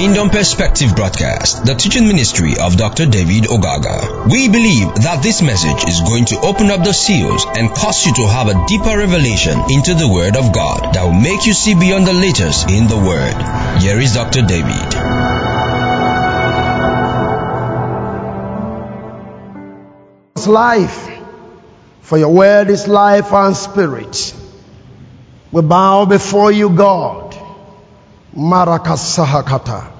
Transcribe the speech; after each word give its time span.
Kingdom 0.00 0.30
Perspective 0.30 0.96
broadcast, 0.96 1.66
the 1.66 1.74
teaching 1.74 2.08
ministry 2.08 2.54
of 2.58 2.78
Dr. 2.78 3.04
David 3.04 3.44
Ogaga. 3.50 4.32
We 4.32 4.48
believe 4.48 4.94
that 5.04 5.22
this 5.22 5.42
message 5.42 5.86
is 5.86 6.00
going 6.00 6.24
to 6.32 6.40
open 6.40 6.70
up 6.70 6.82
the 6.82 6.94
seals 6.94 7.44
and 7.44 7.68
cause 7.68 8.06
you 8.06 8.14
to 8.14 8.26
have 8.26 8.48
a 8.48 8.64
deeper 8.66 8.96
revelation 8.96 9.60
into 9.68 9.92
the 9.92 10.08
Word 10.08 10.38
of 10.38 10.54
God 10.54 10.94
that 10.94 11.04
will 11.04 11.20
make 11.20 11.44
you 11.44 11.52
see 11.52 11.74
beyond 11.74 12.06
the 12.06 12.14
letters 12.14 12.64
in 12.64 12.88
the 12.88 12.96
Word. 12.96 13.36
Here 13.82 14.00
is 14.00 14.14
Dr. 14.14 14.40
David. 14.40 14.88
It's 20.34 20.46
life, 20.46 21.10
for 22.00 22.16
your 22.16 22.32
word 22.32 22.70
is 22.70 22.88
life 22.88 23.34
and 23.34 23.54
spirit. 23.54 24.34
We 25.52 25.60
bow 25.60 26.06
before 26.06 26.50
you, 26.50 26.70
God. 26.70 27.29
Marakasahakata. 28.34 29.92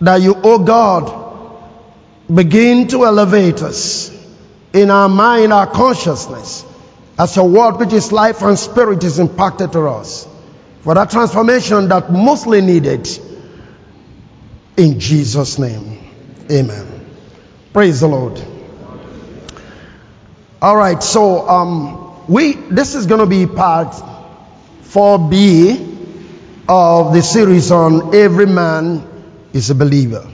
That 0.00 0.20
you, 0.20 0.34
O 0.36 0.58
God, 0.58 1.64
begin 2.32 2.88
to 2.88 3.04
elevate 3.04 3.62
us 3.62 4.10
in 4.72 4.90
our 4.90 5.08
mind, 5.08 5.52
our 5.52 5.66
consciousness, 5.66 6.64
as 7.18 7.34
your 7.34 7.48
word, 7.48 7.78
which 7.78 7.92
is 7.92 8.12
life 8.12 8.42
and 8.42 8.58
spirit, 8.58 9.02
is 9.02 9.18
impacted 9.18 9.72
to 9.72 9.80
us. 9.88 10.28
For 10.82 10.94
that 10.94 11.10
transformation 11.10 11.88
that 11.88 12.12
mostly 12.12 12.60
needed. 12.60 13.08
In 14.76 15.00
Jesus' 15.00 15.58
name. 15.58 15.98
Amen. 16.50 17.06
Praise 17.72 18.00
the 18.00 18.06
Lord. 18.06 18.40
All 20.62 20.76
right, 20.76 21.02
so 21.02 21.48
um, 21.48 22.26
we 22.28 22.52
this 22.52 22.94
is 22.94 23.06
going 23.06 23.20
to 23.20 23.26
be 23.26 23.46
part 23.46 23.94
4B 24.84 25.87
of 26.68 27.14
the 27.14 27.22
series 27.22 27.70
on 27.70 28.14
every 28.14 28.46
man 28.46 29.06
is 29.52 29.70
a 29.70 29.74
believer. 29.74 30.30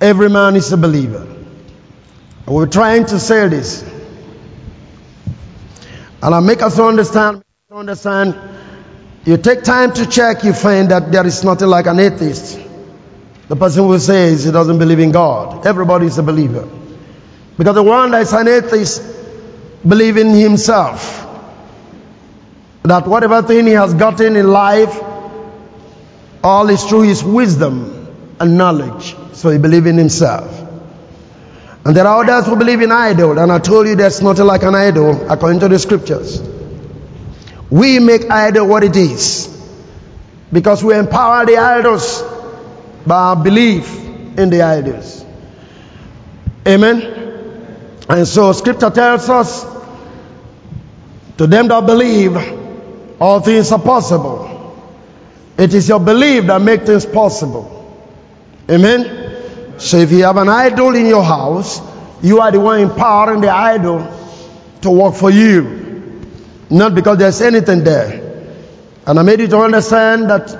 Every 0.00 0.30
man 0.30 0.56
is 0.56 0.72
a 0.72 0.78
believer. 0.78 1.26
We're 2.46 2.66
trying 2.66 3.04
to 3.06 3.20
say 3.20 3.48
this, 3.48 3.82
and 6.22 6.34
I 6.34 6.40
make 6.40 6.62
us 6.62 6.78
understand. 6.78 7.44
Understand. 7.70 8.36
You 9.24 9.36
take 9.36 9.62
time 9.62 9.92
to 9.94 10.06
check, 10.06 10.42
you 10.44 10.54
find 10.54 10.90
that 10.90 11.12
there 11.12 11.26
is 11.26 11.44
nothing 11.44 11.68
like 11.68 11.86
an 11.86 12.00
atheist. 12.00 12.58
The 13.48 13.56
person 13.56 13.84
who 13.84 13.98
says 13.98 14.44
he 14.44 14.50
doesn't 14.50 14.78
believe 14.78 14.98
in 15.00 15.12
God. 15.12 15.66
Everybody 15.66 16.06
is 16.06 16.18
a 16.18 16.22
believer. 16.22 16.68
Because 17.58 17.74
the 17.74 17.82
one 17.82 18.12
that 18.12 18.22
is 18.22 18.32
an 18.32 18.48
atheist 18.48 19.02
believes 19.86 20.18
in 20.18 20.30
himself. 20.30 21.29
That 22.82 23.06
whatever 23.06 23.42
thing 23.42 23.66
he 23.66 23.72
has 23.72 23.92
gotten 23.94 24.36
in 24.36 24.48
life, 24.48 24.98
all 26.42 26.68
is 26.70 26.82
through 26.84 27.02
his 27.02 27.22
wisdom 27.22 28.36
and 28.40 28.56
knowledge. 28.56 29.14
So 29.34 29.50
he 29.50 29.58
believes 29.58 29.86
in 29.86 29.98
himself. 29.98 30.68
And 31.84 31.96
there 31.96 32.06
are 32.06 32.22
others 32.22 32.46
who 32.46 32.56
believe 32.56 32.80
in 32.80 32.92
idol. 32.92 33.38
And 33.38 33.50
I 33.52 33.58
told 33.58 33.86
you 33.86 33.96
there's 33.96 34.20
nothing 34.22 34.46
like 34.46 34.62
an 34.62 34.74
idol 34.74 35.30
according 35.30 35.60
to 35.60 35.68
the 35.68 35.78
scriptures. 35.78 36.40
We 37.70 37.98
make 37.98 38.30
idol 38.30 38.66
what 38.66 38.84
it 38.84 38.96
is. 38.96 39.46
Because 40.52 40.82
we 40.82 40.96
empower 40.96 41.46
the 41.46 41.56
idols 41.58 42.22
by 43.06 43.16
our 43.16 43.36
belief 43.36 43.88
in 44.38 44.50
the 44.50 44.62
idols. 44.62 45.24
Amen. 46.66 47.02
And 48.08 48.26
so 48.26 48.52
scripture 48.52 48.90
tells 48.90 49.28
us 49.28 49.64
to 51.38 51.46
them 51.46 51.68
that 51.68 51.86
believe 51.86 52.59
all 53.20 53.40
things 53.40 53.70
are 53.70 53.78
possible. 53.78 54.56
It 55.58 55.74
is 55.74 55.88
your 55.88 56.00
belief 56.00 56.46
that 56.46 56.62
makes 56.62 56.84
things 56.84 57.04
possible. 57.04 57.76
Amen. 58.70 59.78
So 59.78 59.98
if 59.98 60.10
you 60.10 60.24
have 60.24 60.38
an 60.38 60.48
idol 60.48 60.94
in 60.94 61.06
your 61.06 61.22
house, 61.22 61.80
you 62.22 62.40
are 62.40 62.50
the 62.50 62.60
one 62.60 62.80
empowering 62.80 63.40
the 63.40 63.50
idol 63.50 64.06
to 64.82 64.90
work 64.90 65.14
for 65.14 65.30
you. 65.30 66.24
Not 66.70 66.94
because 66.94 67.18
there's 67.18 67.40
anything 67.42 67.84
there. 67.84 68.46
And 69.06 69.18
I 69.18 69.22
made 69.22 69.40
you 69.40 69.48
to 69.48 69.58
understand 69.58 70.30
that 70.30 70.50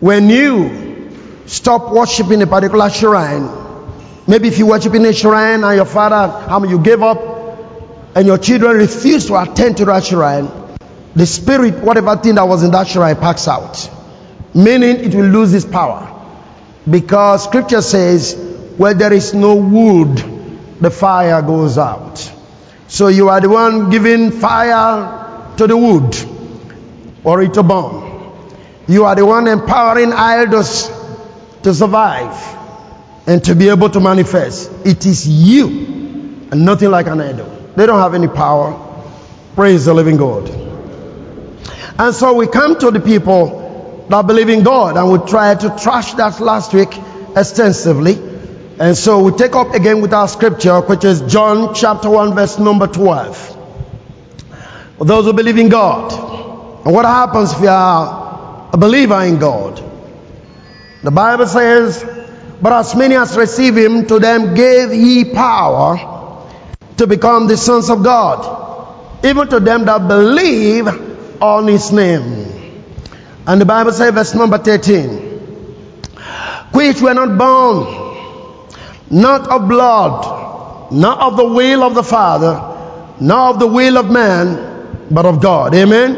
when 0.00 0.30
you 0.30 1.10
stop 1.46 1.92
worshiping 1.92 2.42
a 2.42 2.46
particular 2.46 2.90
shrine, 2.90 3.48
maybe 4.26 4.48
if 4.48 4.58
you 4.58 4.66
worship 4.66 4.94
in 4.94 5.04
a 5.04 5.12
shrine 5.12 5.62
and 5.62 5.76
your 5.76 5.84
father, 5.84 6.48
how 6.48 6.58
many 6.58 6.72
you 6.72 6.80
gave 6.80 7.02
up, 7.02 7.20
and 8.16 8.26
your 8.26 8.38
children 8.38 8.76
refuse 8.76 9.26
to 9.26 9.40
attend 9.40 9.76
to 9.76 9.84
that 9.84 10.04
shrine, 10.04 10.61
the 11.14 11.26
spirit, 11.26 11.78
whatever 11.80 12.16
thing 12.16 12.36
that 12.36 12.44
was 12.44 12.62
in 12.62 12.70
that 12.70 12.88
shrine, 12.88 13.16
packs 13.16 13.46
out. 13.48 13.90
Meaning 14.54 15.04
it 15.04 15.14
will 15.14 15.26
lose 15.26 15.52
its 15.54 15.64
power. 15.64 16.08
Because 16.88 17.44
scripture 17.44 17.82
says, 17.82 18.34
where 18.76 18.94
there 18.94 19.12
is 19.12 19.34
no 19.34 19.54
wood, 19.54 20.16
the 20.80 20.90
fire 20.90 21.42
goes 21.42 21.78
out. 21.78 22.32
So 22.88 23.08
you 23.08 23.28
are 23.28 23.40
the 23.40 23.48
one 23.48 23.90
giving 23.90 24.30
fire 24.30 25.54
to 25.56 25.66
the 25.66 25.76
wood 25.76 26.16
or 27.24 27.42
it 27.42 27.54
to 27.54 27.62
burn. 27.62 28.10
You 28.88 29.04
are 29.04 29.14
the 29.14 29.24
one 29.24 29.46
empowering 29.46 30.12
idols 30.12 30.90
to 31.62 31.72
survive 31.72 32.36
and 33.26 33.44
to 33.44 33.54
be 33.54 33.68
able 33.68 33.90
to 33.90 34.00
manifest. 34.00 34.70
It 34.84 35.06
is 35.06 35.28
you 35.28 35.68
and 36.50 36.64
nothing 36.64 36.90
like 36.90 37.06
an 37.06 37.20
idol. 37.20 37.46
They 37.76 37.86
don't 37.86 38.00
have 38.00 38.14
any 38.14 38.28
power. 38.28 38.76
Praise 39.54 39.84
the 39.84 39.94
living 39.94 40.16
God. 40.16 40.61
And 42.02 42.12
so 42.16 42.34
we 42.34 42.48
come 42.48 42.80
to 42.80 42.90
the 42.90 42.98
people 42.98 44.06
that 44.08 44.26
believe 44.26 44.48
in 44.48 44.64
God 44.64 44.96
and 44.96 45.12
we 45.12 45.18
try 45.30 45.54
to 45.54 45.76
trash 45.80 46.14
that 46.14 46.40
last 46.40 46.74
week 46.74 46.88
extensively. 47.36 48.14
And 48.80 48.98
so 48.98 49.22
we 49.22 49.30
take 49.30 49.54
up 49.54 49.72
again 49.72 50.00
with 50.02 50.12
our 50.12 50.26
scripture, 50.26 50.80
which 50.80 51.04
is 51.04 51.20
John 51.20 51.76
chapter 51.76 52.10
1, 52.10 52.34
verse 52.34 52.58
number 52.58 52.88
12. 52.88 53.36
For 54.98 55.04
those 55.04 55.26
who 55.26 55.32
believe 55.32 55.58
in 55.58 55.68
God. 55.68 56.12
And 56.84 56.92
what 56.92 57.04
happens 57.04 57.52
if 57.52 57.60
you 57.60 57.68
are 57.68 58.68
a 58.72 58.76
believer 58.76 59.22
in 59.22 59.38
God? 59.38 59.80
The 61.04 61.12
Bible 61.12 61.46
says, 61.46 62.04
But 62.60 62.72
as 62.72 62.96
many 62.96 63.14
as 63.14 63.36
receive 63.36 63.76
him, 63.76 64.08
to 64.08 64.18
them 64.18 64.56
gave 64.56 64.90
he 64.90 65.24
power 65.24 66.48
to 66.96 67.06
become 67.06 67.46
the 67.46 67.56
sons 67.56 67.90
of 67.90 68.02
God, 68.02 69.24
even 69.24 69.46
to 69.46 69.60
them 69.60 69.84
that 69.84 70.08
believe 70.08 71.11
on 71.42 71.66
his 71.66 71.92
name. 71.92 72.84
And 73.46 73.60
the 73.60 73.66
Bible 73.66 73.92
says, 73.92 74.14
verse 74.14 74.34
number 74.34 74.58
13, 74.58 75.10
which 76.72 77.02
were 77.02 77.14
not 77.14 77.36
born 77.36 78.02
not 79.12 79.46
of 79.50 79.68
blood, 79.68 80.90
not 80.90 81.20
of 81.20 81.36
the 81.36 81.44
will 81.44 81.82
of 81.82 81.94
the 81.94 82.02
Father, 82.02 82.54
not 83.20 83.54
of 83.54 83.60
the 83.60 83.66
will 83.66 83.98
of 83.98 84.10
man, 84.10 85.06
but 85.10 85.26
of 85.26 85.40
God. 85.40 85.74
Amen? 85.74 86.16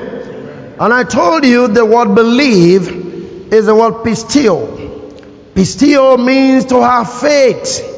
And 0.78 0.94
I 0.94 1.02
told 1.02 1.44
you 1.44 1.66
the 1.66 1.84
word 1.84 2.14
believe 2.14 3.52
is 3.52 3.66
the 3.66 3.74
word 3.74 4.04
pistio. 4.04 5.10
Pistio 5.54 6.16
means 6.16 6.66
to 6.66 6.80
have 6.80 7.12
faith. 7.20 7.90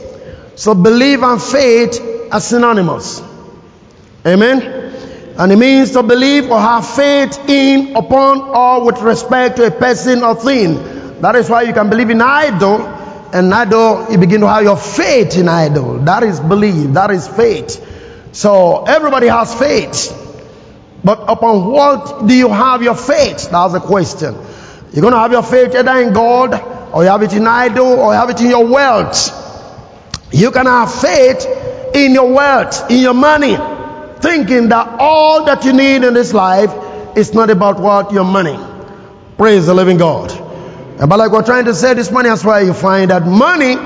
So 0.57 0.75
believe 0.75 1.23
and 1.23 1.43
faith 1.43 2.01
are 2.33 2.41
synonymous. 2.41 3.23
Amen? 4.27 4.76
And 5.39 5.53
it 5.53 5.57
means 5.57 5.91
to 5.93 6.03
believe 6.03 6.51
or 6.51 6.59
have 6.59 6.89
faith 6.89 7.39
in, 7.49 7.95
upon, 7.95 8.41
or 8.41 8.85
with 8.87 9.01
respect 9.01 9.57
to 9.57 9.67
a 9.67 9.71
person 9.71 10.23
or 10.23 10.35
thing. 10.35 11.21
That 11.21 11.37
is 11.37 11.51
why 11.51 11.63
you 11.63 11.73
can 11.73 11.91
believe 11.91 12.11
in 12.11 12.21
idol 12.21 12.97
and 13.33 13.53
idol, 13.53 14.07
you 14.11 14.19
begin 14.19 14.41
to 14.41 14.49
have 14.49 14.63
your 14.63 14.77
faith 14.77 15.37
in 15.37 15.49
idol. 15.49 15.99
That 15.99 16.23
is 16.23 16.41
belief. 16.41 16.93
That 16.95 17.11
is 17.11 17.27
faith. 17.29 17.85
So 18.33 18.85
everybody 18.85 19.27
has 19.27 19.55
faith. 19.55 20.23
But 21.05 21.25
upon 21.29 21.67
what 21.71 22.27
do 22.27 22.35
you 22.35 22.49
have 22.49 22.83
your 22.83 22.95
faith? 22.95 23.51
That's 23.51 23.73
the 23.73 23.81
question. 23.81 24.35
You're 24.93 25.03
going 25.03 25.13
to 25.13 25.19
have 25.19 25.33
your 25.33 25.43
faith 25.43 25.75
either 25.75 25.99
in 26.01 26.13
God, 26.15 26.55
or 26.95 27.03
you 27.03 27.11
have 27.11 27.23
it 27.23 27.35
in 27.35 27.47
idol, 27.47 27.87
or 27.87 28.13
you 28.13 28.19
have 28.19 28.31
it 28.31 28.41
in 28.41 28.49
your 28.49 28.67
wealth. 28.67 29.33
You 30.33 30.51
can 30.51 30.67
have 30.67 30.95
faith 30.95 31.47
in 31.95 32.15
your 32.15 32.33
wealth, 32.33 32.91
in 32.91 33.01
your 33.03 33.15
money, 33.15 33.57
thinking 34.21 34.69
that 34.71 34.97
all 34.99 35.45
that 35.45 35.65
you 35.65 35.73
need 35.73 36.05
in 36.05 36.15
this 36.15 36.33
life 36.33 36.73
is 37.17 37.33
not 37.35 37.51
about 37.51 37.81
what 37.81 38.13
your 38.13 38.25
money. 38.25 38.59
Praise 39.37 39.67
the 39.67 39.75
living 39.75 39.99
God. 39.99 40.29
But 40.99 41.19
like 41.19 41.31
we're 41.31 41.45
trying 41.45 41.67
to 41.67 41.75
say 41.75 41.95
this 41.95 42.11
morning, 42.11 42.31
that's 42.31 42.45
why 42.45 42.61
you 42.61 42.73
find 42.73 43.11
that 43.11 43.27
money 43.27 43.77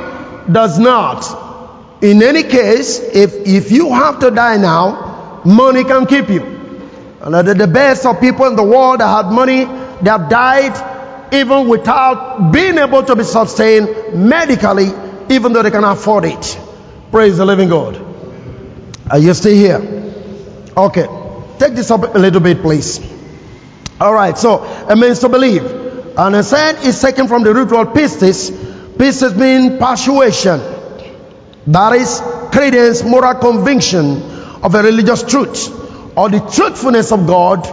does 0.50 0.79
not. 0.79 2.03
In 2.03 2.23
any 2.23 2.44
case, 2.44 2.99
if, 2.99 3.35
if 3.47 3.73
you 3.73 3.93
have 3.93 4.21
to 4.21 4.31
die 4.31 4.56
now, 4.56 5.43
money 5.44 5.85
can 5.85 6.06
keep 6.06 6.29
you. 6.29 6.43
And 7.21 7.35
the, 7.35 7.55
the 7.55 7.67
best 7.67 8.06
of 8.06 8.21
people 8.21 8.47
in 8.47 8.56
the 8.56 8.62
world 8.62 9.00
that 9.00 9.09
have 9.09 9.32
money, 9.32 9.65
they 9.65 10.11
have 10.11 10.31
died 10.31 11.35
even 11.35 11.69
without 11.69 12.53
being 12.53 12.79
able 12.79 13.03
to 13.03 13.17
be 13.17 13.25
sustained 13.25 14.15
medically, 14.15 14.91
even 15.29 15.53
though 15.53 15.62
they 15.62 15.71
can 15.71 15.85
afford 15.85 16.25
it. 16.25 16.59
Praise 17.11 17.37
the 17.37 17.44
living 17.44 17.69
God. 17.69 18.00
Are 19.11 19.19
you 19.19 19.35
still 19.35 19.55
here? 19.55 20.00
Okay. 20.81 21.06
Take 21.59 21.75
this 21.75 21.91
up 21.91 22.15
a 22.15 22.19
little 22.19 22.41
bit, 22.41 22.62
please. 22.62 23.00
All 24.00 24.15
right. 24.15 24.37
So 24.38 24.65
it 24.88 24.97
means 24.97 25.19
to 25.21 25.29
believe. 25.29 25.65
And 25.65 26.37
I 26.37 26.41
said 26.41 26.77
it's 26.81 27.03
taken 27.03 27.29
from 27.29 27.43
the 27.43 27.53
root 27.53 27.71
word 27.71 27.88
pistis. 27.88 28.50
Pistis 28.97 29.37
means 29.37 29.79
persuasion. 29.79 30.61
That 31.67 31.93
is 31.93 32.23
credence, 32.50 33.03
moral 33.03 33.35
conviction 33.35 34.23
of 34.62 34.75
a 34.75 34.82
religious 34.82 35.23
truth 35.23 36.17
or 36.17 36.31
the 36.31 36.41
truthfulness 36.41 37.12
of 37.12 37.27
God 37.27 37.69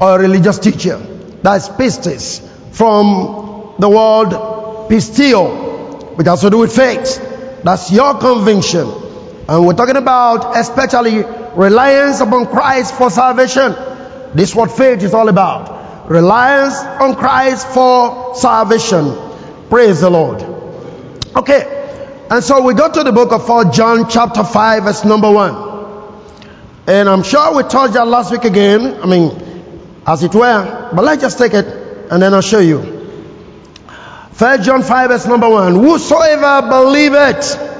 or 0.00 0.16
a 0.16 0.18
religious 0.18 0.58
teacher. 0.58 0.96
That's 1.42 1.68
pistis 1.68 2.40
from 2.74 3.74
the 3.78 3.88
word 3.88 4.88
pistio, 4.88 6.14
which 6.14 6.26
has 6.26 6.40
to 6.40 6.48
do 6.48 6.58
with 6.58 6.74
faith. 6.74 7.62
That's 7.62 7.92
your 7.92 8.18
conviction. 8.18 8.88
And 9.46 9.66
we're 9.66 9.74
talking 9.74 9.96
about 9.96 10.56
especially 10.56 11.22
reliance 11.56 12.20
upon 12.20 12.46
Christ 12.46 12.94
for 12.94 13.10
salvation. 13.10 13.74
This 14.34 14.50
is 14.50 14.54
what 14.54 14.70
faith 14.70 15.02
is 15.02 15.14
all 15.14 15.28
about. 15.28 16.10
Reliance 16.10 16.78
on 17.00 17.16
Christ 17.16 17.66
for 17.68 18.34
salvation. 18.36 19.16
Praise 19.70 20.00
the 20.00 20.10
Lord. 20.10 20.42
Okay. 21.34 21.72
And 22.30 22.44
so 22.44 22.62
we 22.62 22.74
go 22.74 22.92
to 22.92 23.02
the 23.02 23.12
book 23.12 23.32
of 23.32 23.46
4 23.46 23.66
John 23.66 24.08
chapter 24.08 24.44
5 24.44 24.84
verse 24.84 25.04
number 25.04 25.30
1. 25.30 25.66
And 26.88 27.08
I'm 27.08 27.22
sure 27.22 27.56
we 27.56 27.62
taught 27.62 27.92
that 27.94 28.06
last 28.06 28.30
week 28.30 28.44
again. 28.44 29.00
I 29.02 29.06
mean, 29.06 30.02
as 30.06 30.22
it 30.22 30.34
were. 30.34 30.90
But 30.94 31.04
let's 31.04 31.22
just 31.22 31.38
take 31.38 31.54
it 31.54 31.66
and 32.10 32.22
then 32.22 32.34
I'll 32.34 32.42
show 32.42 32.60
you. 32.60 32.94
First 34.32 34.64
John 34.64 34.82
5 34.82 35.08
verse 35.08 35.26
number 35.26 35.48
1. 35.48 35.74
Whosoever 35.74 36.68
believeth 36.68 37.74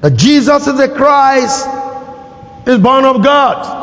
that 0.00 0.14
Jesus 0.14 0.66
is 0.66 0.76
the 0.76 0.88
Christ 0.88 1.66
is 2.68 2.78
born 2.78 3.04
of 3.04 3.22
God. 3.24 3.76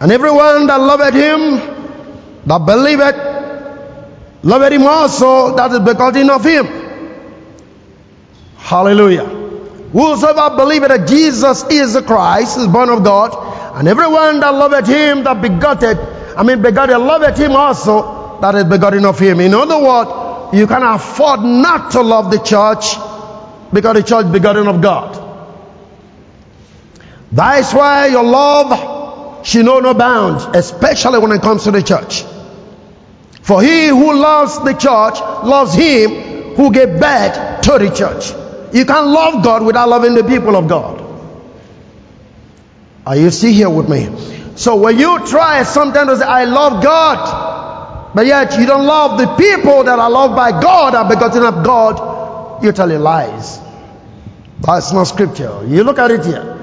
And 0.00 0.12
everyone 0.12 0.66
that 0.68 0.80
loveth 0.80 1.14
him, 1.14 1.40
that 2.46 2.64
believeth, 2.64 4.44
loveth 4.44 4.72
him 4.72 4.82
also 4.82 5.56
that 5.56 5.72
is 5.72 5.80
begotten 5.80 6.30
of 6.30 6.44
him. 6.44 6.66
Hallelujah. 8.56 9.24
Whosoever 9.92 10.56
believeth 10.56 10.88
that 10.88 11.08
Jesus 11.08 11.64
is 11.68 11.94
the 11.94 12.02
Christ 12.02 12.56
is 12.56 12.68
born 12.68 12.88
of 12.88 13.02
God, 13.02 13.76
and 13.76 13.88
everyone 13.88 14.38
that 14.40 14.54
loveth 14.54 14.86
him 14.86 15.24
that 15.24 15.42
begotten, 15.42 15.98
I 16.36 16.44
mean 16.44 16.62
begotten, 16.62 17.04
loveth 17.04 17.36
him 17.36 17.52
also 17.52 18.38
that 18.40 18.54
is 18.54 18.64
begotten 18.64 19.04
of 19.04 19.18
him. 19.18 19.40
In 19.40 19.52
other 19.54 19.78
words, 19.78 20.54
you 20.56 20.68
can 20.68 20.82
afford 20.84 21.40
not 21.40 21.90
to 21.92 22.02
love 22.02 22.30
the 22.30 22.38
church 22.38 22.94
because 23.72 23.96
the 23.96 24.02
church 24.02 24.32
begotten 24.32 24.68
of 24.68 24.80
God. 24.80 25.19
That 27.32 27.60
is 27.60 27.72
why 27.72 28.06
your 28.08 28.24
love 28.24 29.46
should 29.46 29.64
know 29.64 29.80
no 29.80 29.94
bounds, 29.94 30.44
especially 30.54 31.18
when 31.18 31.32
it 31.32 31.42
comes 31.42 31.64
to 31.64 31.70
the 31.70 31.82
church. 31.82 32.24
For 33.42 33.62
he 33.62 33.88
who 33.88 34.14
loves 34.14 34.58
the 34.62 34.72
church 34.74 35.20
loves 35.44 35.74
him 35.74 36.54
who 36.54 36.72
gave 36.72 37.00
birth 37.00 37.62
to 37.62 37.78
the 37.78 37.90
church. 37.94 38.32
You 38.74 38.84
can't 38.84 39.06
love 39.06 39.42
God 39.44 39.64
without 39.64 39.88
loving 39.88 40.14
the 40.14 40.24
people 40.24 40.56
of 40.56 40.68
God. 40.68 41.02
Are 43.06 43.16
you 43.16 43.30
see 43.30 43.52
here 43.52 43.70
with 43.70 43.88
me? 43.88 44.56
So 44.56 44.76
when 44.76 44.98
you 44.98 45.26
try 45.26 45.62
sometimes 45.62 46.10
to 46.10 46.16
say, 46.18 46.24
I 46.24 46.44
love 46.44 46.82
God, 46.82 48.14
but 48.14 48.26
yet 48.26 48.58
you 48.58 48.66
don't 48.66 48.86
love 48.86 49.18
the 49.18 49.34
people 49.36 49.84
that 49.84 49.98
are 49.98 50.10
loved 50.10 50.36
by 50.36 50.50
God, 50.60 50.94
are 50.94 51.08
begotten 51.08 51.42
of 51.44 51.64
God, 51.64 52.62
you're 52.62 52.72
telling 52.72 53.00
lies. 53.00 53.58
That's 54.60 54.92
not 54.92 55.04
scripture. 55.04 55.64
You 55.66 55.82
look 55.82 55.98
at 55.98 56.10
it 56.10 56.24
here. 56.26 56.59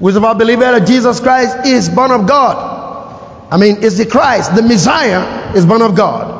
Whosoever 0.00 0.38
believeth 0.38 0.78
that 0.78 0.86
Jesus 0.86 1.20
Christ 1.20 1.66
is 1.66 1.88
born 1.88 2.10
of 2.10 2.26
God. 2.26 2.76
I 3.50 3.56
mean, 3.56 3.82
is 3.82 3.98
the 3.98 4.06
Christ, 4.06 4.54
the 4.54 4.62
Messiah, 4.62 5.54
is 5.56 5.64
born 5.66 5.82
of 5.82 5.96
God. 5.96 6.36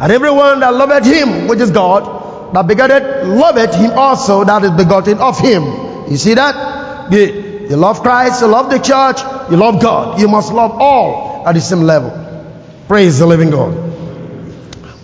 And 0.00 0.12
everyone 0.12 0.60
that 0.60 0.74
loveth 0.74 1.06
him, 1.06 1.48
which 1.48 1.60
is 1.60 1.70
God, 1.70 2.54
that 2.54 2.66
begotten, 2.66 3.38
loveth 3.38 3.74
him 3.74 3.92
also 3.92 4.44
that 4.44 4.62
is 4.64 4.70
begotten 4.72 5.18
of 5.18 5.38
him. 5.38 6.10
You 6.10 6.16
see 6.16 6.34
that? 6.34 7.10
Good. 7.10 7.70
You 7.70 7.76
love 7.76 8.02
Christ, 8.02 8.42
you 8.42 8.48
love 8.48 8.70
the 8.70 8.78
church, 8.78 9.20
you 9.50 9.56
love 9.56 9.82
God. 9.82 10.20
You 10.20 10.28
must 10.28 10.52
love 10.52 10.72
all 10.72 11.46
at 11.46 11.54
the 11.54 11.60
same 11.60 11.80
level. 11.80 12.12
Praise 12.86 13.18
the 13.18 13.26
living 13.26 13.50
God. 13.50 13.72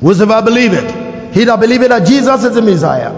Whosoever 0.00 0.44
believeth, 0.44 1.34
he 1.34 1.44
that 1.44 1.58
believeth 1.58 1.88
that 1.88 2.06
Jesus 2.06 2.44
is 2.44 2.54
the 2.54 2.62
Messiah, 2.62 3.10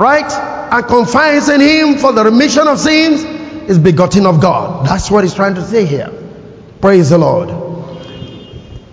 right? 0.00 0.32
And 0.72 0.86
confides 0.86 1.50
in 1.50 1.60
him 1.60 1.98
for 1.98 2.12
the 2.12 2.24
remission 2.24 2.66
of 2.66 2.80
sins 2.80 3.22
is 3.68 3.78
begotten 3.78 4.24
of 4.24 4.40
God. 4.40 4.86
That's 4.86 5.10
what 5.10 5.24
he's 5.24 5.34
trying 5.34 5.56
to 5.56 5.62
say 5.62 5.84
here. 5.84 6.10
Praise 6.80 7.10
the 7.10 7.18
Lord. 7.18 7.50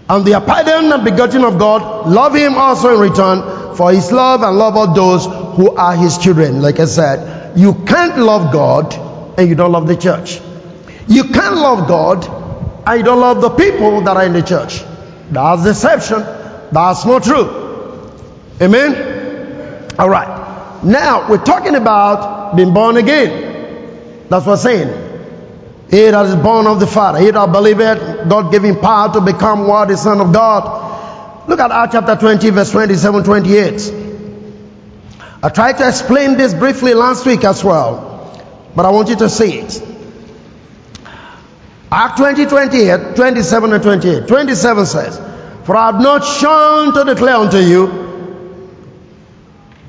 And 0.09 0.25
the 0.25 0.41
pardon 0.45 0.91
and 0.91 1.03
begotten 1.05 1.45
of 1.45 1.57
God, 1.57 2.09
love 2.09 2.35
him 2.35 2.55
also 2.55 2.93
in 2.93 3.09
return 3.09 3.75
for 3.75 3.93
his 3.93 4.11
love 4.11 4.41
and 4.43 4.57
love 4.57 4.75
of 4.75 4.95
those 4.95 5.25
who 5.55 5.73
are 5.75 5.95
his 5.95 6.17
children. 6.17 6.61
Like 6.61 6.81
I 6.81 6.85
said, 6.85 7.57
you 7.57 7.73
can't 7.85 8.17
love 8.17 8.51
God 8.51 8.93
and 9.39 9.47
you 9.47 9.55
don't 9.55 9.71
love 9.71 9.87
the 9.87 9.95
church. 9.95 10.41
You 11.07 11.23
can't 11.23 11.55
love 11.55 11.87
God 11.87 12.25
and 12.85 12.99
you 12.99 13.05
don't 13.05 13.21
love 13.21 13.39
the 13.39 13.51
people 13.51 14.01
that 14.01 14.17
are 14.17 14.25
in 14.25 14.33
the 14.33 14.41
church. 14.41 14.83
That's 15.31 15.63
deception. 15.63 16.19
That's 16.71 17.05
not 17.05 17.23
true. 17.23 18.11
Amen? 18.61 19.95
All 19.97 20.09
right. 20.09 20.36
Now, 20.83 21.29
we're 21.29 21.43
talking 21.43 21.75
about 21.75 22.55
being 22.55 22.73
born 22.73 22.97
again. 22.97 24.25
That's 24.29 24.45
what 24.45 24.53
I'm 24.53 24.57
saying. 24.57 25.07
He 25.89 26.09
that 26.09 26.25
is 26.25 26.35
born 26.35 26.67
of 26.67 26.79
the 26.79 26.87
Father, 26.87 27.19
he 27.19 27.31
that 27.31 27.51
believeth, 27.51 28.27
God 28.29 28.51
gave 28.51 28.63
him 28.63 28.79
power 28.79 29.13
to 29.13 29.21
become 29.21 29.67
what? 29.67 29.87
The 29.87 29.95
Son 29.95 30.19
of 30.19 30.33
God. 30.33 31.47
Look 31.47 31.59
at 31.59 31.71
Acts 31.71 31.93
chapter 31.93 32.15
20, 32.15 32.49
verse 32.49 32.71
27, 32.71 33.23
28. 33.23 33.93
I 35.43 35.49
tried 35.49 35.77
to 35.77 35.87
explain 35.87 36.35
this 36.35 36.53
briefly 36.53 36.93
last 36.93 37.25
week 37.25 37.45
as 37.45 37.63
well, 37.63 38.43
but 38.75 38.85
I 38.85 38.89
want 38.89 39.07
you 39.07 39.15
to 39.17 39.29
see 39.29 39.59
it. 39.59 39.81
Act 41.89 42.17
20, 42.17 42.47
28, 42.47 43.15
27 43.15 43.73
and 43.73 43.83
28. 43.83 44.27
27 44.27 44.85
says, 44.85 45.17
For 45.63 45.75
I 45.75 45.91
have 45.91 46.01
not 46.01 46.25
shown 46.25 46.93
to 46.95 47.05
declare 47.05 47.37
unto 47.37 47.59
you 47.59 48.06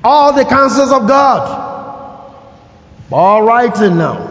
all 0.05 0.33
the 0.33 0.45
counsels 0.45 0.93
of 0.93 1.07
God. 1.09 1.67
All 3.11 3.43
right 3.43 3.75
now. 3.81 4.29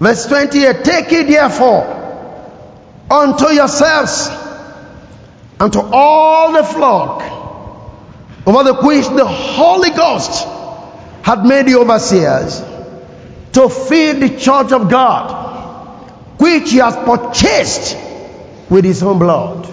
Verse 0.00 0.26
28 0.26 0.84
Take 0.84 1.12
it 1.12 1.28
therefore 1.28 2.02
unto 3.10 3.46
yourselves 3.52 4.28
and 5.60 5.72
to 5.72 5.80
all 5.80 6.52
the 6.52 6.64
flock 6.64 7.22
over 8.46 8.64
the 8.64 8.74
which 8.74 9.06
the 9.08 9.24
Holy 9.24 9.90
Ghost 9.90 10.46
had 11.22 11.44
made 11.44 11.66
the 11.66 11.76
overseers 11.76 12.60
to 13.52 13.68
feed 13.68 14.20
the 14.20 14.36
church 14.38 14.72
of 14.72 14.90
God, 14.90 16.10
which 16.38 16.70
he 16.70 16.78
has 16.78 16.96
purchased 16.96 17.96
with 18.68 18.84
his 18.84 19.02
own 19.02 19.18
blood. 19.18 19.70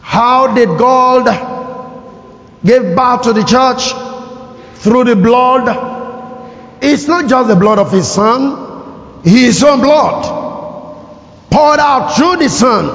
How 0.00 0.54
did 0.54 0.78
God 0.78 1.53
give 2.64 2.96
birth 2.96 3.22
to 3.22 3.32
the 3.32 3.44
church? 3.44 3.92
Through 4.82 5.04
the 5.04 5.16
blood 5.16 5.94
it's 6.84 7.08
not 7.08 7.30
just 7.30 7.48
the 7.48 7.56
blood 7.56 7.78
of 7.78 7.90
his 7.90 8.06
son, 8.06 9.22
his 9.24 9.64
own 9.64 9.80
blood 9.80 10.24
poured 11.50 11.80
out 11.80 12.14
through 12.14 12.36
the 12.36 12.50
son. 12.50 12.90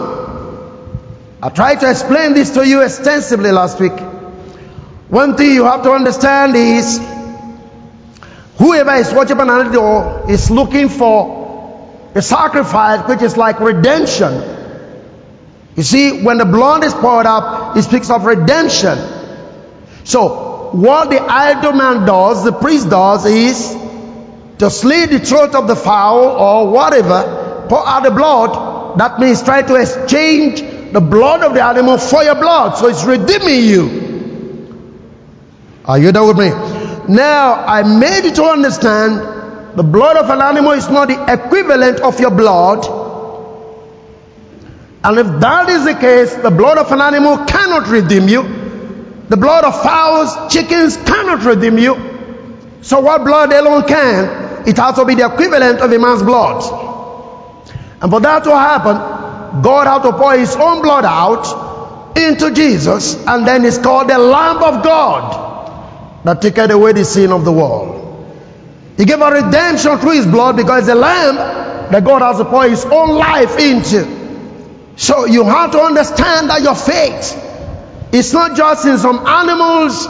I 1.41 1.49
tried 1.49 1.79
to 1.79 1.89
explain 1.89 2.33
this 2.33 2.51
to 2.51 2.67
you 2.67 2.83
extensively 2.83 3.51
last 3.51 3.79
week. 3.79 3.99
One 5.09 5.35
thing 5.35 5.53
you 5.53 5.63
have 5.63 5.81
to 5.83 5.91
understand 5.91 6.55
is 6.55 6.99
whoever 8.59 8.93
is 8.93 9.11
worshiping 9.11 9.41
an 9.41 9.49
idol 9.49 10.25
is 10.29 10.51
looking 10.51 10.89
for 10.89 12.11
a 12.13 12.21
sacrifice 12.21 13.07
which 13.09 13.23
is 13.23 13.38
like 13.38 13.59
redemption. 13.59 14.33
You 15.77 15.81
see, 15.81 16.21
when 16.21 16.38
the 16.38 16.45
blood 16.45 16.83
is 16.83 16.93
poured 16.93 17.25
out, 17.25 17.75
it 17.75 17.81
speaks 17.81 18.11
of 18.11 18.23
redemption. 18.23 19.18
So, 20.03 20.70
what 20.72 21.10
the 21.10 21.20
idol 21.20 21.74
man 21.74 22.06
does, 22.06 22.44
the 22.44 22.51
priest 22.51 22.89
does, 22.89 23.25
is 23.25 23.75
to 24.60 24.70
slit 24.70 25.10
the 25.10 25.20
throat 25.20 25.56
of 25.56 25.68
the 25.68 25.75
fowl 25.75 26.25
or 26.25 26.72
whatever, 26.72 27.65
pour 27.70 27.88
out 27.88 28.03
the 28.03 28.12
blood. 28.12 29.00
That 29.00 29.20
means 29.20 29.41
try 29.41 29.62
to 29.62 29.75
exchange 29.75 30.62
the 30.91 31.01
blood 31.01 31.44
of 31.44 31.53
the 31.53 31.63
animal 31.63 31.98
for 31.98 32.24
your 32.24 32.36
blood. 32.36 32.77
So 32.77 32.88
it's 32.88 33.03
redeeming 33.06 33.63
you. 33.63 34.10
Are 35.86 35.98
you 35.98 36.12
there 36.12 36.24
with 36.24 36.38
me? 36.38 36.50
Now, 37.13 37.53
I 37.65 37.84
made 37.84 38.25
you 38.25 38.34
to 38.36 38.44
understand 38.44 39.75
the 39.75 39.84
blood 39.84 40.18
of 40.18 40.29
an 40.29 40.41
animal 40.41 40.74
is 40.74 40.89
not 40.89 41.08
the 41.08 41.34
equivalent 41.34 42.01
of 42.01 42.20
your 42.20 42.32
blood. 42.32 42.86
And 45.03 45.18
if 45.18 45.39
that 45.39 45.70
is 45.70 45.86
the 45.86 45.96
case, 45.96 46.36
the 46.36 46.51
blood 46.51 46.77
of 46.77 46.91
an 46.91 47.01
animal 47.01 47.46
cannot 47.46 47.88
redeem 47.88 48.27
you. 48.27 48.58
The 49.29 49.38
blood 49.38 49.63
of 49.63 49.81
fowls, 49.81 50.51
chickens 50.51 50.98
cannot 50.98 51.43
redeem 51.43 51.77
you. 51.77 51.95
So 52.81 53.00
what 53.00 53.24
blood 53.24 53.53
alone 53.53 53.88
can? 53.88 54.67
It 54.67 54.77
has 54.77 54.95
to 54.95 55.05
be 55.05 55.15
the 55.15 55.31
equivalent 55.31 55.79
of 55.79 55.91
a 55.91 56.00
man's 56.00 56.24
blood. 56.24 56.63
And 58.01 58.12
for 58.12 58.19
that 58.21 58.43
to 58.43 58.51
happen, 58.51 59.62
God 59.62 59.88
had 59.88 60.03
to 60.03 60.17
pour 60.17 60.38
his 60.38 60.55
own 60.55 60.81
blood 60.81 61.05
out 61.05 62.17
into 62.17 62.51
Jesus, 62.53 63.15
and 63.25 63.48
then 63.48 63.65
it's 63.65 63.77
called 63.77 64.09
the 64.09 64.17
Lamb 64.17 64.63
of 64.63 64.83
God 64.83 66.25
that 66.25 66.41
taketh 66.41 66.71
away 66.71 66.93
the 66.93 67.05
sin 67.05 67.31
of 67.31 67.45
the 67.45 67.51
world. 67.51 68.00
He 68.98 69.05
gave 69.05 69.21
a 69.21 69.31
redemption 69.31 69.98
through 70.00 70.12
his 70.12 70.25
blood 70.25 70.57
because 70.57 70.86
the 70.86 70.95
lamb 70.95 71.36
that 71.91 72.03
God 72.03 72.21
has 72.21 72.38
to 72.38 72.45
pour 72.45 72.67
his 72.67 72.83
own 72.83 73.17
life 73.17 73.57
into. 73.57 74.93
So 74.98 75.25
you 75.25 75.45
have 75.45 75.71
to 75.71 75.79
understand 75.79 76.50
that 76.50 76.62
your 76.62 76.75
faith 76.75 77.49
is 78.11 78.33
not 78.33 78.57
just 78.57 78.85
in 78.85 78.97
some 78.97 79.25
animals 79.25 80.07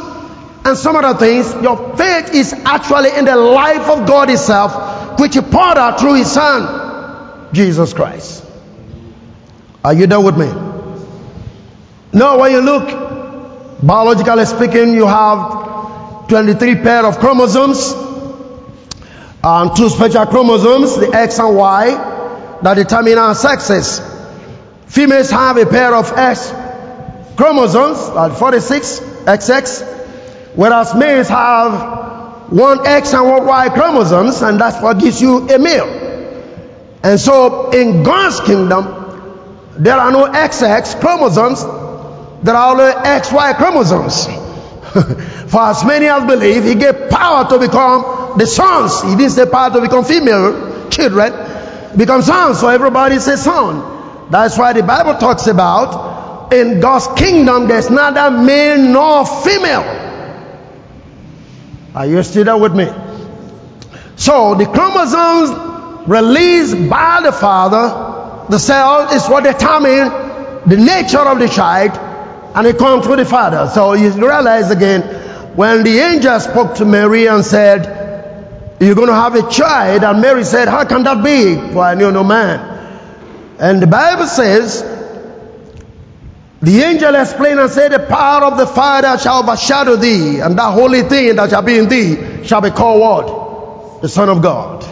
and 0.66 0.78
some 0.78 0.96
other 0.96 1.18
things. 1.18 1.54
Your 1.62 1.98
faith 1.98 2.34
is 2.34 2.54
actually 2.54 3.18
in 3.18 3.26
the 3.26 3.36
life 3.36 3.90
of 3.90 4.08
God 4.08 4.30
Himself, 4.30 5.20
which 5.20 5.36
He 5.36 5.42
poured 5.42 5.78
out 5.78 6.00
through 6.00 6.16
His 6.16 6.32
Son, 6.32 7.54
Jesus 7.54 7.94
Christ. 7.94 8.46
Are 9.84 9.94
you 9.94 10.08
done 10.08 10.24
with 10.24 10.38
me? 10.38 10.48
No, 12.12 12.38
when 12.40 12.52
you 12.52 12.62
look, 12.62 13.82
biologically 13.82 14.46
speaking, 14.46 14.94
you 14.94 15.06
have 15.06 16.28
23 16.28 16.76
pair 16.76 17.06
of 17.06 17.20
chromosomes, 17.20 17.94
and 19.42 19.76
two 19.76 19.90
special 19.90 20.26
chromosomes, 20.26 20.98
the 20.98 21.12
X 21.14 21.40
and 21.40 21.56
Y, 21.56 22.60
that 22.62 22.74
determine 22.74 23.18
our 23.18 23.36
sexes. 23.36 24.02
Females 24.88 25.30
have 25.30 25.58
a 25.58 25.66
pair 25.66 25.96
of 25.96 26.12
X 26.18 26.52
chromosomes, 27.40 28.10
like 28.10 28.38
46 28.38 29.00
XX, 29.00 29.88
whereas 30.56 30.94
males 30.94 31.30
have 31.30 32.52
one 32.52 32.86
X 32.86 33.14
and 33.14 33.30
one 33.30 33.46
Y 33.46 33.70
chromosomes, 33.70 34.42
and 34.42 34.60
that's 34.60 34.84
what 34.84 35.00
gives 35.00 35.22
you 35.22 35.48
a 35.48 35.58
male. 35.58 35.88
And 37.02 37.18
so 37.18 37.70
in 37.72 38.04
God's 38.04 38.42
kingdom, 38.42 38.84
there 39.78 39.96
are 39.96 40.12
no 40.12 40.26
XX 40.26 41.00
chromosomes, 41.00 41.64
there 42.44 42.56
are 42.56 42.72
only 42.74 42.92
XY 42.92 43.56
chromosomes. 43.56 44.26
For 45.50 45.62
as 45.62 45.86
many 45.86 46.08
as 46.08 46.26
believe, 46.26 46.66
He 46.66 46.76
gave 46.76 47.10
power 47.10 47.48
to 47.52 47.58
become 47.58 48.38
the 48.38 48.48
sons. 48.48 49.02
He 49.04 49.16
didn't 49.16 49.32
say 49.32 49.46
power 49.46 49.72
to 49.76 49.80
become 49.80 50.04
female 50.04 50.90
children, 50.90 51.32
become 51.96 52.22
sons. 52.22 52.60
So 52.60 52.68
everybody 52.68 53.18
says 53.20 53.42
son. 53.46 54.30
That's 54.30 54.58
why 54.58 54.74
the 54.74 54.84
Bible 54.84 55.16
talks 55.16 55.48
about 55.48 56.19
in 56.52 56.80
God's 56.80 57.08
kingdom 57.20 57.68
there's 57.68 57.90
neither 57.90 58.32
male 58.32 58.78
nor 58.78 59.26
female. 59.26 60.08
Are 61.96 62.06
you 62.06 62.22
still 62.24 62.44
there 62.46 62.58
with 62.58 62.76
me? 62.76 62.88
So 64.16 64.56
the 64.56 64.66
chromosomes 64.66 66.08
released 66.08 66.90
by 66.90 67.22
the 67.24 67.32
father, 67.32 68.48
the 68.50 68.60
cell 68.60 69.14
is 69.14 69.28
what 69.28 69.44
determine 69.44 70.10
the 70.66 70.78
nature 70.78 71.20
of 71.20 71.40
the 71.40 71.48
child, 71.48 71.92
and 72.56 72.68
it 72.68 72.78
comes 72.78 73.06
through 73.06 73.18
the 73.18 73.26
father. 73.26 73.70
So 73.74 73.94
you 73.94 74.12
realize 74.12 74.72
again, 74.72 75.02
when 75.56 75.84
the 75.84 76.00
angel 76.00 76.40
spoke 76.40 76.76
to 76.76 76.86
Mary 76.86 77.28
and 77.28 77.44
said, 77.46 78.78
You're 78.80 78.96
going 78.96 79.08
to 79.08 79.14
have 79.14 79.36
a 79.36 79.50
child, 79.50 80.04
and 80.04 80.22
Mary 80.22 80.44
said, 80.44 80.68
How 80.68 80.86
can 80.86 81.04
that 81.04 81.24
be? 81.24 81.56
For 81.74 81.80
I 81.80 81.96
knew 81.96 82.12
no 82.12 82.24
man. 82.24 82.78
And 83.60 83.82
the 83.82 83.88
Bible 83.88 84.26
says, 84.26 84.99
the 86.62 86.82
angel 86.82 87.16
explained 87.16 87.60
and 87.60 87.72
said, 87.72 87.92
The 87.92 88.00
power 88.00 88.44
of 88.44 88.58
the 88.58 88.68
Father 88.68 89.18
shall 89.18 89.44
overshadow 89.44 89.96
thee, 89.96 90.40
and 90.42 90.58
that 90.58 90.74
holy 90.74 91.04
thing 91.04 91.38
that 91.38 91.52
shall 91.52 91.62
be 91.62 91.78
in 91.78 91.88
thee 91.88 92.44
shall 92.46 92.60
be 92.60 92.70
called 92.70 93.00
what? 93.00 94.02
The 94.02 94.10
Son 94.10 94.28
of 94.28 94.42
God. 94.42 94.84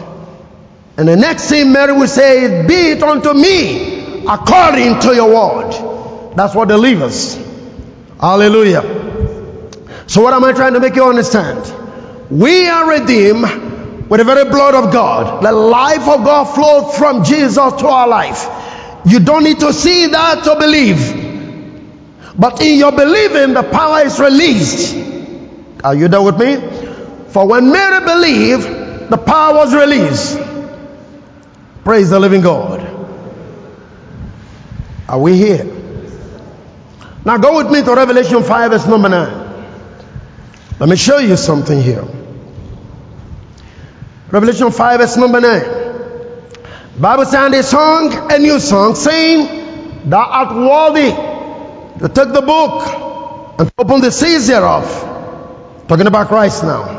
And 0.96 1.06
the 1.06 1.16
next 1.16 1.50
thing 1.50 1.72
Mary 1.72 1.92
will 1.92 2.08
say, 2.08 2.66
Be 2.66 2.92
it 2.92 3.02
unto 3.02 3.34
me 3.34 4.24
according 4.26 5.00
to 5.00 5.14
your 5.14 5.28
word. 5.28 6.34
That's 6.36 6.54
what 6.54 6.68
delivers. 6.68 7.36
Hallelujah. 8.18 8.82
So, 10.06 10.22
what 10.22 10.32
am 10.32 10.44
I 10.44 10.52
trying 10.52 10.72
to 10.72 10.80
make 10.80 10.96
you 10.96 11.04
understand? 11.04 11.60
We 12.30 12.66
are 12.66 12.88
redeemed 12.98 14.08
with 14.08 14.20
the 14.20 14.24
very 14.24 14.48
blood 14.48 14.74
of 14.74 14.90
God. 14.90 15.44
The 15.44 15.52
life 15.52 16.08
of 16.08 16.24
God 16.24 16.44
flowed 16.44 16.94
from 16.94 17.24
Jesus 17.24 17.56
to 17.56 17.86
our 17.86 18.08
life. 18.08 18.48
You 19.04 19.20
don't 19.20 19.44
need 19.44 19.60
to 19.60 19.72
see 19.74 20.06
that 20.06 20.44
to 20.44 20.56
believe. 20.56 21.27
But 22.38 22.62
in 22.62 22.78
your 22.78 22.92
believing, 22.92 23.54
the 23.54 23.64
power 23.64 24.06
is 24.06 24.20
released. 24.20 24.94
Are 25.82 25.94
you 25.94 26.06
there 26.06 26.22
with 26.22 26.38
me? 26.38 26.56
For 27.30 27.46
when 27.46 27.72
Mary 27.72 28.04
believed, 28.04 29.10
the 29.10 29.18
power 29.18 29.54
was 29.54 29.74
released. 29.74 30.38
Praise 31.82 32.10
the 32.10 32.20
living 32.20 32.42
God. 32.42 32.80
Are 35.08 35.18
we 35.18 35.36
here? 35.36 35.64
Now 37.24 37.38
go 37.38 37.56
with 37.56 37.72
me 37.72 37.82
to 37.82 37.94
Revelation 37.94 38.42
5, 38.42 38.70
verse 38.70 38.86
number 38.86 39.08
9. 39.08 39.48
Let 40.78 40.88
me 40.88 40.96
show 40.96 41.18
you 41.18 41.36
something 41.36 41.82
here. 41.82 42.04
Revelation 44.30 44.70
5, 44.70 45.00
verse 45.00 45.16
number 45.16 45.40
9. 45.40 47.00
Bible 47.00 47.24
says 47.24 47.50
they 47.50 47.62
sung 47.62 48.30
a 48.30 48.38
new 48.38 48.60
song 48.60 48.94
saying, 48.94 50.08
Thou 50.08 50.22
art 50.22 50.54
worthy 50.54 51.27
to 52.00 52.08
take 52.08 52.32
the 52.32 52.42
book 52.42 53.58
and 53.58 53.72
open 53.78 54.00
the 54.00 54.10
seals 54.10 54.46
thereof. 54.46 54.84
Talking 55.88 56.06
about 56.06 56.28
Christ 56.28 56.62
now. 56.62 56.98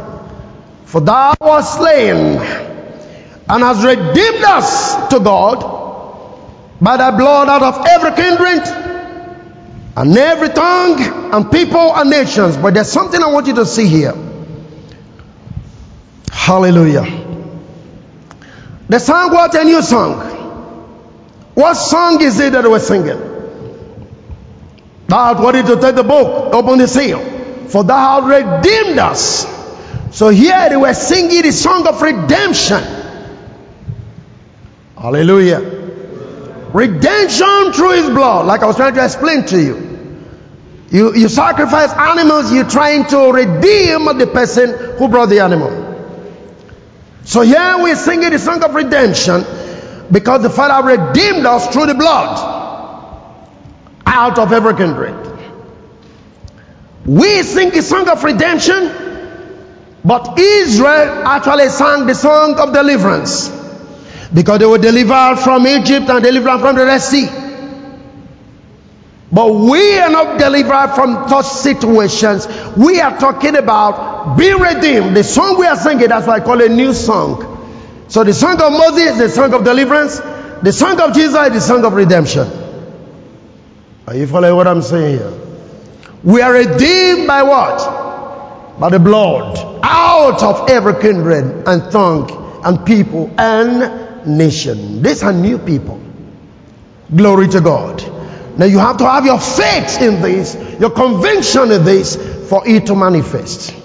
For 0.85 0.99
thou 1.01 1.35
wast 1.39 1.77
slain 1.77 2.15
and 2.15 3.63
hast 3.63 3.85
redeemed 3.85 4.43
us 4.43 5.09
to 5.09 5.19
God 5.19 5.59
by 6.81 6.97
thy 6.97 7.15
blood 7.15 7.47
out 7.47 7.61
of 7.63 7.85
every 7.87 8.11
kindred 8.11 8.67
and 9.95 10.17
every 10.17 10.49
tongue 10.49 10.99
and 11.33 11.51
people 11.51 11.95
and 11.95 12.09
nations. 12.09 12.57
But 12.57 12.73
there's 12.73 12.91
something 12.91 13.21
I 13.21 13.27
want 13.27 13.47
you 13.47 13.55
to 13.55 13.65
see 13.65 13.87
here. 13.87 14.13
Hallelujah. 16.31 17.05
The 18.89 18.99
song 18.99 19.31
was 19.31 19.53
a 19.53 19.63
new 19.63 19.81
song. 19.83 20.19
What 21.53 21.75
song 21.75 22.21
is 22.21 22.39
it 22.39 22.53
that 22.53 22.63
we're 22.63 22.79
singing? 22.79 23.28
Thou 25.09 25.33
art 25.33 25.65
to 25.65 25.75
take 25.81 25.95
the 25.95 26.03
book, 26.03 26.53
open 26.53 26.77
the 26.77 26.87
seal, 26.87 27.19
for 27.67 27.83
thou 27.83 28.21
hast 28.21 28.63
redeemed 28.63 28.99
us. 28.99 30.15
So 30.15 30.29
here 30.29 30.69
they 30.69 30.77
were 30.77 30.93
singing 30.93 31.41
the 31.41 31.51
song 31.51 31.87
of 31.87 31.99
redemption. 31.99 32.83
Hallelujah. 34.95 35.61
Redemption 36.71 37.73
through 37.73 37.93
his 37.93 38.09
blood, 38.11 38.45
like 38.45 38.61
I 38.61 38.67
was 38.67 38.75
trying 38.75 38.93
to 38.93 39.03
explain 39.03 39.45
to 39.47 39.59
you. 39.59 39.89
You, 40.91 41.15
you 41.15 41.27
sacrifice 41.27 41.91
animals, 41.91 42.53
you're 42.53 42.69
trying 42.69 43.05
to 43.07 43.31
redeem 43.31 44.05
the 44.15 44.29
person 44.31 44.97
who 44.97 45.07
brought 45.07 45.29
the 45.29 45.39
animal. 45.39 45.87
So 47.23 47.41
here 47.41 47.77
we're 47.79 47.95
singing 47.95 48.29
the 48.29 48.37
song 48.37 48.63
of 48.63 48.75
redemption 48.75 49.43
because 50.11 50.43
the 50.43 50.51
Father 50.51 50.87
redeemed 50.87 51.47
us 51.47 51.67
through 51.73 51.87
the 51.87 51.95
blood 51.95 52.58
out 54.09 54.39
of 54.39 54.51
every 54.51 54.75
kindred. 54.75 55.15
We 57.05 57.43
sing 57.43 57.69
the 57.69 57.81
song 57.81 58.09
of 58.09 58.23
redemption, 58.23 58.91
but 60.03 60.37
Israel 60.37 61.27
actually 61.27 61.69
sang 61.69 62.05
the 62.05 62.15
song 62.15 62.59
of 62.59 62.73
deliverance 62.73 63.49
because 64.33 64.59
they 64.59 64.65
were 64.65 64.77
delivered 64.77 65.37
from 65.43 65.65
Egypt 65.65 66.09
and 66.09 66.23
delivered 66.23 66.59
from 66.59 66.75
the 66.75 66.85
Red 66.85 66.99
Sea. 66.99 67.27
But 69.31 69.53
we 69.53 69.99
are 69.99 70.09
not 70.09 70.39
delivered 70.39 70.95
from 70.95 71.29
such 71.29 71.45
situations. 71.45 72.47
We 72.75 72.99
are 72.99 73.17
talking 73.17 73.55
about 73.55 74.37
being 74.37 74.57
redeemed. 74.59 75.15
The 75.15 75.23
song 75.23 75.59
we 75.59 75.67
are 75.67 75.77
singing, 75.77 76.09
that's 76.09 76.25
why 76.25 76.37
I 76.37 76.39
call 76.39 76.59
it 76.61 76.71
a 76.71 76.73
new 76.73 76.93
song. 76.93 78.05
So 78.07 78.23
the 78.23 78.33
song 78.33 78.59
of 78.59 78.71
Moses 78.71 79.11
is 79.11 79.17
the 79.19 79.29
song 79.29 79.53
of 79.53 79.63
deliverance. 79.63 80.19
The 80.63 80.73
song 80.73 80.99
of 80.99 81.13
Jesus 81.13 81.47
is 81.47 81.53
the 81.53 81.61
song 81.61 81.85
of 81.85 81.93
redemption. 81.93 82.58
Are 84.09 84.15
you 84.15 84.25
following 84.25 84.55
what 84.55 84.65
I'm 84.65 84.81
saying 84.81 85.19
here? 85.19 85.33
We 86.23 86.41
are 86.41 86.51
redeemed 86.51 87.27
by 87.27 87.43
what? 87.43 88.79
By 88.79 88.89
the 88.89 88.97
blood. 88.97 89.79
Out 89.83 90.41
of 90.41 90.67
every 90.67 90.99
kindred 90.99 91.67
and 91.67 91.91
tongue 91.91 92.61
and 92.65 92.83
people 92.87 93.31
and 93.37 94.25
nation. 94.25 95.03
These 95.03 95.21
are 95.21 95.31
new 95.31 95.59
people. 95.59 96.01
Glory 97.15 97.49
to 97.49 97.61
God. 97.61 98.01
Now 98.57 98.65
you 98.65 98.79
have 98.79 98.97
to 98.97 99.07
have 99.07 99.27
your 99.27 99.39
faith 99.39 100.01
in 100.01 100.23
this, 100.23 100.55
your 100.79 100.89
conviction 100.89 101.71
in 101.71 101.83
this 101.83 102.15
for 102.49 102.67
it 102.67 102.87
to 102.87 102.95
manifest. 102.95 103.75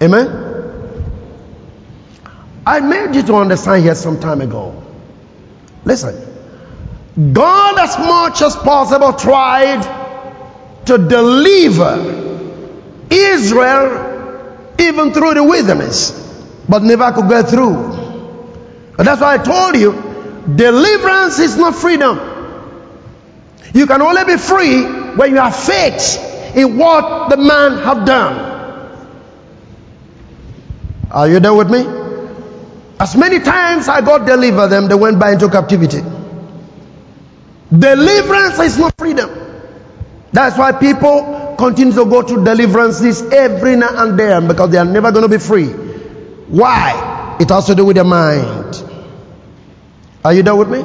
Amen? 0.00 1.02
I 2.64 2.78
made 2.78 3.16
you 3.16 3.24
to 3.24 3.34
understand 3.34 3.82
here 3.82 3.96
some 3.96 4.20
time 4.20 4.40
ago. 4.40 4.84
Listen, 5.84 6.33
God, 7.16 7.78
as 7.78 7.98
much 7.98 8.42
as 8.42 8.56
possible, 8.56 9.12
tried 9.12 9.82
to 10.86 10.98
deliver 10.98 12.42
Israel 13.10 14.74
even 14.78 15.12
through 15.12 15.34
the 15.34 15.44
wilderness, 15.44 16.10
but 16.68 16.82
never 16.82 17.12
could 17.12 17.28
get 17.28 17.48
through. 17.48 18.02
That's 18.96 19.20
why 19.20 19.34
I 19.34 19.38
told 19.38 19.76
you 19.76 20.14
Deliverance 20.44 21.38
is 21.38 21.56
not 21.56 21.74
freedom. 21.74 22.20
You 23.72 23.86
can 23.86 24.02
only 24.02 24.24
be 24.24 24.36
free 24.36 24.84
when 25.16 25.30
you 25.30 25.36
have 25.38 25.56
faith 25.56 26.20
in 26.54 26.76
what 26.76 27.30
the 27.30 27.36
man 27.38 27.78
have 27.78 28.06
done. 28.06 28.52
Are 31.10 31.28
you 31.28 31.40
there 31.40 31.54
with 31.54 31.70
me? 31.70 31.86
As 33.00 33.16
many 33.16 33.40
times 33.40 33.88
I 33.88 34.02
got 34.02 34.26
delivered 34.26 34.68
them, 34.68 34.86
they 34.88 34.94
went 34.94 35.18
back 35.18 35.34
into 35.34 35.48
captivity. 35.48 36.02
Deliverance 37.78 38.58
is 38.60 38.78
not 38.78 38.96
freedom. 38.98 39.30
That's 40.32 40.58
why 40.58 40.72
people 40.72 41.54
continue 41.58 41.94
to 41.94 42.04
go 42.04 42.22
through 42.22 42.44
deliverances 42.44 43.22
every 43.22 43.76
now 43.76 44.04
and 44.04 44.18
then 44.18 44.48
because 44.48 44.70
they 44.70 44.78
are 44.78 44.84
never 44.84 45.10
going 45.12 45.22
to 45.22 45.28
be 45.28 45.38
free. 45.38 45.68
Why? 45.68 47.36
It 47.40 47.48
has 47.48 47.66
to 47.66 47.74
do 47.74 47.84
with 47.84 47.96
their 47.96 48.04
mind. 48.04 48.82
Are 50.24 50.32
you 50.32 50.42
there 50.42 50.54
with 50.54 50.68
me? 50.68 50.84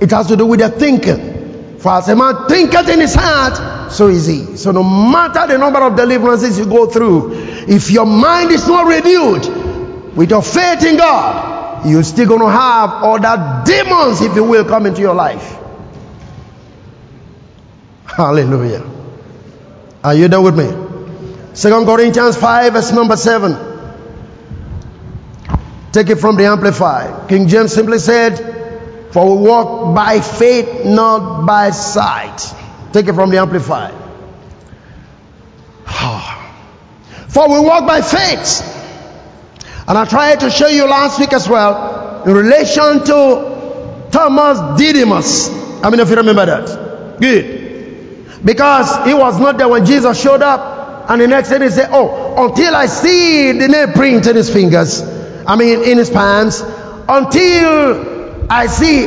It 0.00 0.10
has 0.10 0.28
to 0.28 0.36
do 0.36 0.46
with 0.46 0.60
their 0.60 0.70
thinking. 0.70 1.78
For 1.78 1.92
as 1.92 2.08
a 2.08 2.16
man 2.16 2.48
thinketh 2.48 2.88
in 2.88 3.00
his 3.00 3.14
heart, 3.14 3.92
so 3.92 4.08
is 4.08 4.26
he. 4.26 4.56
So 4.56 4.70
no 4.70 4.82
matter 4.82 5.46
the 5.46 5.58
number 5.58 5.80
of 5.80 5.96
deliverances 5.96 6.58
you 6.58 6.66
go 6.66 6.86
through, 6.86 7.32
if 7.68 7.90
your 7.90 8.06
mind 8.06 8.50
is 8.50 8.66
not 8.66 8.86
renewed 8.86 10.16
with 10.16 10.30
your 10.30 10.42
faith 10.42 10.84
in 10.84 10.96
God, 10.96 11.86
you're 11.86 12.02
still 12.02 12.26
going 12.26 12.40
to 12.40 12.50
have 12.50 12.90
all 12.90 13.20
that 13.20 13.66
demons, 13.66 14.20
if 14.22 14.34
you 14.34 14.44
will, 14.44 14.64
come 14.64 14.86
into 14.86 15.00
your 15.02 15.14
life. 15.14 15.63
Hallelujah. 18.16 18.88
Are 20.04 20.14
you 20.14 20.28
there 20.28 20.40
with 20.40 20.56
me? 20.56 20.70
Second 21.54 21.84
Corinthians 21.84 22.36
5, 22.36 22.72
verse 22.72 22.92
number 22.92 23.16
7. 23.16 23.56
Take 25.90 26.10
it 26.10 26.16
from 26.16 26.36
the 26.36 26.44
Amplified. 26.44 27.28
King 27.28 27.48
James 27.48 27.72
simply 27.72 27.98
said, 27.98 29.10
For 29.12 29.36
we 29.36 29.48
walk 29.48 29.94
by 29.96 30.20
faith, 30.20 30.84
not 30.84 31.44
by 31.44 31.70
sight. 31.70 32.54
Take 32.92 33.08
it 33.08 33.14
from 33.14 33.30
the 33.30 33.38
Amplified. 33.38 33.94
For 37.28 37.48
we 37.48 37.66
walk 37.66 37.86
by 37.86 38.00
faith. 38.00 38.62
And 39.88 39.98
I 39.98 40.04
tried 40.04 40.40
to 40.40 40.50
show 40.50 40.68
you 40.68 40.88
last 40.88 41.18
week 41.18 41.32
as 41.32 41.48
well 41.48 42.22
in 42.24 42.32
relation 42.32 43.04
to 43.04 44.08
Thomas 44.12 44.80
Didymus. 44.80 45.48
I 45.82 45.90
mean, 45.90 45.98
if 45.98 46.08
you 46.10 46.16
remember 46.16 46.46
that. 46.46 47.20
Good. 47.20 47.63
Because 48.44 49.06
he 49.06 49.14
was 49.14 49.40
not 49.40 49.56
there 49.58 49.68
when 49.68 49.86
Jesus 49.86 50.20
showed 50.20 50.42
up. 50.42 51.10
And 51.10 51.20
the 51.20 51.28
next 51.28 51.50
day 51.50 51.62
he 51.62 51.70
said, 51.70 51.88
Oh, 51.92 52.46
until 52.46 52.74
I 52.74 52.86
see 52.86 53.52
the 53.52 53.68
nail 53.68 53.92
print 53.92 54.26
in 54.26 54.36
his 54.36 54.50
fingers, 54.50 55.02
I 55.46 55.56
mean 55.56 55.82
in 55.82 55.98
his 55.98 56.10
palms, 56.10 56.60
until 57.08 58.46
I 58.50 58.66
see, 58.66 59.06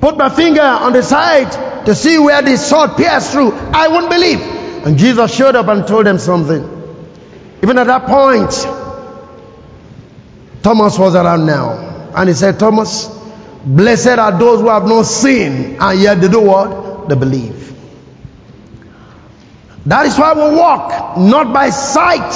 put 0.00 0.16
my 0.16 0.28
finger 0.28 0.62
on 0.62 0.92
the 0.92 1.02
side 1.02 1.86
to 1.86 1.94
see 1.94 2.18
where 2.18 2.42
the 2.42 2.56
sword 2.56 2.96
pierced 2.96 3.32
through, 3.32 3.52
I 3.52 3.88
won't 3.88 4.10
believe. 4.10 4.40
And 4.86 4.98
Jesus 4.98 5.34
showed 5.34 5.56
up 5.56 5.68
and 5.68 5.86
told 5.86 6.06
them 6.06 6.18
something. 6.18 6.72
Even 7.62 7.78
at 7.78 7.86
that 7.86 8.06
point, 8.06 8.52
Thomas 10.62 10.98
was 10.98 11.14
around 11.14 11.46
now. 11.46 12.10
And 12.14 12.28
he 12.28 12.34
said, 12.34 12.58
Thomas, 12.58 13.06
blessed 13.64 14.18
are 14.18 14.36
those 14.38 14.60
who 14.60 14.68
have 14.68 14.84
not 14.86 15.02
seen, 15.02 15.76
and 15.80 16.00
yet 16.00 16.20
they 16.20 16.28
do 16.28 16.40
what? 16.40 17.08
They 17.08 17.14
believe. 17.14 17.75
That 19.86 20.06
is 20.06 20.18
why 20.18 20.34
we 20.34 20.56
walk, 20.56 21.16
not 21.18 21.52
by 21.52 21.70
sight. 21.70 22.32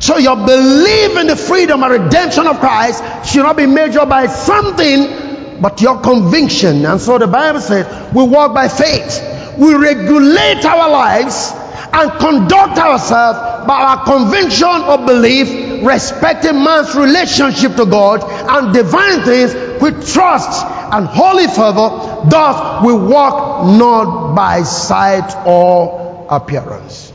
So 0.00 0.16
your 0.18 0.36
belief 0.36 1.16
in 1.16 1.26
the 1.28 1.36
freedom 1.36 1.82
and 1.82 2.04
redemption 2.04 2.46
of 2.46 2.58
Christ 2.58 3.02
should 3.30 3.42
not 3.42 3.56
be 3.56 3.66
measured 3.66 4.08
by 4.08 4.26
something 4.26 5.60
but 5.60 5.80
your 5.80 6.00
conviction. 6.00 6.84
And 6.86 7.00
so 7.00 7.18
the 7.18 7.26
Bible 7.26 7.60
says 7.60 7.86
we 8.14 8.24
walk 8.24 8.54
by 8.54 8.68
faith. 8.68 9.56
We 9.58 9.74
regulate 9.74 10.64
our 10.64 10.90
lives 10.90 11.52
and 11.92 12.10
conduct 12.12 12.78
ourselves 12.78 13.66
by 13.66 13.80
our 13.82 14.04
conviction 14.04 14.68
of 14.68 15.06
belief 15.06 15.84
respecting 15.84 16.62
man's 16.62 16.94
relationship 16.94 17.76
to 17.76 17.86
God 17.86 18.22
and 18.22 18.74
divine 18.74 19.22
things 19.22 19.54
with 19.82 20.08
trust 20.12 20.64
and 20.92 21.06
holy 21.06 21.46
fervor. 21.46 22.28
Thus 22.28 22.84
we 22.84 22.94
walk 22.94 23.66
not 23.78 24.34
by 24.34 24.62
sight 24.62 25.46
or 25.46 25.99
appearance. 26.30 27.12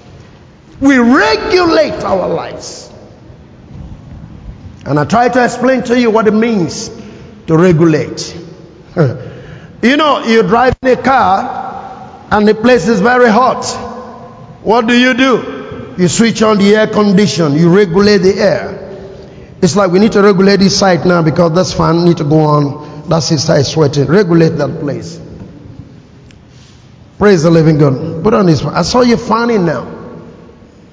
We 0.82 0.98
regulate 0.98 2.04
our 2.04 2.28
lives. 2.28 2.92
And 4.86 5.00
I 5.00 5.06
try 5.06 5.30
to 5.30 5.44
explain 5.44 5.84
to 5.84 6.00
you 6.00 6.12
what 6.12 6.28
it 6.28 6.34
means 6.34 6.90
to 7.48 7.58
regulate. 7.58 8.36
you 8.96 9.98
know, 9.98 10.24
you 10.26 10.44
drive 10.44 10.76
in 10.84 10.90
a 10.90 11.02
car 11.02 12.28
and 12.32 12.48
the 12.48 12.54
place 12.54 12.88
is 12.88 13.00
very 13.02 13.30
hot. 13.30 13.66
What 14.64 14.88
do 14.88 14.98
you 14.98 15.14
do? 15.14 15.96
You 15.98 16.08
switch 16.08 16.42
on 16.42 16.58
the 16.58 16.76
air 16.76 16.88
condition, 16.88 17.54
you 17.54 17.74
regulate 17.74 18.18
the 18.20 18.34
air. 18.36 18.82
It's 19.62 19.76
like 19.76 19.92
we 19.92 20.00
need 20.00 20.12
to 20.12 20.22
regulate 20.22 20.58
this 20.58 20.78
site 20.78 21.06
now 21.06 21.22
because 21.24 21.54
this 21.54 21.74
fan 21.74 22.04
need 22.06 22.18
to 22.18 22.24
go 22.24 22.40
on. 22.40 23.10
That 23.10 23.20
sister 23.20 23.56
is 23.56 23.68
sweating. 23.72 24.06
Regulate 24.06 24.50
that 24.58 24.80
place. 24.80 25.20
Praise 27.18 27.44
the 27.44 27.50
living 27.50 27.78
God. 27.78 28.24
Put 28.24 28.34
on 28.34 28.46
this 28.46 28.62
one. 28.64 28.76
I 28.76 28.82
saw 28.82 29.02
you 29.02 29.18
fanning 29.18 29.66
now. 29.66 29.88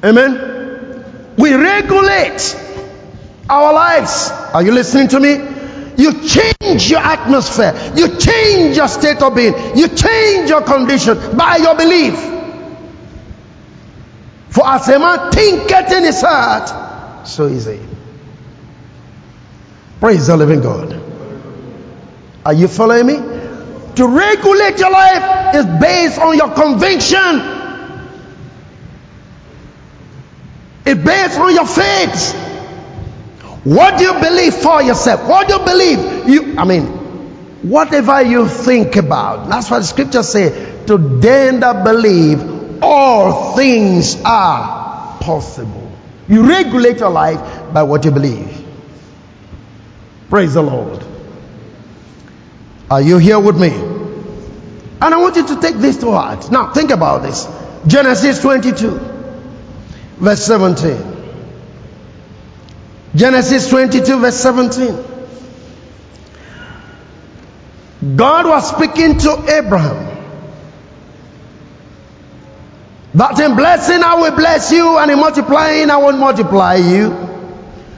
Amen. 0.05 1.35
We 1.37 1.55
regulate 1.55 2.57
our 3.49 3.73
lives. 3.73 4.31
Are 4.31 4.63
you 4.63 4.73
listening 4.73 5.09
to 5.09 5.21
me? 5.21 5.53
You 5.97 6.27
change 6.27 6.91
your 6.91 7.01
atmosphere. 7.01 7.93
You 7.97 8.17
change 8.19 8.77
your 8.77 8.89
state 8.89 9.21
of 9.21 9.35
being. 9.35 9.55
You 9.77 9.89
change 9.89 10.49
your 10.49 10.63
condition 10.63 11.37
by 11.37 11.57
your 11.57 11.75
belief. 11.77 12.15
For 14.51 14.67
as 14.67 14.89
a 14.89 14.99
man 14.99 15.33
thinketh 15.33 15.93
in 15.93 16.05
his 16.05 16.21
heart, 16.21 17.27
so 17.27 17.47
is 17.47 17.67
he. 17.67 17.81
Praise 20.01 20.27
the 20.27 20.37
living 20.37 20.61
God. 20.61 21.01
Are 22.45 22.53
you 22.53 22.69
following 22.69 23.07
me? 23.07 23.32
To 23.97 24.07
regulate 24.09 24.79
your 24.79 24.91
life 24.91 25.55
is 25.55 25.67
based 25.81 26.19
on 26.19 26.37
your 26.37 26.55
conviction. 26.55 27.61
It's 30.85 31.05
based 31.05 31.39
on 31.39 31.55
your 31.55 31.67
faith. 31.67 32.33
What 33.65 33.99
do 33.99 34.05
you 34.05 34.15
believe 34.15 34.55
for 34.55 34.83
yourself? 34.83 35.29
What 35.29 35.47
do 35.47 35.55
you 35.55 35.65
believe? 35.65 36.29
You, 36.29 36.59
I 36.59 36.65
mean, 36.65 36.87
whatever 37.63 38.23
you 38.23 38.49
think 38.49 38.97
about. 38.97 39.49
That's 39.49 39.71
what 39.71 39.81
the 39.81 39.85
scriptures 39.85 40.29
say. 40.29 40.85
To 40.87 40.99
them 40.99 41.61
that 41.61 41.85
believe, 41.85 42.83
all 42.83 43.55
things 43.55 44.21
are 44.25 45.19
possible. 45.21 45.93
You 46.29 46.49
regulate 46.49 46.99
your 46.99 47.11
life 47.11 47.73
by 47.73 47.85
what 47.85 48.05
you 48.05 48.11
believe. 48.11 48.65
Praise 50.29 50.55
the 50.55 50.63
Lord. 50.63 51.02
Are 52.93 53.01
you 53.01 53.17
here 53.17 53.41
with 53.41 53.59
me? 53.59 53.71
And 53.71 55.15
I 55.15 55.17
want 55.17 55.37
you 55.37 55.47
to 55.47 55.59
take 55.63 55.77
this 55.77 55.97
to 56.01 56.11
heart. 56.11 56.51
Now, 56.53 56.75
think 56.75 56.91
about 56.91 57.23
this 57.23 57.49
Genesis 57.87 58.43
22, 58.43 58.91
verse 60.19 60.45
17. 60.45 60.99
Genesis 63.15 63.71
22, 63.71 64.19
verse 64.21 64.37
17. 64.37 65.05
God 68.15 68.47
was 68.47 68.69
speaking 68.69 69.17
to 69.21 69.43
Abraham. 69.49 70.11
That 73.15 73.41
in 73.41 73.57
blessing 73.57 74.03
I 74.03 74.17
will 74.17 74.37
bless 74.37 74.71
you, 74.71 74.99
and 74.99 75.11
in 75.11 75.19
multiplying 75.19 75.89
I 75.89 75.97
will 75.97 76.19
multiply 76.19 76.75
you. 76.75 77.17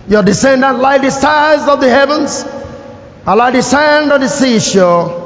Your 0.07 0.23
descendant 0.23 0.79
like 0.79 1.03
the 1.03 1.11
stars 1.11 1.67
of 1.67 1.81
the 1.81 1.91
heavens, 1.91 2.45
the 3.25 3.63
sand 3.63 4.13
of 4.13 4.21
the 4.21 4.29
seashore. 4.29 5.25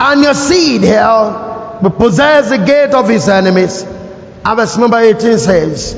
And 0.00 0.22
your 0.22 0.34
seed 0.34 0.82
here 0.82 1.78
will 1.82 1.90
possess 1.90 2.50
the 2.50 2.58
gate 2.58 2.94
of 2.94 3.08
his 3.08 3.28
enemies. 3.28 3.82
And 3.82 4.56
verse 4.56 4.76
number 4.78 4.98
18 4.98 5.38
says, 5.38 5.94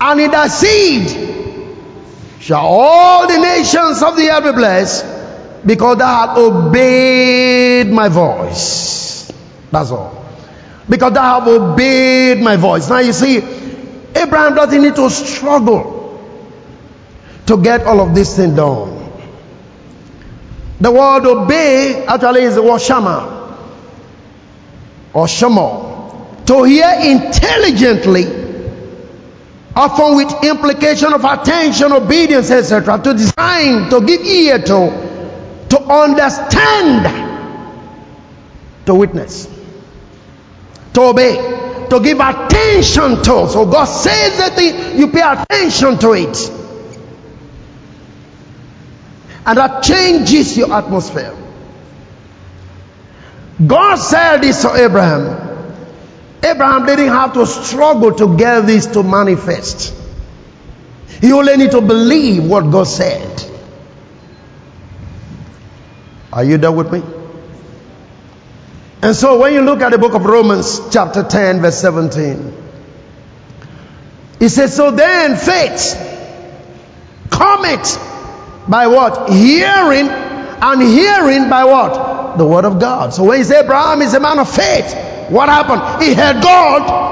And 0.00 0.20
in 0.20 0.30
thy 0.30 0.48
seed 0.48 1.76
shall 2.40 2.64
all 2.64 3.26
the 3.26 3.38
nations 3.38 4.02
of 4.02 4.16
the 4.16 4.30
earth 4.30 4.44
be 4.44 4.52
blessed, 4.52 5.04
because 5.66 5.98
thou 5.98 6.28
hast 6.28 6.38
obeyed 6.38 7.88
my 7.88 8.08
voice. 8.08 9.30
That's 9.70 9.90
all. 9.90 10.24
Because 10.88 11.12
thou 11.12 11.40
hast 11.40 11.48
obeyed 11.48 12.40
my 12.40 12.56
voice. 12.56 12.88
Now 12.88 13.00
you 13.00 13.12
see, 13.12 13.36
Abraham 14.16 14.54
doesn't 14.54 14.82
need 14.82 14.96
to 14.96 15.10
struggle 15.10 15.96
to 17.46 17.62
get 17.62 17.82
all 17.84 18.00
of 18.00 18.14
this 18.14 18.36
thing 18.36 18.54
done. 18.56 18.97
The 20.80 20.92
word 20.92 21.26
obey 21.26 22.04
actually 22.06 22.42
is 22.42 22.54
the 22.54 22.62
word 22.62 22.80
shama 22.80 23.38
or 25.12 25.26
shama. 25.26 25.86
To 26.46 26.62
hear 26.62 26.88
intelligently, 27.02 28.26
often 29.74 30.16
with 30.16 30.44
implication 30.44 31.12
of 31.12 31.24
attention, 31.24 31.92
obedience, 31.92 32.50
etc. 32.50 32.98
To 33.02 33.12
design, 33.12 33.90
to 33.90 34.00
give 34.06 34.20
ear 34.22 34.58
to, 34.58 35.66
to 35.70 35.80
understand, 35.82 37.04
to 38.86 38.94
witness, 38.94 39.48
to 40.94 41.00
obey, 41.02 41.34
to 41.90 42.00
give 42.00 42.20
attention 42.20 43.16
to. 43.16 43.48
So 43.48 43.66
God 43.66 43.84
says 43.86 44.38
that 44.38 44.94
you 44.96 45.08
pay 45.08 45.22
attention 45.22 45.98
to 45.98 46.12
it. 46.12 46.57
And 49.48 49.56
that 49.56 49.82
changes 49.82 50.58
your 50.58 50.70
atmosphere. 50.74 51.34
God 53.66 53.96
said 53.96 54.42
this 54.42 54.60
to 54.60 54.74
Abraham. 54.74 55.74
Abraham 56.44 56.84
didn't 56.84 57.08
have 57.08 57.32
to 57.32 57.46
struggle 57.46 58.12
to 58.12 58.36
get 58.36 58.66
this 58.66 58.84
to 58.88 59.02
manifest. 59.02 59.94
He 61.22 61.32
only 61.32 61.56
need 61.56 61.70
to 61.70 61.80
believe 61.80 62.44
what 62.44 62.70
God 62.70 62.84
said. 62.84 63.42
Are 66.30 66.44
you 66.44 66.58
there 66.58 66.70
with 66.70 66.92
me? 66.92 67.02
And 69.00 69.16
so 69.16 69.38
when 69.38 69.54
you 69.54 69.62
look 69.62 69.80
at 69.80 69.92
the 69.92 69.98
book 69.98 70.12
of 70.12 70.26
Romans, 70.26 70.78
chapter 70.92 71.22
10, 71.22 71.62
verse 71.62 71.78
17, 71.78 72.52
it 74.40 74.50
says, 74.50 74.76
So 74.76 74.90
then 74.90 75.38
faith 75.38 75.96
cometh 77.30 78.17
by 78.68 78.86
what? 78.86 79.30
Hearing, 79.30 80.08
and 80.08 80.82
hearing 80.82 81.48
by 81.48 81.64
what? 81.64 82.36
The 82.38 82.46
word 82.46 82.64
of 82.64 82.78
God. 82.78 83.14
So 83.14 83.24
when 83.24 83.38
you 83.38 83.44
say 83.44 83.60
Abraham 83.60 84.02
is 84.02 84.14
a 84.14 84.20
man 84.20 84.38
of 84.38 84.48
faith, 84.48 84.94
what 85.30 85.48
happened? 85.48 86.02
He 86.02 86.14
heard 86.14 86.42
God. 86.42 87.06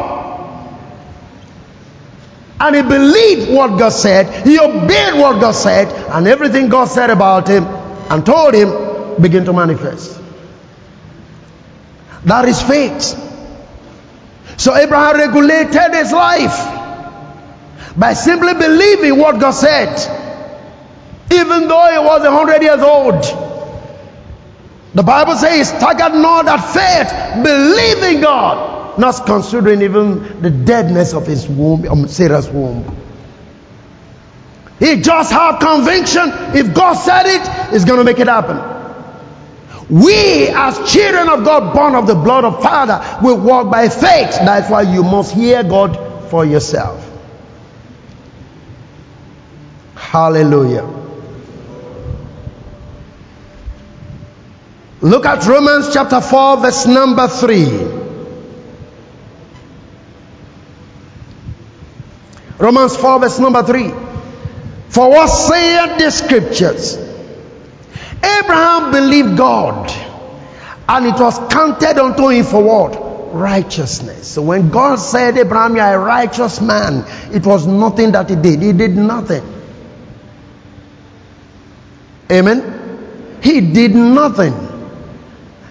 And 2.58 2.74
he 2.74 2.82
believed 2.82 3.50
what 3.50 3.78
God 3.78 3.90
said. 3.90 4.46
He 4.46 4.58
obeyed 4.58 5.14
what 5.14 5.40
God 5.40 5.52
said. 5.52 5.88
And 6.10 6.26
everything 6.26 6.68
God 6.68 6.86
said 6.86 7.10
about 7.10 7.48
him 7.48 7.64
and 7.64 8.24
told 8.24 8.54
him 8.54 9.20
began 9.20 9.44
to 9.44 9.52
manifest. 9.52 10.20
That 12.24 12.46
is 12.46 12.60
faith. 12.62 13.22
So 14.56 14.74
Abraham 14.74 15.16
regulated 15.16 15.94
his 15.94 16.12
life 16.12 16.56
by 17.96 18.14
simply 18.14 18.54
believing 18.54 19.18
what 19.18 19.38
God 19.38 19.52
said, 19.52 19.94
even 21.30 21.68
though 21.68 21.90
he 21.90 21.98
was 21.98 22.24
a 22.24 22.30
hundred 22.30 22.62
years 22.62 22.80
old. 22.80 23.22
The 24.94 25.02
Bible 25.02 25.36
says, 25.36 25.68
staggered 25.68 26.14
not 26.14 26.46
at 26.48 26.72
faith, 26.72 27.44
believing 27.44 28.22
God, 28.22 28.98
not 28.98 29.26
considering 29.26 29.82
even 29.82 30.40
the 30.40 30.50
deadness 30.50 31.12
of 31.12 31.26
his 31.26 31.46
womb, 31.46 31.86
um, 31.86 32.08
Sarah's 32.08 32.48
womb. 32.48 32.96
He 34.78 35.00
just 35.00 35.32
had 35.32 35.58
conviction. 35.58 36.30
If 36.54 36.74
God 36.74 36.94
said 36.94 37.26
it, 37.26 37.72
He's 37.72 37.84
going 37.84 37.98
to 37.98 38.04
make 38.04 38.18
it 38.18 38.28
happen. 38.28 38.74
We, 39.88 40.48
as 40.48 40.92
children 40.92 41.28
of 41.28 41.44
God, 41.44 41.74
born 41.74 41.94
of 41.94 42.06
the 42.06 42.14
blood 42.14 42.44
of 42.44 42.62
Father, 42.62 43.18
will 43.22 43.38
walk 43.38 43.70
by 43.70 43.88
faith. 43.88 44.30
That's 44.30 44.68
why 44.68 44.82
you 44.82 45.02
must 45.02 45.32
hear 45.32 45.62
God 45.62 46.28
for 46.28 46.44
yourself. 46.44 47.02
Hallelujah. 49.94 51.05
Look 55.06 55.24
at 55.24 55.46
Romans 55.46 55.92
chapter 55.92 56.20
4, 56.20 56.56
verse 56.56 56.84
number 56.84 57.28
3. 57.28 57.64
Romans 62.58 62.96
4, 62.96 63.20
verse 63.20 63.38
number 63.38 63.62
3. 63.62 63.90
For 64.88 65.08
what 65.08 65.28
saith 65.28 66.00
the 66.00 66.10
scriptures? 66.10 66.96
Abraham 68.20 68.90
believed 68.90 69.36
God, 69.36 69.88
and 70.88 71.06
it 71.06 71.20
was 71.20 71.38
counted 71.52 71.98
unto 72.02 72.26
him 72.26 72.44
for 72.44 72.64
what? 72.64 73.32
Righteousness. 73.32 74.26
So 74.26 74.42
when 74.42 74.70
God 74.70 74.96
said, 74.96 75.38
Abraham, 75.38 75.76
you 75.76 75.82
are 75.82 75.94
a 75.94 76.04
righteous 76.04 76.60
man, 76.60 77.04
it 77.32 77.46
was 77.46 77.64
nothing 77.64 78.10
that 78.10 78.28
he 78.28 78.34
did. 78.34 78.60
He 78.60 78.72
did 78.72 78.96
nothing. 78.96 79.44
Amen? 82.28 83.38
He 83.40 83.60
did 83.60 83.94
nothing. 83.94 84.65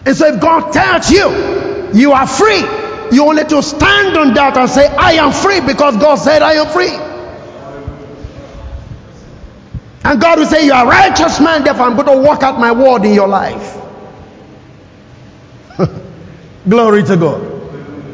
And 0.05 0.15
so 0.15 0.27
if 0.27 0.39
God 0.39 0.71
tells 0.71 1.09
you, 1.09 1.99
you 1.99 2.11
are 2.13 2.27
free, 2.27 2.63
you 3.11 3.25
only 3.25 3.43
to 3.45 3.63
stand 3.63 4.17
on 4.17 4.33
that 4.35 4.55
and 4.57 4.69
say, 4.69 4.87
I 4.87 5.13
am 5.13 5.31
free 5.31 5.61
because 5.61 5.97
God 5.97 6.15
said 6.15 6.41
I 6.41 6.53
am 6.53 6.67
free. 6.67 6.93
And 10.03 10.21
God 10.21 10.37
will 10.39 10.45
say, 10.45 10.65
You 10.65 10.73
are 10.73 10.85
a 10.85 10.87
righteous 10.87 11.39
man, 11.39 11.63
therefore 11.63 11.87
I'm 11.87 11.95
going 11.95 12.21
to 12.21 12.29
work 12.29 12.43
out 12.43 12.59
my 12.59 12.71
word 12.71 13.05
in 13.05 13.13
your 13.13 13.27
life. 13.27 13.77
Glory 16.69 17.03
to 17.03 17.17
God. 17.17 17.41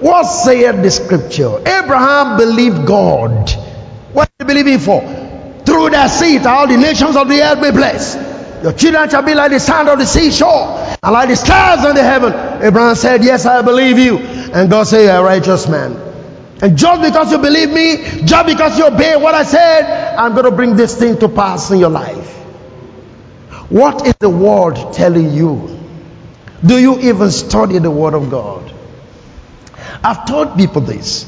What 0.01 0.23
saith 0.23 0.82
the 0.82 0.89
scripture? 0.89 1.60
Abraham 1.60 2.38
believed 2.38 2.88
God. 2.88 3.49
What 4.13 4.30
did 4.39 4.47
he 4.47 4.54
believe 4.54 4.67
in 4.67 4.80
for? 4.80 5.01
Through 5.65 5.89
their 5.89 6.08
seed, 6.08 6.45
all 6.45 6.67
the 6.67 6.77
nations 6.77 7.15
of 7.17 7.27
the 7.27 7.41
earth 7.41 7.62
be 7.62 7.71
blessed. 7.71 8.63
Your 8.63 8.73
children 8.73 9.10
shall 9.10 9.23
be 9.23 9.34
like 9.36 9.51
the 9.51 9.60
sand 9.60 9.89
of 9.89 9.99
the 9.99 10.06
seashore 10.06 10.81
and 11.04 11.14
like 11.14 11.30
the 11.30 11.36
stars 11.36 11.84
in 11.84 11.96
the 11.96 12.04
heaven. 12.04 12.32
Abraham 12.64 12.94
said, 12.94 13.24
Yes, 13.24 13.48
I 13.48 13.64
believe 13.64 13.98
you. 13.98 14.20
And 14.20 14.70
God 14.70 14.84
said, 14.84 15.06
You're 15.06 15.16
a 15.16 15.24
righteous 15.24 15.68
man. 15.68 15.94
And 16.62 16.78
just 16.78 17.02
because 17.02 17.32
you 17.32 17.40
believe 17.40 17.72
me, 17.72 18.24
just 18.24 18.46
because 18.46 18.78
you 18.78 18.86
obey 18.86 19.16
what 19.16 19.34
I 19.34 19.42
said, 19.42 20.16
I'm 20.16 20.34
going 20.34 20.46
to 20.46 20.52
bring 20.52 20.76
this 20.76 20.96
thing 20.96 21.18
to 21.18 21.28
pass 21.28 21.72
in 21.72 21.80
your 21.80 21.90
life. 21.90 22.32
What 23.70 24.06
is 24.06 24.14
the 24.20 24.30
word 24.30 24.76
telling 24.94 25.32
you? 25.32 25.80
Do 26.64 26.78
you 26.78 27.00
even 27.00 27.32
study 27.32 27.80
the 27.80 27.90
word 27.90 28.14
of 28.14 28.30
God? 28.30 28.72
I've 30.04 30.28
told 30.28 30.56
people 30.56 30.82
this. 30.82 31.26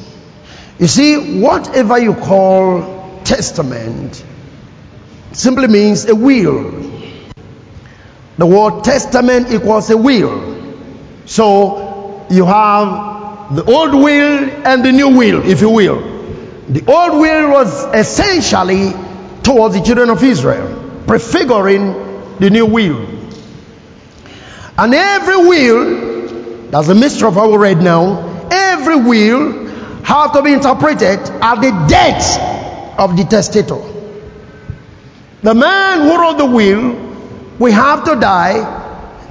You 0.78 0.86
see, 0.86 1.42
whatever 1.42 1.98
you 1.98 2.14
call 2.14 3.22
testament 3.24 4.24
simply 5.32 5.68
means 5.68 6.06
a 6.06 6.14
will 6.14 6.93
the 8.38 8.46
word 8.46 8.84
testament 8.84 9.52
equals 9.52 9.90
a 9.90 9.98
will. 9.98 10.76
So 11.26 12.26
you 12.30 12.46
have 12.46 13.56
the 13.56 13.64
old 13.64 13.94
will 13.94 14.50
and 14.66 14.84
the 14.84 14.92
new 14.92 15.10
will, 15.10 15.48
if 15.48 15.62
you 15.62 15.70
will. 15.70 16.02
The 16.68 16.84
old 16.88 17.20
will 17.20 17.52
was 17.52 17.86
essentially 17.94 18.94
towards 19.44 19.76
the 19.76 19.82
children 19.82 20.10
of 20.10 20.24
Israel, 20.24 21.04
prefiguring 21.06 21.94
the 22.40 22.50
new 22.50 22.66
will. 22.66 23.06
And 24.78 24.94
every 24.94 25.38
will, 25.38 26.70
that's 26.72 26.88
a 26.88 26.96
mystery 26.96 27.28
of 27.28 27.38
our 27.38 27.60
read 27.60 27.82
now, 27.82 28.48
every 28.50 28.96
will 28.96 29.68
have 30.04 30.34
to 30.34 30.42
be 30.42 30.54
interpreted 30.54 31.20
at 31.20 31.56
the 31.56 31.72
death 31.88 33.00
of 33.00 33.16
the 33.16 33.24
testator. 33.26 33.82
The 35.44 35.54
man 35.54 36.02
who 36.02 36.20
wrote 36.20 36.38
the 36.38 36.46
will 36.46 37.13
we 37.64 37.72
have 37.72 38.04
to 38.04 38.16
die 38.20 38.60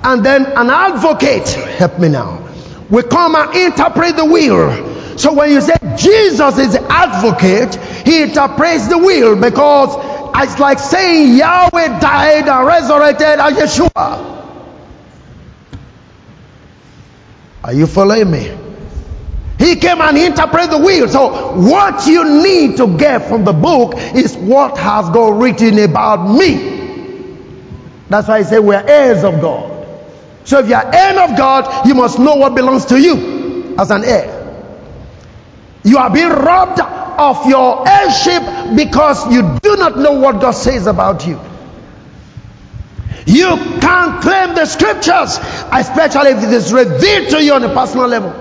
and 0.03 0.25
then 0.25 0.47
an 0.47 0.71
advocate 0.71 1.47
help 1.81 1.99
me 1.99 2.09
now 2.09 2.43
we 2.89 3.03
come 3.03 3.35
and 3.35 3.55
interpret 3.55 4.17
the 4.17 4.25
will 4.25 5.19
so 5.19 5.35
when 5.35 5.51
you 5.51 5.61
say 5.61 5.77
jesus 5.99 6.57
is 6.57 6.73
the 6.73 6.83
advocate 6.89 7.75
he 8.07 8.23
interprets 8.23 8.89
the 8.89 8.97
will 8.97 9.37
because 9.37 9.91
it's 10.37 10.59
like 10.59 10.79
saying 10.79 11.37
yahweh 11.37 12.01
died 12.01 12.49
and 12.49 12.67
resurrected 12.67 13.39
as 13.39 13.53
yeshua 13.59 14.11
are 17.63 17.75
you 17.75 17.87
following 17.87 18.31
me 18.31 18.59
he 19.59 19.77
came 19.77 20.01
and 20.01 20.19
interpreted 20.19 20.71
the 20.71 20.79
will. 20.79 21.09
So, 21.09 21.55
what 21.55 22.05
you 22.09 22.43
need 22.43 22.79
to 22.79 22.97
get 22.97 23.29
from 23.29 23.45
the 23.45 23.53
book 23.53 23.95
is 23.97 24.37
what 24.37 24.77
has 24.77 25.09
God 25.11 25.41
written 25.41 25.79
about 25.79 26.29
me. 26.37 26.82
That's 28.13 28.29
why 28.29 28.39
I 28.39 28.43
say 28.43 28.59
we 28.59 28.75
are 28.75 28.87
heirs 28.87 29.25
of 29.25 29.41
God. 29.41 29.89
So 30.45 30.59
if 30.59 30.69
you 30.69 30.75
are 30.75 30.95
heir 30.95 31.19
of 31.23 31.35
God, 31.35 31.87
you 31.87 31.95
must 31.95 32.19
know 32.19 32.37
what 32.37 32.55
belongs 32.55 32.85
to 32.87 33.01
you 33.01 33.75
as 33.79 33.91
an 33.91 34.05
heir. 34.05 34.39
You 35.83 35.97
are 35.97 36.11
being 36.11 36.29
robbed 36.29 36.79
of 36.79 37.47
your 37.47 37.89
heirship 37.89 38.77
because 38.77 39.33
you 39.33 39.59
do 39.63 39.77
not 39.77 39.97
know 39.97 40.13
what 40.21 40.43
God 40.43 40.51
says 40.51 40.87
about 40.87 41.27
you. 41.27 41.41
You 43.25 43.57
can't 43.81 44.21
claim 44.21 44.57
the 44.57 44.67
scriptures, 44.67 45.39
especially 45.73 46.33
if 46.33 46.45
it 46.45 46.53
is 46.53 46.71
revealed 46.71 47.31
to 47.31 47.43
you 47.43 47.55
on 47.55 47.65
a 47.65 47.73
personal 47.73 48.09
level. 48.09 48.35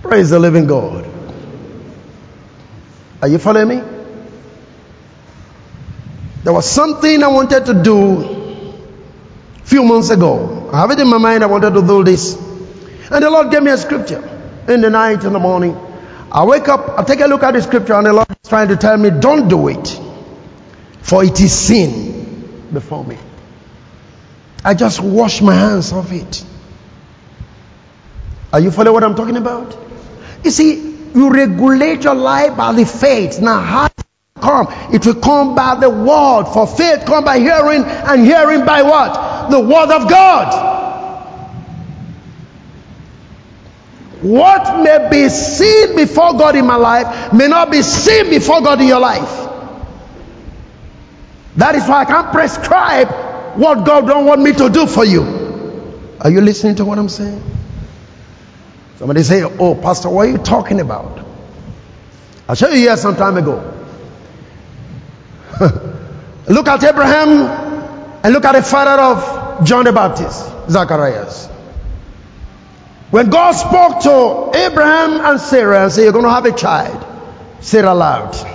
Praise 0.00 0.30
the 0.30 0.38
living 0.38 0.66
God. 0.66 1.06
Are 3.20 3.28
you 3.28 3.36
following 3.36 3.68
me? 3.68 3.99
There 6.42 6.52
was 6.52 6.68
something 6.68 7.22
I 7.22 7.28
wanted 7.28 7.66
to 7.66 7.82
do 7.82 8.22
a 9.56 9.64
few 9.64 9.82
months 9.84 10.10
ago. 10.10 10.70
I 10.72 10.80
have 10.80 10.90
it 10.90 10.98
in 10.98 11.08
my 11.08 11.18
mind 11.18 11.42
I 11.42 11.46
wanted 11.46 11.74
to 11.74 11.82
do 11.82 12.02
this. 12.02 12.34
And 13.10 13.24
the 13.24 13.30
Lord 13.30 13.50
gave 13.50 13.62
me 13.62 13.70
a 13.70 13.76
scripture 13.76 14.22
in 14.68 14.80
the 14.80 14.90
night, 14.90 15.24
in 15.24 15.32
the 15.32 15.38
morning. 15.38 15.76
I 16.32 16.44
wake 16.44 16.68
up, 16.68 16.98
I 16.98 17.02
take 17.02 17.20
a 17.20 17.26
look 17.26 17.42
at 17.42 17.52
the 17.54 17.62
scripture, 17.62 17.94
and 17.94 18.06
the 18.06 18.12
Lord 18.12 18.30
is 18.30 18.48
trying 18.48 18.68
to 18.68 18.76
tell 18.76 18.96
me, 18.96 19.10
don't 19.10 19.48
do 19.48 19.68
it. 19.68 20.00
For 21.02 21.24
it 21.24 21.40
is 21.40 21.52
sin 21.52 22.68
before 22.72 23.04
me. 23.04 23.18
I 24.64 24.74
just 24.74 25.00
wash 25.00 25.42
my 25.42 25.54
hands 25.54 25.92
of 25.92 26.12
it. 26.12 26.44
Are 28.52 28.60
you 28.60 28.70
following 28.70 28.94
what 28.94 29.04
I'm 29.04 29.14
talking 29.14 29.36
about? 29.36 29.76
You 30.44 30.50
see, 30.50 30.96
you 31.14 31.30
regulate 31.30 32.04
your 32.04 32.14
life 32.14 32.56
by 32.56 32.72
the 32.72 32.86
faith. 32.86 33.40
Now, 33.40 33.60
how 33.60 33.90
come? 34.40 34.66
It 34.92 35.04
will 35.06 35.14
come 35.14 35.54
by 35.54 35.76
the 35.78 35.90
word. 35.90 36.44
For 36.52 36.66
faith 36.66 37.04
come 37.06 37.24
by 37.24 37.38
hearing, 37.38 37.84
and 37.84 38.24
hearing 38.24 38.64
by 38.64 38.82
what? 38.82 39.50
The 39.50 39.60
word 39.60 39.90
of 39.90 40.08
God. 40.08 40.70
What 44.22 44.82
may 44.82 45.08
be 45.10 45.28
seen 45.30 45.96
before 45.96 46.34
God 46.34 46.54
in 46.54 46.66
my 46.66 46.76
life 46.76 47.32
may 47.32 47.48
not 47.48 47.70
be 47.70 47.82
seen 47.82 48.28
before 48.28 48.60
God 48.60 48.80
in 48.80 48.86
your 48.86 49.00
life. 49.00 49.48
That 51.56 51.74
is 51.74 51.88
why 51.88 52.02
I 52.02 52.04
can't 52.04 52.30
prescribe 52.30 53.08
what 53.56 53.86
God 53.86 54.06
don't 54.06 54.26
want 54.26 54.42
me 54.42 54.52
to 54.52 54.68
do 54.68 54.86
for 54.86 55.04
you. 55.04 55.22
Are 56.20 56.30
you 56.30 56.40
listening 56.42 56.76
to 56.76 56.84
what 56.84 56.98
I'm 56.98 57.08
saying? 57.08 57.42
Somebody 58.98 59.22
say, 59.22 59.42
Oh, 59.42 59.74
Pastor, 59.74 60.10
what 60.10 60.28
are 60.28 60.30
you 60.30 60.38
talking 60.38 60.80
about? 60.80 61.26
I 62.46 62.54
showed 62.54 62.72
you 62.74 62.80
here 62.80 62.96
some 62.98 63.16
time 63.16 63.38
ago. 63.38 63.79
Look 66.54 66.68
at 66.68 66.82
Abraham 66.82 67.30
and 68.22 68.32
look 68.32 68.44
at 68.44 68.52
the 68.52 68.62
father 68.62 69.00
of 69.00 69.66
John 69.66 69.84
the 69.84 69.92
Baptist, 69.92 70.44
Zacharias. 70.68 71.46
When 73.10 73.28
God 73.28 73.52
spoke 73.52 74.02
to 74.02 74.58
Abraham 74.58 75.20
and 75.20 75.40
Sarah 75.40 75.84
and 75.84 75.92
said, 75.92 76.04
You're 76.04 76.12
going 76.12 76.24
to 76.24 76.30
have 76.30 76.44
a 76.44 76.52
child, 76.52 77.04
Sarah 77.60 77.94
laughed. 77.94 78.46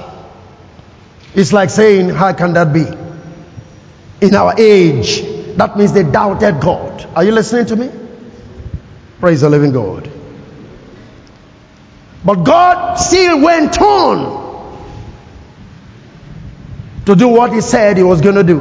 It's 1.34 1.51
like 1.51 1.69
saying, 1.69 2.10
How 2.10 2.34
can 2.34 2.53
that 2.53 2.73
be? 2.73 2.86
In 4.25 4.34
our 4.34 4.55
age, 4.58 5.21
that 5.58 5.77
means 5.77 5.91
they 5.93 6.03
doubted 6.03 6.62
God. 6.62 7.08
Are 7.15 7.23
you 7.23 7.31
listening 7.31 7.65
to 7.67 7.75
me? 7.75 7.91
Praise 9.19 9.41
the 9.41 9.49
living 9.49 9.71
God. 9.71 10.10
But 12.23 12.43
God 12.43 12.95
still 12.95 13.41
went 13.41 13.79
on 13.79 14.44
to 17.06 17.15
do 17.15 17.28
what 17.28 17.54
He 17.54 17.62
said 17.62 17.98
He 17.98 18.04
was 18.04 18.22
going 18.22 18.36
to 18.36 18.44
do. 18.44 18.60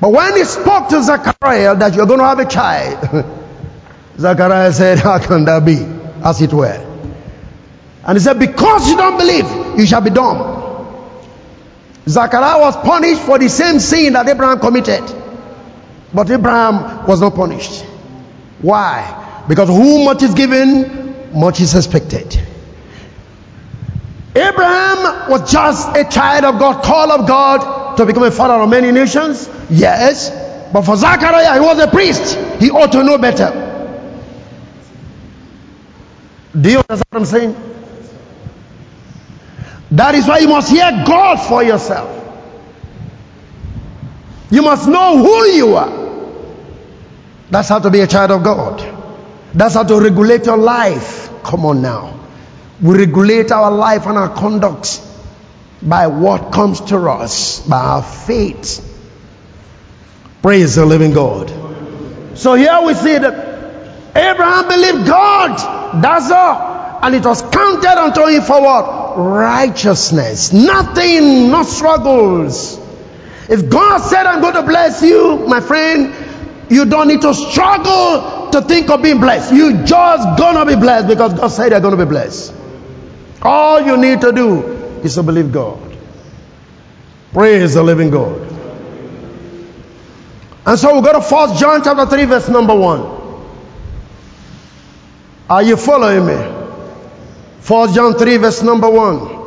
But 0.00 0.12
when 0.12 0.36
He 0.36 0.44
spoke 0.44 0.88
to 0.88 1.02
Zechariah 1.02 1.76
that 1.76 1.94
you're 1.94 2.06
going 2.06 2.20
to 2.20 2.24
have 2.26 2.38
a 2.38 2.46
child, 2.46 3.34
Zachariah 4.18 4.72
said, 4.72 4.98
How 4.98 5.18
can 5.18 5.44
that 5.44 5.64
be? 5.64 5.78
As 6.24 6.42
it 6.42 6.52
were. 6.52 6.84
And 8.04 8.16
he 8.16 8.24
said, 8.24 8.38
Because 8.38 8.88
you 8.88 8.96
don't 8.96 9.16
believe, 9.16 9.78
you 9.78 9.86
shall 9.86 10.00
be 10.00 10.10
dumb. 10.10 10.56
Zachariah 12.08 12.58
was 12.58 12.76
punished 12.76 13.20
for 13.20 13.38
the 13.38 13.48
same 13.48 13.78
sin 13.78 14.14
that 14.14 14.28
Abraham 14.28 14.58
committed. 14.58 15.04
But 16.12 16.30
Abraham 16.30 17.06
was 17.06 17.20
not 17.20 17.34
punished. 17.34 17.84
Why? 18.62 19.44
Because 19.46 19.68
who 19.68 20.04
much 20.04 20.22
is 20.22 20.34
given, 20.34 21.30
much 21.38 21.60
is 21.60 21.74
expected. 21.74 22.40
Abraham 24.38 25.30
was 25.30 25.50
just 25.50 25.96
a 25.96 26.04
child 26.04 26.44
of 26.44 26.58
God, 26.58 26.84
call 26.84 27.10
of 27.12 27.26
God 27.26 27.96
to 27.96 28.06
become 28.06 28.22
a 28.22 28.30
father 28.30 28.54
of 28.54 28.68
many 28.68 28.92
nations. 28.92 29.48
Yes. 29.68 30.30
But 30.72 30.82
for 30.82 30.96
Zachariah, 30.96 31.54
he 31.54 31.60
was 31.60 31.78
a 31.78 31.88
priest. 31.88 32.36
He 32.60 32.70
ought 32.70 32.92
to 32.92 33.02
know 33.02 33.18
better. 33.18 33.64
Do 36.58 36.70
you 36.70 36.78
understand 36.78 37.06
what 37.10 37.20
I'm 37.20 37.24
saying? 37.26 37.56
That 39.92 40.14
is 40.14 40.26
why 40.26 40.38
you 40.38 40.48
must 40.48 40.70
hear 40.70 40.90
God 41.06 41.36
for 41.36 41.62
yourself. 41.62 42.14
You 44.50 44.62
must 44.62 44.88
know 44.88 45.18
who 45.18 45.44
you 45.46 45.76
are. 45.76 46.08
That's 47.50 47.68
how 47.68 47.78
to 47.78 47.90
be 47.90 48.00
a 48.00 48.06
child 48.06 48.30
of 48.30 48.42
God. 48.42 48.80
That's 49.54 49.74
how 49.74 49.82
to 49.84 50.00
regulate 50.00 50.44
your 50.46 50.58
life. 50.58 51.30
Come 51.42 51.64
on 51.64 51.80
now. 51.82 52.18
We 52.82 52.96
regulate 52.96 53.50
our 53.50 53.70
life 53.70 54.06
and 54.06 54.16
our 54.16 54.28
conduct 54.34 55.00
by 55.82 56.06
what 56.06 56.52
comes 56.52 56.80
to 56.82 56.96
us, 56.96 57.60
by 57.66 57.78
our 57.78 58.02
faith. 58.02 58.84
Praise 60.42 60.76
the 60.76 60.86
living 60.86 61.12
God. 61.12 61.50
So 62.38 62.54
here 62.54 62.80
we 62.84 62.94
see 62.94 63.18
that 63.18 64.16
Abraham 64.16 64.68
believed 64.68 65.06
God 65.06 65.78
that's 66.02 66.30
all. 66.30 67.00
And 67.02 67.14
it 67.14 67.24
was 67.24 67.42
counted 67.42 67.98
unto 67.98 68.26
him 68.26 68.42
for 68.42 68.60
what? 68.60 69.18
Righteousness. 69.18 70.52
Nothing, 70.52 71.50
no 71.50 71.62
struggles. 71.62 72.78
If 73.48 73.70
God 73.70 73.98
said, 73.98 74.26
I'm 74.26 74.40
going 74.40 74.54
to 74.54 74.62
bless 74.62 75.02
you, 75.02 75.46
my 75.46 75.60
friend, 75.60 76.14
you 76.70 76.84
don't 76.84 77.08
need 77.08 77.22
to 77.22 77.32
struggle 77.32 78.50
to 78.50 78.62
think 78.62 78.90
of 78.90 79.02
being 79.02 79.20
blessed. 79.20 79.52
You 79.52 79.84
just 79.84 80.38
gonna 80.38 80.66
be 80.66 80.76
blessed 80.76 81.08
because 81.08 81.34
God 81.34 81.48
said 81.48 81.70
you're 81.70 81.80
gonna 81.80 81.96
be 81.96 82.04
blessed. 82.04 82.52
All 83.42 83.80
you 83.80 83.96
need 83.96 84.20
to 84.22 84.32
do 84.32 84.62
is 85.04 85.14
to 85.14 85.22
believe 85.22 85.52
God. 85.52 85.78
Praise 87.32 87.74
the 87.74 87.82
living 87.82 88.10
God. 88.10 88.40
And 90.66 90.78
so 90.78 90.96
we 90.96 91.02
go 91.02 91.12
to 91.12 91.22
First 91.22 91.58
John 91.60 91.82
chapter 91.82 92.06
3, 92.06 92.24
verse 92.24 92.48
number 92.48 92.74
1. 92.74 93.18
Are 95.48 95.62
you 95.62 95.76
following 95.76 96.26
me? 96.26 96.34
1 96.34 97.94
John 97.94 98.14
3, 98.14 98.36
verse 98.38 98.62
number 98.62 98.90
1. 98.90 99.38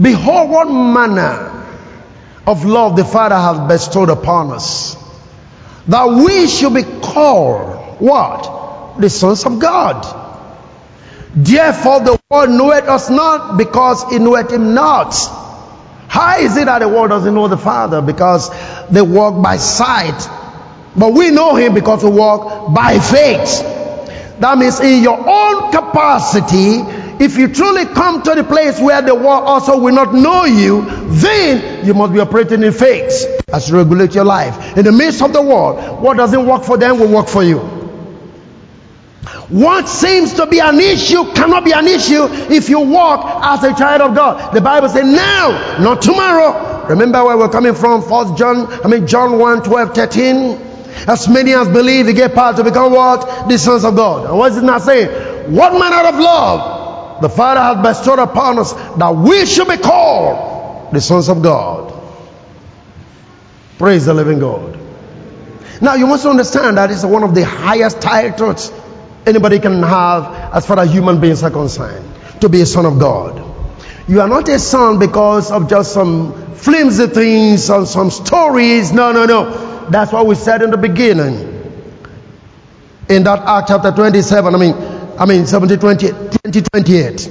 Behold, 0.00 0.50
what 0.50 0.64
manner 0.66 1.66
of 2.46 2.64
love 2.64 2.96
the 2.96 3.04
Father 3.04 3.34
has 3.34 3.68
bestowed 3.68 4.08
upon 4.08 4.52
us, 4.52 4.96
that 5.88 6.08
we 6.08 6.46
should 6.46 6.74
be 6.74 6.84
called 6.84 8.00
what? 8.00 8.98
The 8.98 9.10
sons 9.10 9.44
of 9.44 9.58
God. 9.58 10.21
Therefore, 11.34 12.00
the 12.00 12.20
world 12.30 12.50
knoweth 12.50 12.84
us 12.88 13.08
not 13.08 13.56
because 13.56 14.12
it 14.12 14.20
knoweth 14.20 14.52
him 14.52 14.74
not. 14.74 15.14
How 16.08 16.38
is 16.38 16.56
it 16.58 16.66
that 16.66 16.80
the 16.80 16.88
world 16.88 17.08
doesn't 17.08 17.34
know 17.34 17.48
the 17.48 17.56
Father? 17.56 18.02
Because 18.02 18.50
they 18.90 19.00
walk 19.00 19.42
by 19.42 19.56
sight. 19.56 20.28
But 20.94 21.14
we 21.14 21.30
know 21.30 21.54
him 21.56 21.72
because 21.72 22.04
we 22.04 22.10
walk 22.10 22.74
by 22.74 22.98
faith. 22.98 23.62
That 24.40 24.58
means 24.58 24.78
in 24.80 25.02
your 25.02 25.18
own 25.18 25.72
capacity, 25.72 26.80
if 27.24 27.38
you 27.38 27.48
truly 27.48 27.86
come 27.86 28.22
to 28.24 28.34
the 28.34 28.44
place 28.44 28.78
where 28.78 29.00
the 29.00 29.14
world 29.14 29.44
also 29.44 29.78
will 29.78 29.94
not 29.94 30.12
know 30.12 30.44
you, 30.44 30.84
then 31.16 31.86
you 31.86 31.94
must 31.94 32.12
be 32.12 32.20
operating 32.20 32.62
in 32.62 32.72
faith 32.72 33.42
as 33.52 33.70
you 33.70 33.76
regulate 33.78 34.14
your 34.14 34.24
life. 34.24 34.76
In 34.76 34.84
the 34.84 34.92
midst 34.92 35.22
of 35.22 35.32
the 35.32 35.40
world, 35.40 36.02
what 36.02 36.18
doesn't 36.18 36.46
work 36.46 36.64
for 36.64 36.76
them 36.76 36.98
will 36.98 37.10
work 37.10 37.28
for 37.28 37.42
you. 37.42 37.81
What 39.52 39.86
seems 39.86 40.32
to 40.34 40.46
be 40.46 40.60
an 40.60 40.80
issue 40.80 41.30
cannot 41.32 41.64
be 41.64 41.72
an 41.72 41.86
issue 41.86 42.26
if 42.50 42.70
you 42.70 42.80
walk 42.80 43.44
as 43.44 43.62
a 43.62 43.74
child 43.74 44.00
of 44.00 44.14
God. 44.16 44.54
The 44.54 44.62
Bible 44.62 44.88
says 44.88 45.04
now, 45.04 45.78
not 45.78 46.00
tomorrow. 46.00 46.86
Remember 46.88 47.22
where 47.22 47.36
we're 47.36 47.50
coming 47.50 47.74
from? 47.74 48.02
First 48.02 48.38
John, 48.38 48.66
I 48.82 48.88
mean 48.88 49.06
John 49.06 49.38
1, 49.38 49.62
12, 49.62 49.94
13. 49.94 50.36
As 51.06 51.28
many 51.28 51.52
as 51.52 51.68
believe, 51.68 52.06
they 52.06 52.14
get 52.14 52.34
power 52.34 52.54
to 52.54 52.64
become 52.64 52.92
what? 52.92 53.48
The 53.48 53.58
sons 53.58 53.84
of 53.84 53.94
God. 53.94 54.26
And 54.26 54.38
what 54.38 54.52
is 54.52 54.58
it 54.58 54.64
not 54.64 54.82
saying? 54.82 55.54
What 55.54 55.72
manner 55.72 56.08
of 56.08 56.14
love 56.18 57.22
the 57.22 57.28
Father 57.28 57.60
has 57.60 57.82
bestowed 57.82 58.18
upon 58.18 58.58
us 58.58 58.72
that 58.72 59.10
we 59.14 59.46
should 59.46 59.68
be 59.68 59.76
called 59.76 60.92
the 60.92 61.00
sons 61.00 61.28
of 61.28 61.42
God. 61.42 61.92
Praise 63.78 64.06
the 64.06 64.14
living 64.14 64.40
God. 64.40 64.78
Now 65.80 65.94
you 65.94 66.06
must 66.06 66.26
understand 66.26 66.78
that 66.78 66.90
it's 66.90 67.04
one 67.04 67.22
of 67.22 67.34
the 67.34 67.44
highest 67.44 68.00
titles 68.00 68.70
anybody 69.26 69.58
can 69.58 69.82
have 69.82 70.54
as 70.54 70.66
far 70.66 70.78
as 70.80 70.92
human 70.92 71.20
beings 71.20 71.42
are 71.42 71.50
concerned. 71.50 72.08
To 72.40 72.48
be 72.48 72.60
a 72.60 72.66
son 72.66 72.86
of 72.86 72.98
God. 72.98 73.40
You 74.08 74.20
are 74.20 74.28
not 74.28 74.48
a 74.48 74.58
son 74.58 74.98
because 74.98 75.50
of 75.50 75.68
just 75.70 75.92
some 75.92 76.54
flimsy 76.54 77.06
things 77.06 77.70
or 77.70 77.86
some 77.86 78.10
stories. 78.10 78.92
No, 78.92 79.12
no, 79.12 79.26
no. 79.26 79.88
That's 79.90 80.12
what 80.12 80.26
we 80.26 80.34
said 80.34 80.62
in 80.62 80.70
the 80.70 80.76
beginning. 80.76 81.48
In 83.08 83.24
that 83.24 83.40
Act 83.40 83.68
chapter 83.68 83.92
27, 83.92 84.54
I 84.54 84.58
mean, 84.58 84.74
I 85.18 85.26
mean 85.26 85.46
70, 85.46 85.76
20, 85.76 86.08
20 86.08 86.62
28. 86.62 87.30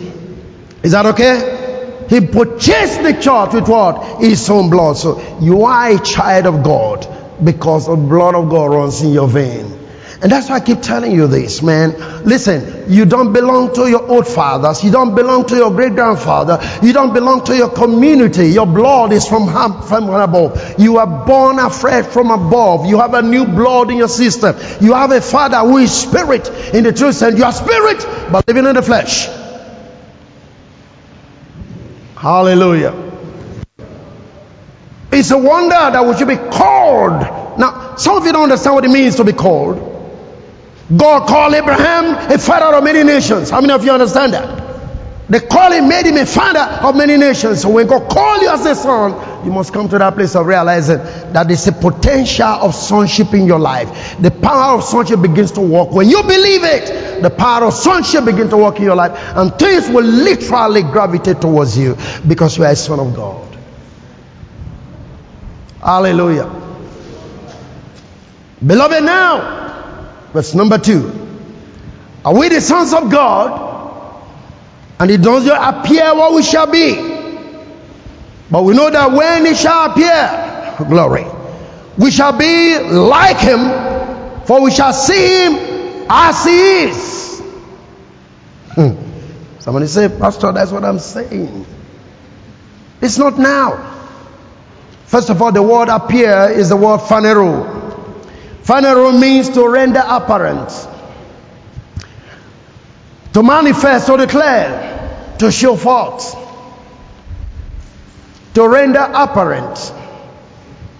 Is 0.84 0.92
that 0.94 1.06
okay? 1.08 2.06
He 2.10 2.20
purchased 2.28 3.04
the 3.04 3.14
church 3.22 3.54
with 3.54 3.68
what? 3.70 4.22
His 4.22 4.50
own 4.50 4.70
blood. 4.70 4.98
So 4.98 5.40
you 5.40 5.64
are 5.64 5.92
a 5.92 6.00
child 6.00 6.46
of 6.46 6.64
God 6.64 7.08
because 7.44 7.88
the 7.88 7.96
blood 7.96 8.36
of 8.36 8.50
God 8.50 8.66
runs 8.72 9.02
in 9.02 9.14
your 9.14 9.28
vein. 9.28 9.81
And 10.22 10.32
that's 10.32 10.50
why 10.50 10.58
I 10.58 10.60
keep 10.60 10.82
telling 10.82 11.14
you 11.14 11.26
this, 11.26 11.64
man. 11.64 12.24
Listen, 12.24 12.92
you 12.94 13.06
don't 13.06 13.34
belong 13.34 13.74
to 13.74 13.90
your 13.90 14.08
old 14.08 14.28
fathers. 14.28 14.84
You 14.84 14.92
don't 14.92 15.16
belong 15.16 15.48
to 15.48 15.56
your 15.56 15.72
great 15.72 15.96
grandfather. 15.96 16.60
You 16.84 16.94
don't 16.94 17.12
belong 17.12 17.44
to 17.46 17.56
your 17.56 17.70
community. 17.70 18.50
Your 18.50 18.68
blood 18.68 19.14
is 19.14 19.28
from, 19.28 19.48
from 19.82 20.10
above. 20.10 20.76
You 20.78 20.98
are 20.98 21.26
born 21.26 21.58
afresh 21.58 22.06
from 22.06 22.30
above. 22.30 22.86
You 22.86 23.00
have 23.00 23.16
a 23.16 23.24
new 23.24 23.46
blood 23.46 23.90
in 23.90 23.98
your 23.98 24.08
system. 24.08 24.56
You 24.80 24.94
have 24.94 25.12
a 25.12 25.22
father 25.22 25.58
who 25.58 25.78
is 25.78 25.92
spirit 25.92 26.48
in 26.72 26.84
the 26.84 26.94
truth 26.94 27.20
and 27.24 27.36
you 27.36 27.44
are 27.44 27.54
spirit 27.54 28.06
but 28.32 28.48
living 28.48 28.68
in 28.68 28.76
the 28.76 28.84
flesh. 28.84 29.26
Hallelujah. 32.16 33.10
It's 35.12 35.32
a 35.32 35.38
wonder 35.38 35.70
that 35.70 36.06
we 36.06 36.16
should 36.16 36.28
be 36.28 36.38
called 36.38 37.42
Now, 37.58 37.96
some 37.96 38.18
of 38.18 38.26
you 38.26 38.32
don't 38.32 38.44
understand 38.44 38.76
what 38.76 38.86
it 38.86 38.90
means 38.90 39.16
to 39.18 39.24
be 39.24 39.34
called. 39.34 39.91
God 40.96 41.28
called 41.28 41.54
Abraham 41.54 42.32
a 42.32 42.38
father 42.38 42.76
of 42.76 42.84
many 42.84 43.04
nations. 43.04 43.50
How 43.50 43.62
many 43.62 43.74
of 43.74 43.86
you 43.86 43.92
understand 43.92 44.34
that? 44.34 44.72
The 45.30 45.40
calling 45.40 45.88
made 45.88 46.06
him 46.08 46.18
a 46.18 46.26
father 46.26 46.86
of 46.86 46.94
many 46.94 47.16
nations. 47.16 47.62
So 47.62 47.70
when 47.70 47.88
God 47.88 48.12
called 48.12 48.42
you 48.42 48.50
as 48.50 48.66
a 48.66 48.76
son, 48.76 49.46
you 49.46 49.52
must 49.52 49.72
come 49.72 49.88
to 49.88 49.98
that 49.98 50.14
place 50.16 50.36
of 50.36 50.46
realizing 50.46 50.98
that 50.98 51.48
there's 51.48 51.66
a 51.68 51.72
potential 51.72 52.46
of 52.46 52.76
sonship 52.76 53.34
in 53.34 53.46
your 53.46 53.60
life. 53.60 54.18
The 54.20 54.30
power 54.30 54.78
of 54.78 54.84
sonship 54.84 55.22
begins 55.22 55.54
to 55.54 55.62
work. 55.62 55.92
When 55.92 56.10
you 56.10 56.22
believe 56.22 56.66
it, 56.66 57.22
the 57.22 57.30
power 57.30 57.68
of 57.68 57.74
sonship 57.74 58.26
begins 58.26 58.50
to 58.50 58.58
work 58.58 58.76
in 58.80 58.84
your 58.84 58.98
life, 58.98 59.18
and 59.38 59.58
things 59.58 59.88
will 59.88 60.04
literally 60.04 60.82
gravitate 60.82 61.40
towards 61.40 61.78
you 61.78 61.96
because 62.28 62.58
you 62.58 62.66
are 62.66 62.72
a 62.72 62.76
son 62.76 63.00
of 63.00 63.16
God. 63.16 63.58
Hallelujah. 65.82 66.54
Beloved, 68.66 69.04
now, 69.06 69.61
verse 70.34 70.54
number 70.54 70.78
two. 70.78 71.28
Are 72.24 72.38
we 72.38 72.50
the 72.50 72.62
sons 72.62 72.94
of 72.94 73.12
God? 73.12 73.72
and 75.02 75.10
it 75.10 75.20
does 75.24 75.44
not 75.48 75.84
appear 75.84 76.14
what 76.14 76.32
we 76.36 76.44
shall 76.44 76.68
be. 76.68 76.94
But 78.52 78.62
we 78.62 78.76
know 78.76 78.92
that 78.92 79.12
when 79.12 79.48
it 79.48 79.58
shall 79.58 79.90
appear, 79.90 80.76
glory, 80.88 81.26
we 81.98 82.12
shall 82.12 82.38
be 82.38 82.78
like 82.78 83.38
him, 83.38 84.46
for 84.46 84.62
we 84.62 84.70
shall 84.70 84.94
see 84.94 85.46
him 85.46 86.06
as 86.08 86.46
he 86.46 86.84
is. 86.84 87.42
Hmm. 88.76 89.60
Somebody 89.60 89.88
say, 89.88 90.08
Pastor, 90.08 90.52
that's 90.52 90.72
what 90.72 90.86
I'm 90.86 91.00
saying. 91.00 91.66
It's 93.02 93.18
not 93.18 93.40
now. 93.40 93.98
First 95.08 95.32
of 95.32 95.42
all, 95.42 95.52
the 95.52 95.64
word 95.64 95.90
appear 95.90 96.52
is 96.52 96.70
the 96.70 96.78
word 96.78 97.00
phanero. 97.00 97.81
Phanero 98.64 99.20
means 99.20 99.50
to 99.50 99.68
render 99.68 100.04
apparent, 100.06 100.70
to 103.34 103.44
manifest 103.44 104.10
or 104.10 104.18
declare 104.18 105.36
to 105.40 105.52
show 105.52 105.76
forth, 105.76 106.36
to 108.54 108.68
render 108.68 109.00
apparent. 109.00 109.78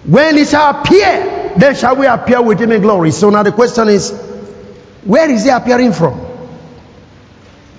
When 0.04 0.36
it 0.36 0.48
shall 0.48 0.80
appear, 0.80 1.52
then 1.56 1.76
shall 1.76 1.94
we 1.94 2.06
appear 2.06 2.42
with 2.42 2.58
him 2.60 2.72
in 2.72 2.82
glory. 2.82 3.12
So 3.12 3.30
now 3.30 3.44
the 3.44 3.52
question 3.52 3.88
is, 3.88 4.10
where 5.04 5.30
is 5.30 5.44
he 5.44 5.50
appearing 5.50 5.92
from? 5.92 6.20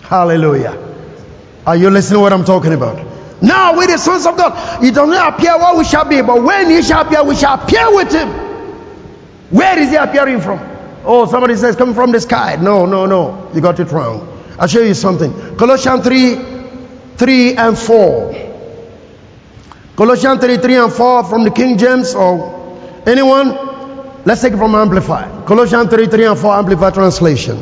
Hallelujah. 0.03 0.77
Are 1.65 1.75
you 1.75 1.89
listening 1.89 2.17
to 2.17 2.21
what 2.21 2.31
I'm 2.31 2.45
talking 2.45 2.71
about? 2.73 3.41
Now, 3.41 3.77
with 3.77 3.89
the 3.89 3.97
sons 3.97 4.25
of 4.25 4.37
God, 4.37 4.81
it 4.83 4.93
does 4.93 5.09
not 5.09 5.33
appear 5.33 5.57
what 5.57 5.77
we 5.77 5.83
shall 5.83 6.05
be, 6.05 6.21
but 6.21 6.41
when 6.41 6.69
he 6.69 6.81
shall 6.81 7.05
appear, 7.05 7.23
we 7.25 7.35
shall 7.35 7.61
appear 7.61 7.93
with 7.93 8.11
him. 8.13 8.52
Where 9.53 9.77
is 9.77 9.91
he 9.91 9.95
appearing 9.97 10.41
from? 10.41 10.59
Oh, 11.05 11.27
somebody 11.27 11.55
says 11.55 11.75
coming 11.75 11.93
from 11.93 12.11
the 12.11 12.19
sky. 12.19 12.57
No, 12.59 12.87
no, 12.87 13.05
no. 13.05 13.51
You 13.53 13.61
got 13.61 13.79
it 13.79 13.91
wrong. 13.91 14.27
I'll 14.57 14.67
show 14.67 14.81
you 14.81 14.95
something. 14.95 15.31
Colossians 15.57 16.03
3 16.03 16.35
3 17.17 17.55
and 17.57 17.77
4. 17.77 18.51
Colossians 19.95 20.41
3 20.43 20.57
3 20.57 20.75
and 20.75 20.91
4 20.91 21.23
from 21.25 21.43
the 21.43 21.51
King 21.51 21.77
James 21.77 22.15
or 22.15 23.03
anyone? 23.05 24.23
Let's 24.25 24.41
take 24.41 24.53
it 24.53 24.57
from 24.57 24.73
Amplified. 24.73 25.45
Colossians 25.45 25.87
3 25.87 26.07
3 26.07 26.25
and 26.25 26.39
4 26.39 26.55
Amplified 26.55 26.95
translation. 26.95 27.61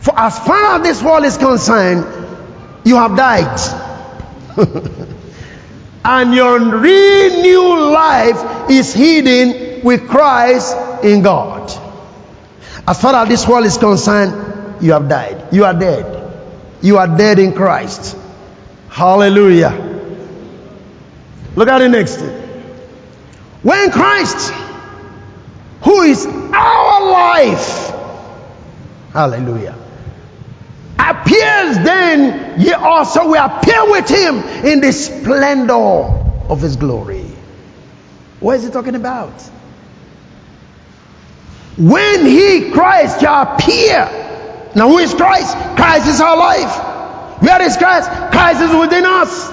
For 0.00 0.12
as 0.18 0.38
far 0.40 0.76
as 0.76 0.82
this 0.82 1.02
world 1.02 1.24
is 1.24 1.38
concerned, 1.38 2.04
you 2.84 2.96
have 2.96 3.16
died. 3.16 3.58
and 6.04 6.34
your 6.34 6.58
renewed 6.60 7.90
life 7.90 8.70
is 8.70 8.92
hidden 8.92 9.65
with 9.86 10.08
Christ 10.08 10.76
in 11.04 11.22
God. 11.22 11.70
As 12.88 13.00
far 13.00 13.14
as 13.14 13.28
this 13.28 13.46
world 13.46 13.66
is 13.66 13.78
concerned, 13.78 14.82
you 14.82 14.92
have 14.92 15.08
died. 15.08 15.54
You 15.54 15.64
are 15.64 15.74
dead. 15.74 16.34
You 16.82 16.98
are 16.98 17.06
dead 17.06 17.38
in 17.38 17.52
Christ. 17.52 18.16
Hallelujah. 18.88 19.70
Look 21.54 21.68
at 21.68 21.78
the 21.78 21.88
next. 21.88 22.20
When 23.62 23.92
Christ, 23.92 24.52
who 25.82 26.02
is 26.02 26.26
our 26.26 27.10
life, 27.12 27.92
hallelujah, 29.12 29.76
appears, 30.98 31.76
then 31.78 32.60
ye 32.60 32.72
also 32.72 33.28
will 33.28 33.44
appear 33.44 33.88
with 33.88 34.08
him 34.08 34.38
in 34.66 34.80
the 34.80 34.92
splendor 34.92 35.74
of 36.50 36.60
his 36.60 36.74
glory. 36.74 37.24
What 38.40 38.56
is 38.56 38.64
he 38.64 38.70
talking 38.70 38.96
about? 38.96 39.55
When 41.76 42.26
he, 42.26 42.70
Christ, 42.70 43.20
shall 43.20 43.54
appear, 43.54 44.26
now, 44.76 44.88
who 44.88 44.98
is 44.98 45.14
Christ? 45.14 45.56
Christ 45.74 46.06
is 46.06 46.20
our 46.20 46.36
life. 46.36 47.42
Where 47.42 47.62
is 47.62 47.78
Christ? 47.78 48.10
Christ 48.30 48.60
is 48.60 48.78
within 48.78 49.06
us. 49.06 49.50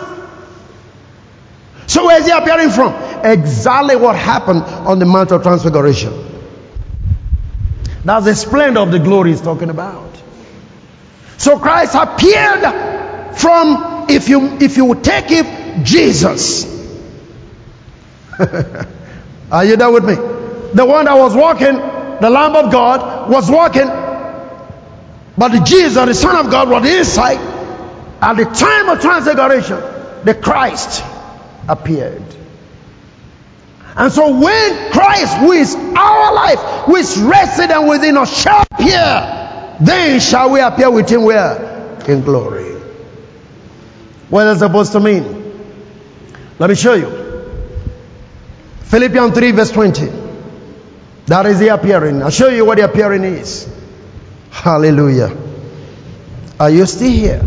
So, 1.87 2.05
where 2.05 2.19
is 2.19 2.25
he 2.25 2.31
appearing 2.31 2.71
from? 2.71 2.93
Exactly 3.23 3.95
what 3.95 4.17
happened 4.17 4.63
on 4.63 4.99
the 4.99 5.05
Mount 5.05 5.31
of 5.31 5.41
Transfiguration. 5.41 6.11
That's 8.03 8.25
the 8.25 8.35
splendor 8.35 8.81
of 8.81 8.91
the 8.91 8.99
glory 8.99 9.29
he's 9.29 9.39
talking 9.39 9.69
about. 9.69 10.11
So, 11.37 11.57
Christ 11.57 11.95
appeared 11.95 13.37
from, 13.37 14.07
if 14.09 14.27
you 14.27 14.57
if 14.59 14.75
you 14.75 14.93
take 14.95 15.31
it, 15.31 15.85
Jesus. 15.85 16.65
Are 19.51 19.63
you 19.63 19.77
there 19.77 19.89
with 19.89 20.03
me? 20.03 20.15
The 20.73 20.85
one 20.85 21.05
that 21.05 21.17
was 21.17 21.33
walking, 21.33 21.92
the 22.21 22.29
Lamb 22.29 22.55
of 22.55 22.71
God, 22.71 23.29
was 23.29 23.49
walking 23.49 23.89
but 25.37 25.65
Jesus, 25.65 25.95
the 25.95 26.13
Son 26.13 26.45
of 26.45 26.51
God, 26.51 26.69
was 26.69 26.87
inside. 26.87 27.39
At 28.21 28.35
the 28.35 28.45
time 28.45 28.89
of 28.89 29.01
transfiguration, 29.01 29.77
the 30.23 30.35
Christ 30.35 31.03
appeared. 31.67 32.23
And 33.95 34.11
so 34.11 34.39
when 34.39 34.91
Christ, 34.91 35.37
who 35.37 35.51
is 35.51 35.75
our 35.75 36.33
life, 36.33 36.59
who 36.85 36.95
is 36.95 37.19
resident 37.19 37.87
within 37.87 38.17
us, 38.17 38.41
shall 38.41 38.63
appear, 38.71 39.77
then 39.81 40.19
shall 40.19 40.51
we 40.51 40.59
appear 40.61 40.89
with 40.89 41.09
him 41.09 41.23
where? 41.23 41.99
In 42.07 42.21
glory. 42.21 42.71
What 44.29 44.47
is 44.47 44.59
supposed 44.59 44.93
to 44.93 44.99
mean? 44.99 45.41
Let 46.59 46.69
me 46.69 46.75
show 46.75 46.93
you. 46.93 47.09
Philippians 48.83 49.33
3 49.33 49.51
verse 49.51 49.71
20. 49.71 50.22
That 51.27 51.45
is 51.45 51.59
the 51.59 51.69
appearing. 51.69 52.21
I'll 52.21 52.29
show 52.29 52.49
you 52.49 52.65
what 52.65 52.77
the 52.77 52.85
appearing 52.85 53.23
is. 53.23 53.67
Hallelujah. 54.51 55.35
Are 56.59 56.69
you 56.69 56.85
still 56.85 57.11
here? 57.11 57.43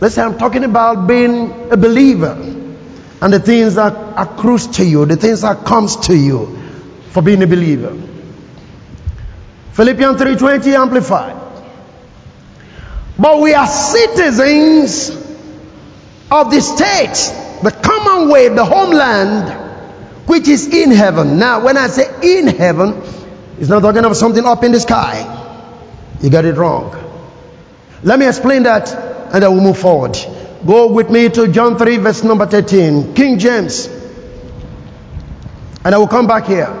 Listen, 0.00 0.24
I'm 0.24 0.38
talking 0.38 0.64
about 0.64 1.06
being 1.06 1.72
a 1.72 1.76
believer 1.76 2.32
and 3.20 3.32
the 3.32 3.40
things 3.40 3.76
that 3.76 3.94
accrues 4.16 4.66
to 4.66 4.84
you, 4.84 5.06
the 5.06 5.16
things 5.16 5.42
that 5.42 5.64
comes 5.64 5.96
to 6.08 6.16
you 6.16 6.58
for 7.10 7.22
being 7.22 7.42
a 7.42 7.46
believer. 7.46 7.96
Philippians 9.72 10.20
3:20 10.20 10.74
amplified. 10.74 11.36
But 13.18 13.40
we 13.40 13.54
are 13.54 13.66
citizens 13.66 15.10
of 16.30 16.50
the 16.50 16.60
state, 16.60 17.32
the 17.62 17.70
commonwealth, 17.70 18.56
the 18.56 18.64
homeland, 18.64 19.63
which 20.26 20.48
is 20.48 20.66
in 20.66 20.90
heaven. 20.90 21.38
Now, 21.38 21.64
when 21.64 21.76
I 21.76 21.88
say 21.88 22.38
in 22.38 22.46
heaven, 22.46 23.00
it's 23.58 23.68
not 23.68 23.80
talking 23.80 24.00
about 24.00 24.16
something 24.16 24.44
up 24.44 24.64
in 24.64 24.72
the 24.72 24.80
sky. 24.80 25.30
You 26.20 26.30
got 26.30 26.44
it 26.44 26.54
wrong. 26.54 27.00
Let 28.02 28.18
me 28.18 28.26
explain 28.26 28.64
that 28.64 28.92
and 29.34 29.42
then 29.42 29.52
we'll 29.52 29.62
move 29.62 29.78
forward. 29.78 30.16
Go 30.66 30.92
with 30.92 31.10
me 31.10 31.28
to 31.28 31.48
John 31.48 31.76
3, 31.76 31.96
verse 31.98 32.22
number 32.24 32.46
13, 32.46 33.14
King 33.14 33.38
James. 33.38 33.86
And 35.84 35.94
I 35.94 35.98
will 35.98 36.08
come 36.08 36.26
back 36.26 36.46
here. 36.46 36.72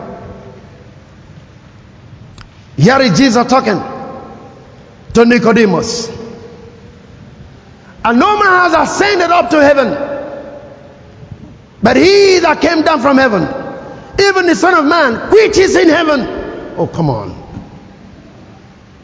Here 2.76 3.00
is 3.02 3.18
Jesus 3.18 3.46
talking 3.46 3.80
to 5.12 5.24
Nicodemus. 5.24 6.08
And 8.04 8.18
no 8.18 8.38
man 8.38 8.70
has 8.70 8.74
ascended 8.74 9.30
up 9.30 9.50
to 9.50 9.62
heaven, 9.62 9.88
but 11.84 11.98
he 11.98 12.38
that 12.38 12.62
came 12.62 12.80
down 12.80 13.00
from 13.02 13.18
heaven, 13.18 13.42
even 14.18 14.46
the 14.46 14.56
Son 14.56 14.72
of 14.72 14.86
Man, 14.86 15.30
which 15.30 15.58
is 15.58 15.76
in 15.76 15.90
heaven. 15.90 16.22
Oh, 16.78 16.86
come 16.86 17.10
on. 17.10 17.28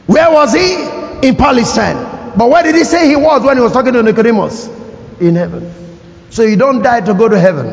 Where 0.06 0.30
was 0.32 0.54
he? 0.54 0.76
In 1.28 1.36
Palestine. 1.36 2.32
But 2.38 2.48
where 2.48 2.62
did 2.62 2.74
he 2.74 2.84
say 2.84 3.06
he 3.06 3.16
was 3.16 3.42
when 3.42 3.58
he 3.58 3.62
was 3.62 3.72
talking 3.72 3.92
to 3.92 4.02
Nicodemus? 4.02 4.66
In 5.20 5.34
heaven. 5.34 5.70
So 6.30 6.42
you 6.42 6.56
don't 6.56 6.80
die 6.80 7.02
to 7.02 7.12
go 7.12 7.28
to 7.28 7.38
heaven. 7.38 7.68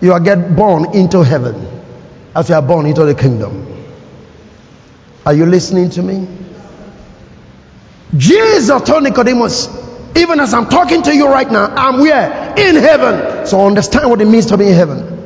You 0.00 0.12
are 0.12 0.20
get 0.20 0.54
born 0.54 0.94
into 0.94 1.24
heaven 1.24 1.66
as 2.36 2.48
you 2.50 2.54
are 2.54 2.62
born 2.62 2.86
into 2.86 3.04
the 3.04 3.16
kingdom. 3.16 3.66
Are 5.26 5.34
you 5.34 5.44
listening 5.44 5.90
to 5.90 6.02
me? 6.02 6.28
Jesus 8.16 8.80
told 8.82 9.02
Nicodemus, 9.02 9.66
even 10.16 10.40
as 10.40 10.54
I'm 10.54 10.68
talking 10.68 11.02
to 11.02 11.14
you 11.14 11.28
right 11.28 11.50
now, 11.50 11.66
I'm 11.66 12.00
where? 12.00 12.54
In 12.58 12.76
heaven. 12.76 13.46
So 13.46 13.66
understand 13.66 14.10
what 14.10 14.20
it 14.20 14.26
means 14.26 14.46
to 14.46 14.56
be 14.56 14.68
in 14.68 14.74
heaven. 14.74 15.18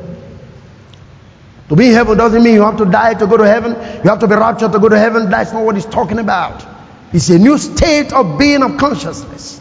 To 1.69 1.75
be 1.75 1.87
in 1.87 1.93
heaven 1.93 2.17
doesn't 2.17 2.43
mean 2.43 2.53
you 2.53 2.61
have 2.61 2.77
to 2.77 2.85
die 2.85 3.15
to 3.15 3.25
go 3.25 3.37
to 3.37 3.47
heaven. 3.47 3.71
You 4.03 4.09
have 4.09 4.19
to 4.19 4.27
be 4.27 4.35
raptured 4.35 4.71
to 4.73 4.79
go 4.79 4.89
to 4.89 4.97
heaven. 4.97 5.29
That's 5.29 5.51
not 5.51 5.63
what 5.63 5.75
he's 5.75 5.85
talking 5.85 6.19
about. 6.19 6.65
It's 7.11 7.29
a 7.29 7.39
new 7.39 7.57
state 7.57 8.13
of 8.13 8.37
being 8.37 8.61
of 8.61 8.77
consciousness. 8.77 9.59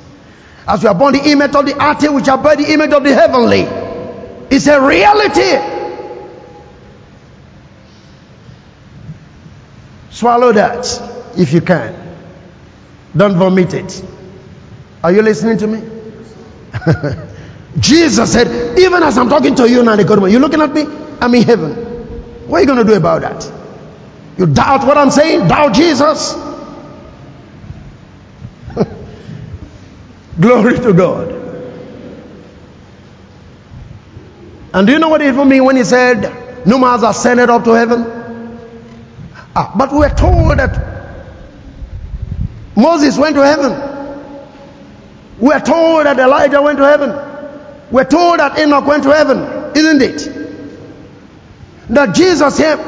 As 0.66 0.82
we 0.82 0.88
are 0.88 0.94
born 0.94 1.14
the 1.14 1.30
image 1.30 1.54
of 1.54 1.66
the 1.66 1.82
earthly, 1.82 2.08
which 2.08 2.28
are 2.28 2.38
by 2.38 2.56
the 2.56 2.72
image 2.72 2.92
of 2.92 3.04
the 3.04 3.14
heavenly. 3.14 3.62
It's 4.50 4.66
a 4.66 4.80
reality. 4.80 5.74
Swallow 10.10 10.52
that 10.52 11.34
if 11.36 11.52
you 11.52 11.60
can. 11.60 11.94
Don't 13.16 13.36
vomit 13.36 13.74
it. 13.74 14.04
Are 15.04 15.12
you 15.12 15.20
listening 15.20 15.58
to 15.58 15.66
me? 15.66 15.82
Jesus 17.78 18.32
said, 18.32 18.78
even 18.78 19.02
as 19.02 19.18
I'm 19.18 19.28
talking 19.28 19.54
to 19.56 19.68
you 19.68 19.82
now, 19.82 19.96
you're 19.98 20.40
looking 20.40 20.62
at 20.62 20.72
me, 20.72 20.86
I'm 21.20 21.34
in 21.34 21.42
heaven. 21.42 21.72
What 22.48 22.56
are 22.56 22.60
you 22.62 22.66
going 22.66 22.78
to 22.78 22.90
do 22.90 22.96
about 22.96 23.20
that? 23.20 23.52
You 24.38 24.46
doubt 24.46 24.86
what 24.86 24.96
I'm 24.96 25.10
saying? 25.10 25.46
Doubt 25.46 25.74
Jesus? 25.74 26.32
Glory 30.40 30.78
to 30.78 30.94
God. 30.94 31.32
And 34.72 34.86
do 34.86 34.92
you 34.94 34.98
know 34.98 35.10
what 35.10 35.20
it 35.20 35.28
even 35.28 35.46
mean 35.50 35.66
when 35.66 35.76
he 35.76 35.84
said, 35.84 36.24
has 36.64 37.02
ascended 37.02 37.50
up 37.50 37.64
to 37.64 37.72
heaven? 37.72 38.06
Ah, 39.54 39.74
but 39.76 39.92
we 39.92 40.06
are 40.06 40.14
told 40.14 40.58
that 40.58 40.80
Moses 42.74 43.18
went 43.18 43.36
to 43.36 43.44
heaven. 43.44 43.93
We 45.44 45.52
are 45.52 45.60
told 45.60 46.06
that 46.06 46.18
Elijah 46.18 46.62
went 46.62 46.78
to 46.78 46.84
heaven. 46.84 47.10
We're 47.90 48.08
told 48.08 48.38
that 48.40 48.58
Enoch 48.58 48.86
went 48.86 49.02
to 49.02 49.10
heaven, 49.10 49.76
isn't 49.76 50.00
it? 50.00 51.90
That 51.90 52.14
Jesus 52.14 52.56
said, 52.56 52.78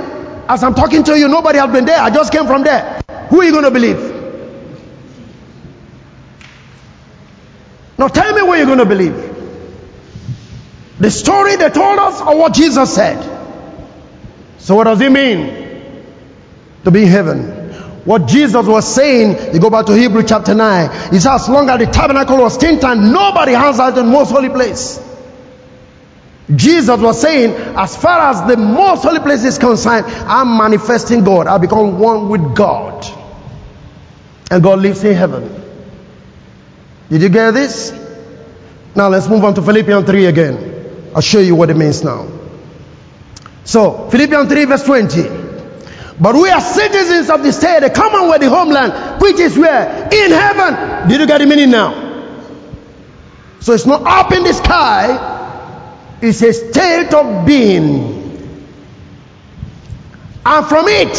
as 0.49 0.65
I'm 0.65 0.75
talking 0.75 1.05
to 1.05 1.19
you, 1.19 1.29
nobody 1.29 1.59
has 1.59 1.71
been 1.71 1.85
there. 1.85 2.01
I 2.01 2.09
just 2.09 2.33
came 2.33 2.47
from 2.47 2.63
there. 2.63 3.03
Who 3.29 3.43
are 3.43 3.45
you 3.45 3.51
going 3.53 3.65
to 3.65 3.71
believe? 3.71 4.01
Now 7.99 8.09
tell 8.09 8.35
me 8.35 8.41
what 8.41 8.57
you're 8.57 8.65
going 8.65 8.79
to 8.79 8.87
believe. 8.87 9.35
The 10.99 11.11
story 11.11 11.57
they 11.57 11.69
told 11.69 11.99
us 11.99 12.23
or 12.23 12.39
what 12.39 12.55
Jesus 12.55 12.95
said. 12.95 13.21
So 14.61 14.77
what 14.77 14.85
does 14.85 15.03
it 15.03 15.13
mean 15.13 16.07
to 16.85 16.91
be 16.91 17.03
in 17.03 17.09
heaven? 17.09 17.56
What 18.07 18.29
Jesus 18.29 18.65
was 18.65 18.95
saying, 18.95 19.53
you 19.53 19.61
go 19.61 19.69
back 19.69 19.87
to 19.87 19.93
Hebrew 19.93 20.23
chapter 20.23 20.55
9. 20.55 21.11
He 21.13 21.19
said, 21.19 21.35
as 21.35 21.49
long 21.49 21.69
as 21.69 21.81
the 21.81 21.87
tabernacle 21.87 22.39
was 22.39 22.57
tin 22.57 22.79
tan, 22.79 23.13
nobody 23.13 23.53
has 23.53 23.79
that 23.79 23.97
the 23.97 24.05
most 24.05 24.31
holy 24.31 24.49
place. 24.49 25.03
Jesus 26.55 27.01
was 27.01 27.21
saying, 27.21 27.51
as 27.77 27.97
far 27.97 28.31
as 28.31 28.47
the 28.49 28.57
most 28.57 29.03
holy 29.03 29.19
place 29.19 29.43
is 29.43 29.59
concerned, 29.59 30.07
I'm 30.07 30.57
manifesting 30.57 31.25
God. 31.25 31.49
I 31.49 31.59
become 31.59 31.99
one 31.99 32.29
with 32.29 32.55
God. 32.55 33.05
And 34.53 34.63
God 34.63 34.79
lives 34.79 35.03
in 35.03 35.17
heaven. 35.17 35.65
Did 37.11 37.23
you 37.23 37.29
get 37.29 37.51
this? 37.51 37.91
Now 38.95 39.09
let's 39.09 39.27
move 39.29 39.43
on 39.45 39.55
to 39.55 39.63
Philippians 39.63 40.07
3 40.07 40.27
again. 40.27 41.11
I'll 41.13 41.23
show 41.23 41.41
you 41.41 41.57
what 41.57 41.71
it 41.71 41.77
means 41.77 42.05
now. 42.05 42.29
So, 43.65 44.09
Philippians 44.11 44.49
3 44.49 44.65
verse 44.67 44.85
20. 44.85 45.46
But 46.19 46.35
we 46.35 46.49
are 46.49 46.61
citizens 46.61 47.29
of 47.29 47.43
the 47.43 47.53
state, 47.53 47.81
the 47.81 47.91
commonwealth, 47.91 48.41
the 48.41 48.49
homeland, 48.49 49.21
which 49.21 49.39
is 49.39 49.59
where? 49.59 50.09
In 50.13 50.31
heaven. 50.31 51.09
Did 51.09 51.21
you 51.21 51.27
get 51.27 51.39
the 51.39 51.47
meaning 51.47 51.71
now? 51.71 52.07
So 53.61 53.73
it's 53.73 53.85
not 53.85 54.03
up 54.03 54.33
in 54.33 54.45
the 54.45 54.55
sky, 54.55 56.17
it's 56.23 56.41
a 56.43 56.53
state 56.53 57.13
of 57.13 57.47
being. 57.47 58.25
And 60.47 60.67
from 60.67 60.87
it, 60.89 61.17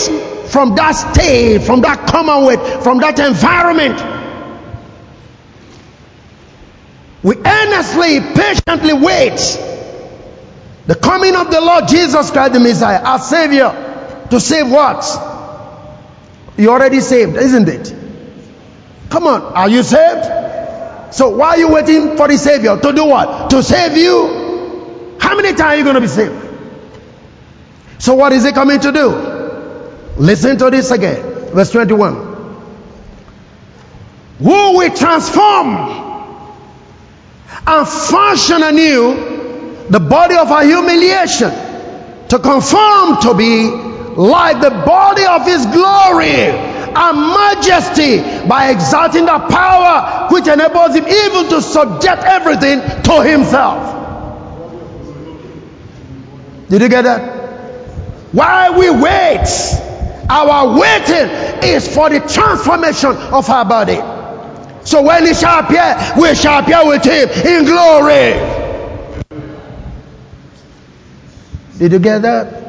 from 0.47 0.75
that 0.75 0.93
state, 0.93 1.63
from 1.63 1.81
that 1.81 2.07
commonwealth, 2.07 2.83
from 2.83 2.99
that 2.99 3.19
environment, 3.19 4.01
we 7.21 7.35
earnestly, 7.35 8.21
patiently 8.21 8.93
wait 8.93 9.35
the 10.85 10.95
coming 10.95 11.35
of 11.35 11.51
the 11.51 11.59
Lord 11.59 11.89
Jesus 11.89 12.31
Christ, 12.31 12.53
the 12.53 12.61
Messiah, 12.61 13.03
our 13.03 13.19
Savior, 13.19 13.86
to 14.29 14.39
save 14.39 14.69
what? 14.71 15.03
You 16.57 16.71
already 16.71 17.01
saved, 17.01 17.35
isn't 17.37 17.69
it? 17.69 17.93
Come 19.09 19.27
on, 19.27 19.41
are 19.41 19.69
you 19.69 19.83
saved? 19.83 21.13
So 21.13 21.29
why 21.29 21.49
are 21.49 21.57
you 21.57 21.71
waiting 21.71 22.17
for 22.17 22.27
the 22.27 22.37
Savior 22.37 22.77
to 22.77 22.93
do 22.93 23.05
what? 23.05 23.49
To 23.51 23.63
save 23.63 23.95
you? 23.95 25.15
How 25.19 25.35
many 25.35 25.49
times 25.49 25.61
are 25.61 25.77
you 25.77 25.83
going 25.83 25.95
to 25.95 26.01
be 26.01 26.07
saved? 26.07 26.43
So 27.99 28.15
what 28.15 28.33
is 28.33 28.43
he 28.43 28.51
coming 28.51 28.79
to 28.79 28.91
do? 28.91 29.09
Listen 30.17 30.57
to 30.57 30.69
this 30.69 30.91
again. 30.91 31.21
Verse 31.53 31.71
21. 31.71 32.35
Who 34.39 34.77
will 34.77 34.95
transform 34.95 36.07
and 37.65 37.87
fashion 37.87 38.63
anew 38.63 39.85
the 39.89 39.99
body 39.99 40.35
of 40.35 40.51
our 40.51 40.63
humiliation 40.63 41.51
to 42.29 42.39
conform 42.39 43.21
to 43.21 43.33
be 43.33 43.96
like 44.17 44.59
the 44.61 44.71
body 44.71 45.25
of 45.25 45.45
his 45.45 45.65
glory 45.67 46.49
and 46.97 47.17
majesty 47.17 48.17
by 48.47 48.71
exalting 48.71 49.25
the 49.25 49.39
power 49.49 50.27
which 50.31 50.47
enables 50.47 50.95
him 50.95 51.05
even 51.07 51.49
to 51.49 51.61
subject 51.61 52.23
everything 52.23 52.79
to 53.03 53.21
himself. 53.23 53.93
Did 56.69 56.81
you 56.81 56.89
get 56.89 57.03
that? 57.03 57.21
While 58.33 58.79
we 58.79 58.89
wait, 58.89 59.47
our 60.29 60.79
waiting 60.79 61.69
is 61.69 61.87
for 61.93 62.09
the 62.09 62.19
transformation 62.19 63.11
of 63.11 63.49
our 63.49 63.65
body. 63.65 64.01
So 64.83 65.03
when 65.03 65.25
he 65.27 65.33
shall 65.33 65.59
appear, 65.59 65.95
we 66.19 66.33
shall 66.33 66.63
appear 66.63 66.87
with 66.87 67.03
him 67.03 67.29
in 67.29 67.65
glory. 67.65 68.33
Did 71.77 71.91
you 71.91 71.99
get 71.99 72.23
that? 72.23 72.66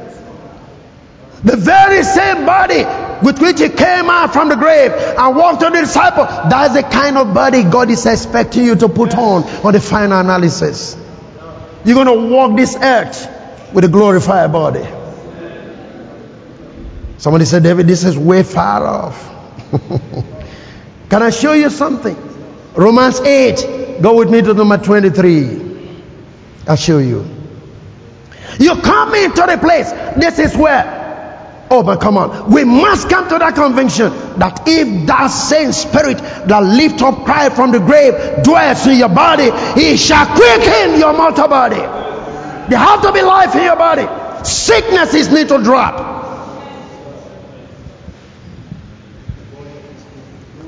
The 1.45 1.57
very 1.57 2.03
same 2.03 2.45
body 2.47 2.85
with 3.25 3.41
which 3.41 3.61
he 3.61 3.69
came 3.69 4.11
out 4.11 4.33
from 4.33 4.49
the 4.49 4.57
grave 4.57 4.91
and 4.93 5.37
walked 5.37 5.61
to 5.61 5.71
the 5.71 5.81
disciple. 5.81 6.25
That's 6.25 6.75
the 6.75 6.83
kind 6.83 7.17
of 7.17 7.33
body 7.33 7.63
God 7.63 7.91
is 7.91 8.05
expecting 8.07 8.65
you 8.65 8.75
to 8.77 8.89
put 8.89 9.15
on 9.17 9.45
on 9.65 9.73
the 9.73 9.81
final 9.81 10.19
analysis. 10.19 10.97
You're 11.85 11.95
going 11.95 12.07
to 12.07 12.35
walk 12.35 12.57
this 12.57 12.77
earth 12.77 13.73
with 13.73 13.85
a 13.85 13.89
glorified 13.89 14.51
body. 14.51 14.87
Somebody 17.19 17.45
said, 17.45 17.63
David, 17.63 17.87
this 17.87 18.05
is 18.05 18.19
way 18.19 18.43
far 18.43 18.85
off. 18.85 19.71
Can 21.11 21.23
I 21.23 21.31
show 21.31 21.53
you 21.53 21.71
something? 21.71 22.17
Romans 22.75 23.21
8. 23.21 24.01
Go 24.01 24.17
with 24.17 24.31
me 24.31 24.43
to 24.43 24.55
number 24.55 24.79
23. 24.79 26.03
I'll 26.67 26.77
show 26.77 26.99
you. 26.99 27.27
You 28.59 28.77
come 28.77 29.15
into 29.15 29.43
the 29.43 29.59
place. 29.59 29.91
This 30.17 30.39
is 30.39 30.57
where. 30.57 30.98
Oh, 31.71 31.83
but 31.83 32.01
come 32.01 32.17
on. 32.17 32.51
We 32.51 32.65
must 32.65 33.11
come 33.11 33.29
to 33.29 33.39
that 33.39 33.55
conviction 33.55 34.11
that 34.39 34.63
if 34.67 35.07
that 35.07 35.29
same 35.29 35.73
spirit 35.73 36.19
that 36.19 36.61
lift 36.61 37.03
up 37.03 37.25
Christ 37.25 37.57
from 37.57 37.73
the 37.73 37.79
grave 37.79 38.43
dwells 38.43 38.87
in 38.87 38.97
your 38.97 39.11
body, 39.11 39.51
he 39.79 39.97
shall 39.97 40.27
quicken 40.27 40.99
your 40.99 41.13
mortal 41.13 41.49
body. 41.49 41.77
There 41.77 42.79
have 42.79 43.03
to 43.03 43.13
be 43.13 43.23
life 43.23 43.55
in 43.55 43.65
your 43.65 43.77
body. 43.77 44.07
Sicknesses 44.45 45.31
need 45.31 45.49
to 45.49 45.63
drop. 45.63 46.17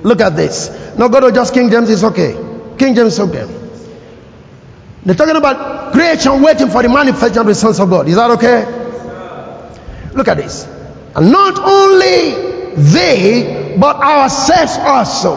Look 0.03 0.20
at 0.20 0.36
this. 0.36 0.96
No, 0.98 1.09
go 1.09 1.20
to 1.20 1.32
just 1.32 1.55
King 1.55 1.70
James, 1.70 1.88
it's 1.90 2.05
okay. 2.05 2.32
King 2.78 2.94
James 2.94 3.14
is 3.14 3.20
okay. 3.20 3.46
They're 5.05 5.14
talking 5.14 5.36
about 5.36 5.92
creation 5.92 6.42
waiting 6.42 6.68
for 6.68 6.82
the 6.82 6.88
manifestation 6.88 7.38
of 7.38 7.46
the 7.46 7.55
sons 7.55 7.80
of 7.80 7.88
God. 7.88 8.07
Is 8.09 8.16
that 8.16 8.30
okay? 8.32 10.11
Look 10.14 10.28
at 10.28 10.36
this. 10.36 10.80
And 11.17 11.33
not 11.33 11.59
only 11.59 12.75
they, 12.77 13.77
but 13.79 13.97
ourselves 13.97 14.77
also, 14.79 15.37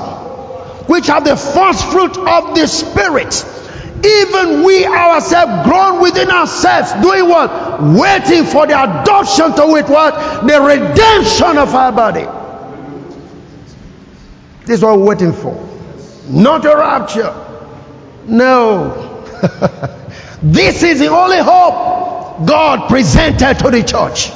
which 0.88 1.10
are 1.10 1.22
the 1.22 1.36
first 1.36 1.86
fruit 1.92 2.18
of 2.18 2.56
the 2.56 2.68
Spirit. 2.68 3.46
Even 4.06 4.64
we 4.64 4.86
ourselves 4.86 5.68
grown 5.68 6.02
within 6.02 6.30
ourselves, 6.30 6.92
doing 7.02 7.28
what? 7.30 7.82
Waiting 7.82 8.44
for 8.44 8.68
the 8.68 8.74
adoption 8.74 9.56
to 9.56 9.76
it 9.78 9.88
what? 9.88 10.46
The 10.46 10.62
redemption 10.62 11.58
of 11.58 11.74
our 11.74 11.92
body. 11.92 12.28
This 14.66 14.78
is 14.78 14.84
what 14.84 15.00
we're 15.00 15.06
waiting 15.06 15.34
for. 15.34 15.70
Not 16.30 16.66
a 16.66 16.76
rapture. 16.76 17.34
No. 18.26 19.24
this 20.44 20.84
is 20.84 21.00
the 21.00 21.08
only 21.08 21.40
hope 21.40 22.46
God 22.46 22.90
presented 22.90 23.60
to 23.60 23.72
the 23.72 23.84
church. 23.84 24.32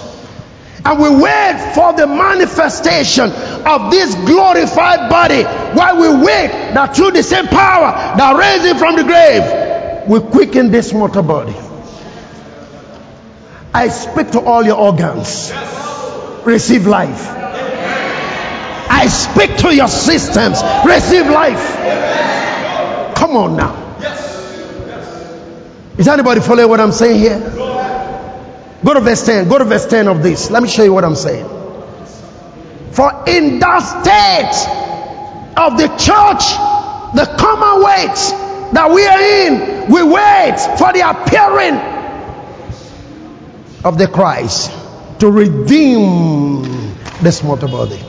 And 0.86 1.00
we 1.00 1.10
wait 1.10 1.72
for 1.74 1.94
the 1.94 2.08
manifestation 2.08 3.32
of 3.32 3.92
this 3.92 4.14
glorified 4.16 5.10
body 5.10 5.44
while 5.44 6.00
we 6.00 6.26
wait 6.26 6.50
that 6.74 6.96
through 6.96 7.12
the 7.12 7.24
same 7.24 7.48
power 7.48 7.92
that 8.18 8.36
raised 8.38 8.66
him 8.66 8.78
from 8.78 8.96
the 8.96 9.04
grave, 9.04 10.08
we 10.08 10.20
quicken 10.32 10.72
this 10.72 10.94
mortal 10.94 11.24
body. 11.24 11.56
I 13.74 13.90
speak 13.90 14.32
to 14.32 14.42
all 14.42 14.64
your 14.64 14.78
organs. 14.78 15.52
Receive 16.46 16.88
life. 16.88 17.28
I 18.90 19.08
speak 19.08 19.58
to 19.58 19.76
your 19.76 19.88
systems. 19.88 20.62
Receive 20.86 21.28
life. 21.28 23.16
Come 23.16 23.36
on 23.36 23.58
now. 23.58 23.84
Is 25.98 26.08
anybody 26.08 26.42
following 26.42 26.70
what 26.70 26.80
I'm 26.80 26.92
saying 26.92 27.20
here? 27.20 27.77
Go 28.84 28.94
to 28.94 29.00
verse 29.02 29.26
10. 29.26 29.50
Go 29.50 29.58
to 29.58 29.66
verse 29.66 29.86
10 29.88 30.08
of 30.08 30.24
this. 30.24 30.52
Let 30.52 30.64
me 30.64 30.70
show 30.70 30.84
you 30.84 30.94
what 30.94 31.04
I'm 31.04 31.16
saying. 31.16 31.46
For 32.92 33.24
in 33.28 33.60
that 33.60 33.80
state 33.80 34.56
of 35.58 35.78
the 35.78 35.88
church, 35.88 36.44
the 37.14 37.26
commonwealth 37.38 38.74
that 38.74 38.92
we 38.92 39.06
are 39.06 39.22
in, 39.22 39.92
we 39.92 40.04
wait 40.04 40.58
for 40.78 40.92
the 40.94 41.02
appearing 41.10 41.76
of 43.84 43.98
the 43.98 44.08
Christ 44.08 44.72
to 45.20 45.32
redeem 45.32 46.64
this 47.22 47.44
mortal 47.44 47.70
body. 47.70 48.02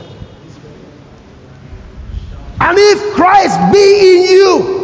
And 2.61 2.77
if 2.77 3.13
Christ 3.15 3.71
be 3.71 4.17
in 4.17 4.23
you, 4.33 4.79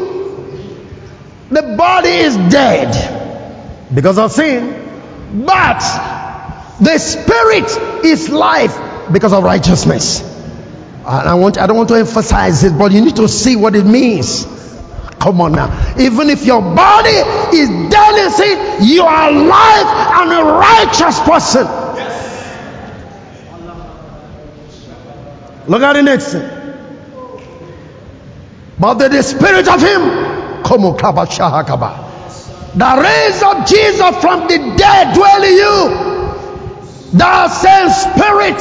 the 1.50 1.76
body 1.76 2.10
is 2.10 2.36
dead 2.52 2.94
because 3.94 4.18
of 4.18 4.32
sin, 4.32 4.85
but 5.44 5.80
the 6.80 6.98
spirit 6.98 8.06
is 8.06 8.30
life 8.30 9.12
because 9.12 9.34
of 9.34 9.44
righteousness. 9.44 10.22
And 11.08 11.30
I 11.30 11.36
want 11.36 11.58
I 11.58 11.68
don't 11.68 11.78
want 11.78 11.90
to 11.90 11.96
emphasize 11.96 12.64
it, 12.64 12.78
but 12.78 12.92
you 12.92 13.02
need 13.02 13.16
to 13.18 13.28
see 13.28 13.56
what 13.56 13.76
it 13.76 13.86
means. 13.86 14.46
Come 15.20 15.42
on 15.42 15.54
now. 15.54 15.96
Even 16.00 16.30
if 16.30 16.46
your 16.46 16.62
body 16.62 17.10
is 17.56 17.70
dead 17.90 18.26
in 18.26 18.32
sin, 18.32 18.88
you 18.88 19.04
are 19.04 19.30
alive 19.30 19.86
and 20.22 20.32
a 20.32 20.44
righteous 20.54 21.20
person. 21.22 21.66
Look 25.68 25.82
at 25.82 25.94
the 25.94 26.04
next 26.04 26.32
thing. 26.32 26.50
But 28.80 28.96
the, 28.96 29.24
spirit 29.24 29.68
of 29.68 29.82
him, 29.82 30.64
come 30.64 30.86
on, 30.86 32.05
that 32.76 33.00
raised 33.00 33.44
up 33.44 33.66
Jesus 33.68 34.22
from 34.22 34.48
the 34.48 34.76
dead 34.78 35.16
dwell 35.16 35.44
in 35.44 35.54
you. 35.54 37.18
That 37.18 37.48
same 37.48 37.90
spirit 37.90 38.60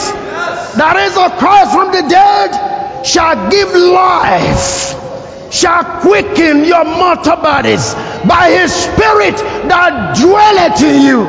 that 0.78 0.94
raised 0.94 1.18
up 1.18 1.38
Christ 1.38 1.72
from 1.72 1.90
the 1.90 2.08
dead 2.08 3.04
shall 3.04 3.50
give 3.50 3.74
life, 3.74 5.52
shall 5.52 6.00
quicken 6.00 6.64
your 6.64 6.84
mortal 6.84 7.36
bodies 7.36 7.94
by 8.26 8.50
his 8.50 8.72
spirit 8.72 9.36
that 9.68 10.16
dwelleth 10.16 10.82
in 10.82 11.02
you. 11.02 11.26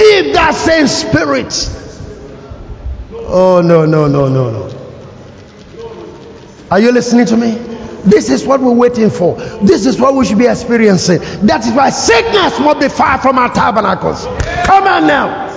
If 0.00 0.34
that 0.34 0.54
same 0.54 0.86
spirit, 0.86 1.52
oh 3.12 3.60
no, 3.64 3.84
no, 3.84 4.06
no, 4.06 4.28
no, 4.28 4.50
no. 4.50 4.74
Are 6.70 6.78
you 6.78 6.92
listening 6.92 7.26
to 7.26 7.36
me? 7.36 7.77
This 8.04 8.30
is 8.30 8.44
what 8.44 8.60
we're 8.60 8.72
waiting 8.72 9.10
for. 9.10 9.36
This 9.62 9.86
is 9.86 9.98
what 9.98 10.14
we 10.14 10.24
should 10.24 10.38
be 10.38 10.46
experiencing. 10.46 11.18
That 11.46 11.66
is 11.66 11.72
why 11.72 11.90
sickness 11.90 12.58
must 12.60 12.80
be 12.80 12.88
far 12.88 13.18
from 13.18 13.38
our 13.38 13.52
tabernacles. 13.52 14.24
Come 14.64 14.84
on 14.84 15.06
now. 15.06 15.48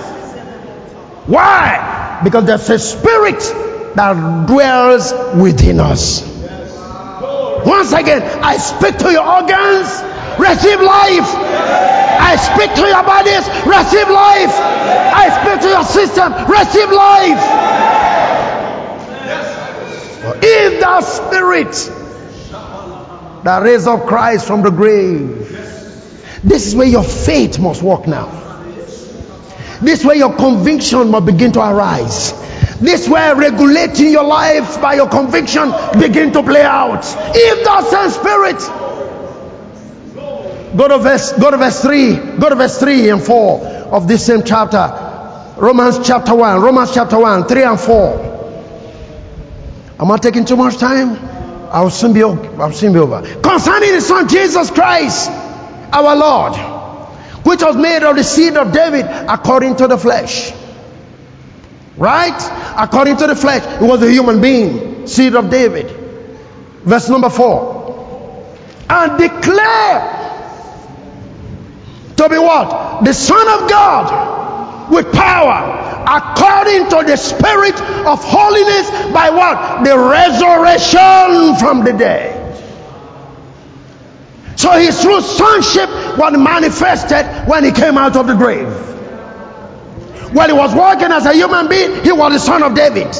Why? 1.27 2.19
Because 2.23 2.45
there's 2.45 2.69
a 2.69 2.79
spirit 2.79 3.39
that 3.95 4.47
dwells 4.47 5.13
within 5.39 5.79
us. 5.79 6.27
Once 7.65 7.93
again, 7.93 8.21
I 8.43 8.57
speak 8.57 8.97
to 8.97 9.11
your 9.11 9.27
organs, 9.27 9.87
receive 10.39 10.81
life. 10.81 11.29
I 12.21 12.35
speak 12.37 12.73
to 12.75 12.87
your 12.87 13.03
bodies, 13.03 13.45
receive 13.69 14.09
life. 14.09 14.55
I 15.13 15.29
speak 15.41 15.61
to 15.61 15.69
your 15.69 15.83
system, 15.83 16.33
receive 16.49 16.89
life. 16.89 17.41
If 20.43 20.79
that 20.81 21.03
spirit 21.03 22.00
that 23.43 23.63
raised 23.63 23.87
up 23.87 24.05
Christ 24.05 24.45
from 24.47 24.61
the 24.61 24.69
grave. 24.69 25.47
This 26.43 26.67
is 26.67 26.75
where 26.75 26.87
your 26.87 27.03
faith 27.03 27.59
must 27.59 27.81
work 27.81 28.07
now. 28.07 28.29
This 29.81 29.99
is 29.99 30.05
where 30.05 30.15
your 30.15 30.35
conviction 30.35 31.09
must 31.09 31.25
begin 31.25 31.51
to 31.53 31.59
arise. 31.59 32.33
This 32.79 33.07
where 33.07 33.35
regulating 33.35 34.11
your 34.11 34.23
life 34.23 34.81
by 34.81 34.95
your 34.95 35.07
conviction 35.07 35.71
begin 35.99 36.33
to 36.33 36.41
play 36.43 36.63
out. 36.63 37.03
If 37.05 37.63
that 37.65 37.85
same 37.85 38.09
spirit, 38.09 38.59
go 40.75 40.87
to 40.87 40.97
verse, 40.97 41.31
go 41.33 41.51
to 41.51 41.57
verse 41.57 41.81
three, 41.81 42.15
go 42.15 42.49
to 42.49 42.55
verse 42.55 42.79
three 42.79 43.09
and 43.09 43.21
four 43.21 43.61
of 43.61 44.07
this 44.07 44.25
same 44.25 44.43
chapter. 44.43 45.09
Romans 45.57 45.99
chapter 46.03 46.33
one, 46.33 46.59
Romans 46.61 46.91
chapter 46.93 47.19
one, 47.19 47.45
three 47.45 47.63
and 47.63 47.79
four. 47.79 48.29
Am 49.99 50.11
I 50.11 50.17
taking 50.17 50.45
too 50.45 50.55
much 50.55 50.77
time? 50.77 51.17
I'll 51.71 51.89
soon 51.89 52.13
be 52.13 52.21
I'll 52.21 52.71
soon 52.73 52.93
be 52.93 52.99
over. 52.99 53.21
Concerning 53.41 53.93
the 53.93 54.01
Son 54.01 54.27
Jesus 54.27 54.69
Christ, 54.71 55.29
our 55.29 56.15
Lord, 56.15 56.55
which 57.45 57.61
was 57.61 57.75
made 57.75 58.03
of 58.03 58.15
the 58.15 58.23
seed 58.23 58.57
of 58.57 58.73
David 58.73 59.05
according 59.05 59.77
to 59.77 59.87
the 59.87 59.97
flesh. 59.97 60.53
Right? 61.97 62.75
According 62.77 63.17
to 63.17 63.27
the 63.27 63.35
flesh, 63.35 63.63
it 63.81 63.85
was 63.85 64.01
a 64.01 64.11
human 64.11 64.41
being, 64.41 65.07
seed 65.07 65.35
of 65.35 65.49
David. 65.49 65.89
Verse 66.83 67.09
number 67.09 67.29
four. 67.29 68.47
And 68.89 69.17
declare 69.17 70.17
to 72.17 72.29
be 72.29 72.37
what? 72.37 73.03
The 73.05 73.13
Son 73.13 73.63
of 73.63 73.69
God 73.69 74.91
with 74.91 75.11
power 75.13 75.80
according 76.11 76.89
to 76.89 77.03
the 77.07 77.15
spirit 77.15 77.79
of 78.05 78.19
holiness 78.21 78.89
by 79.13 79.29
what? 79.29 79.85
The 79.85 79.97
resurrection 79.97 81.55
from 81.55 81.85
the 81.85 81.93
dead. 81.97 82.39
So 84.57 84.71
his 84.71 85.01
true 85.01 85.21
sonship 85.21 85.89
was 86.17 86.37
manifested 86.37 87.25
when 87.47 87.63
he 87.63 87.71
came 87.71 87.97
out 87.97 88.17
of 88.17 88.27
the 88.27 88.35
grave. 88.35 88.67
When 90.33 90.49
he 90.49 90.55
was 90.55 90.75
walking 90.75 91.11
as 91.11 91.25
a 91.25 91.33
human 91.33 91.67
being, 91.69 92.03
he 92.03 92.11
was 92.11 92.33
the 92.33 92.39
son 92.39 92.61
of 92.61 92.75
David. 92.75 93.15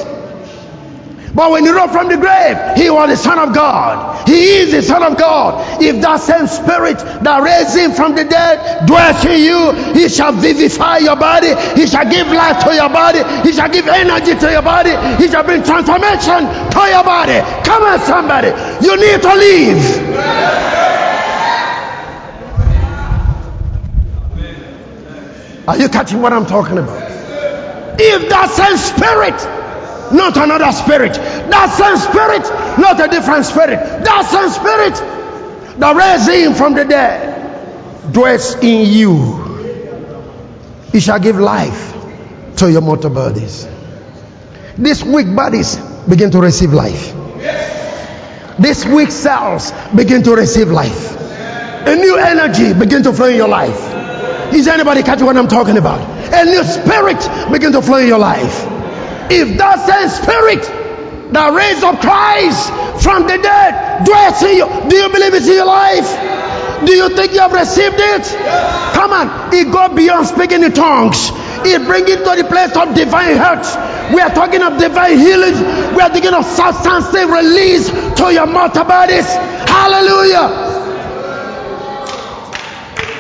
But 1.34 1.52
when 1.52 1.64
he 1.64 1.72
rose 1.72 1.92
from 1.92 2.10
the 2.10 2.18
grave, 2.18 2.58
he 2.76 2.90
was 2.90 3.10
the 3.10 3.16
Son 3.16 3.40
of 3.40 3.56
God. 3.56 4.28
He 4.28 4.60
is 4.60 4.72
the 4.72 4.82
Son 4.82 5.02
of 5.04 5.18
God. 5.18 5.82
If 5.82 6.02
that 6.02 6.20
same 6.20 6.48
Spirit 6.48 7.00
that 7.24 7.40
raised 7.40 7.76
him 7.78 7.92
from 7.92 8.16
the 8.16 8.26
dead 8.26 8.86
dwells 8.86 9.24
in 9.24 9.40
you, 9.40 9.72
he 9.94 10.10
shall 10.10 10.34
vivify 10.34 10.98
your 10.98 11.16
body. 11.16 11.56
He 11.80 11.88
shall 11.88 12.10
give 12.10 12.28
life 12.28 12.64
to 12.66 12.76
your 12.76 12.90
body. 12.90 13.24
He 13.48 13.54
shall 13.56 13.70
give 13.70 13.88
energy 13.88 14.36
to 14.36 14.52
your 14.52 14.62
body. 14.62 14.92
He 15.24 15.32
shall 15.32 15.44
bring 15.44 15.64
transformation 15.64 16.52
to 16.52 16.82
your 16.92 17.04
body. 17.04 17.40
Come 17.64 17.84
on, 17.84 18.00
somebody. 18.04 18.52
You 18.84 18.98
need 19.00 19.22
to 19.22 19.34
leave. 19.36 19.82
Are 25.68 25.78
you 25.78 25.88
catching 25.88 26.22
what 26.22 26.34
I'm 26.34 26.46
talking 26.46 26.78
about? 26.78 27.00
If 27.98 28.30
that 28.30 28.50
same 28.50 28.78
Spirit 28.78 29.61
not 30.14 30.38
another 30.38 30.72
spirit. 30.72 31.14
That 31.14 31.70
same 31.78 31.98
spirit, 31.98 32.44
not 32.80 33.00
a 33.00 33.08
different 33.08 33.46
spirit. 33.46 33.80
That 34.04 34.26
same 34.26 34.50
spirit 34.50 35.80
that 35.80 35.96
raised 35.96 36.30
him 36.30 36.54
from 36.54 36.76
the 36.76 36.86
dead 36.86 38.12
dwells 38.12 38.56
in 38.56 38.92
you. 38.92 39.52
He 40.92 41.00
shall 41.00 41.20
give 41.20 41.40
life 41.40 41.96
to 42.58 42.72
your 42.72 42.82
mortal 42.82 43.10
bodies. 43.10 43.68
These 44.78 45.04
weak 45.04 45.34
bodies 45.36 45.78
begin 46.08 46.32
to 46.32 46.40
receive 46.40 46.74
life. 46.74 47.14
These 48.60 48.86
weak 48.86 49.12
cells 49.12 49.72
begin 49.96 50.24
to 50.24 50.36
receive 50.36 50.70
life. 50.70 51.18
A 51.88 51.96
new 51.96 52.18
energy 52.18 52.74
begin 52.74 53.04
to 53.04 53.14
flow 53.14 53.28
in 53.28 53.38
your 53.38 53.48
life. 53.48 54.54
Is 54.54 54.68
anybody 54.68 55.02
catching 55.02 55.26
what 55.26 55.38
I'm 55.38 55.48
talking 55.48 55.78
about? 55.78 56.02
A 56.34 56.46
new 56.46 56.64
spirit 56.64 57.52
begin 57.52 57.72
to 57.72 57.82
flow 57.82 57.98
in 57.98 58.08
your 58.08 58.20
life. 58.20 58.81
If 59.30 59.58
that 59.58 59.84
same 59.86 60.10
spirit 60.10 60.64
that 61.34 61.54
raised 61.54 61.84
up 61.84 62.02
Christ 62.02 62.72
from 63.04 63.24
the 63.24 63.38
dead 63.38 64.06
dwells 64.06 64.42
in 64.44 64.58
you, 64.58 64.68
do 64.90 64.96
you 64.96 65.10
believe 65.10 65.34
it's 65.34 65.48
in 65.48 65.56
your 65.56 65.70
life? 65.70 66.10
Do 66.86 66.94
you 66.96 67.16
think 67.16 67.34
you 67.34 67.40
have 67.40 67.54
received 67.54 68.00
it? 68.00 68.26
Come 68.96 69.12
on, 69.14 69.54
it 69.54 69.72
goes 69.72 69.96
beyond 69.96 70.28
speaking 70.28 70.64
in 70.64 70.74
tongues. 70.74 71.30
It 71.64 71.86
brings 71.86 72.10
it 72.10 72.26
to 72.26 72.42
the 72.42 72.48
place 72.50 72.76
of 72.76 72.96
divine 72.96 73.38
health. 73.38 73.70
We 74.14 74.20
are 74.20 74.34
talking 74.34 74.64
of 74.64 74.80
divine 74.80 75.18
healing. 75.18 75.54
We 75.94 76.02
are 76.02 76.10
talking 76.10 76.34
of 76.34 76.44
substance 76.46 77.14
release 77.14 77.88
to 78.18 78.34
your 78.34 78.48
mortal 78.48 78.84
bodies. 78.84 79.28
Hallelujah. 79.70 80.72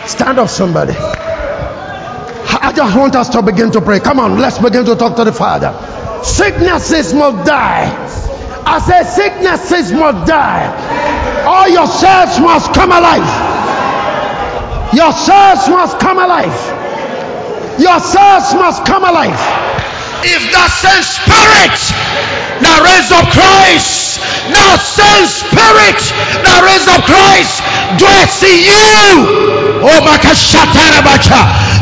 Stand 0.07 0.39
up, 0.39 0.49
somebody. 0.49 0.93
I 0.93 2.73
just 2.75 2.97
want 2.97 3.15
us 3.15 3.29
to 3.29 3.41
begin 3.41 3.71
to 3.71 3.81
pray. 3.81 3.99
Come 3.99 4.19
on, 4.19 4.37
let's 4.39 4.57
begin 4.57 4.85
to 4.85 4.95
talk 4.95 5.15
to 5.17 5.23
the 5.23 5.31
Father. 5.31 5.71
Sicknesses 6.23 7.13
must 7.13 7.47
die. 7.47 7.89
I 8.65 8.79
said, 8.79 9.03
sicknesses 9.03 9.91
must 9.91 10.27
die. 10.27 10.69
All 11.45 11.67
your 11.67 11.87
cells 11.87 12.39
must 12.39 12.73
come 12.73 12.91
alive. 12.91 13.25
Your 14.93 15.11
cells 15.11 15.67
must 15.69 15.99
come 15.99 16.19
alive. 16.19 16.53
Your 17.79 17.99
cells 17.99 18.53
must 18.53 18.85
come 18.85 19.03
alive. 19.03 19.39
If 20.21 20.53
that 20.53 20.69
same 20.69 21.01
spirit 21.01 21.73
that 22.61 22.77
raised 22.85 23.09
up 23.09 23.25
Christ, 23.33 24.21
now 24.53 24.77
same 24.77 25.25
spirit 25.25 25.97
that 26.45 26.61
raised 26.61 26.85
up 26.85 27.01
Christ 27.09 27.65
dwells 27.97 28.37
in 28.45 28.61
you. 28.69 29.81
Oh, 29.81 29.97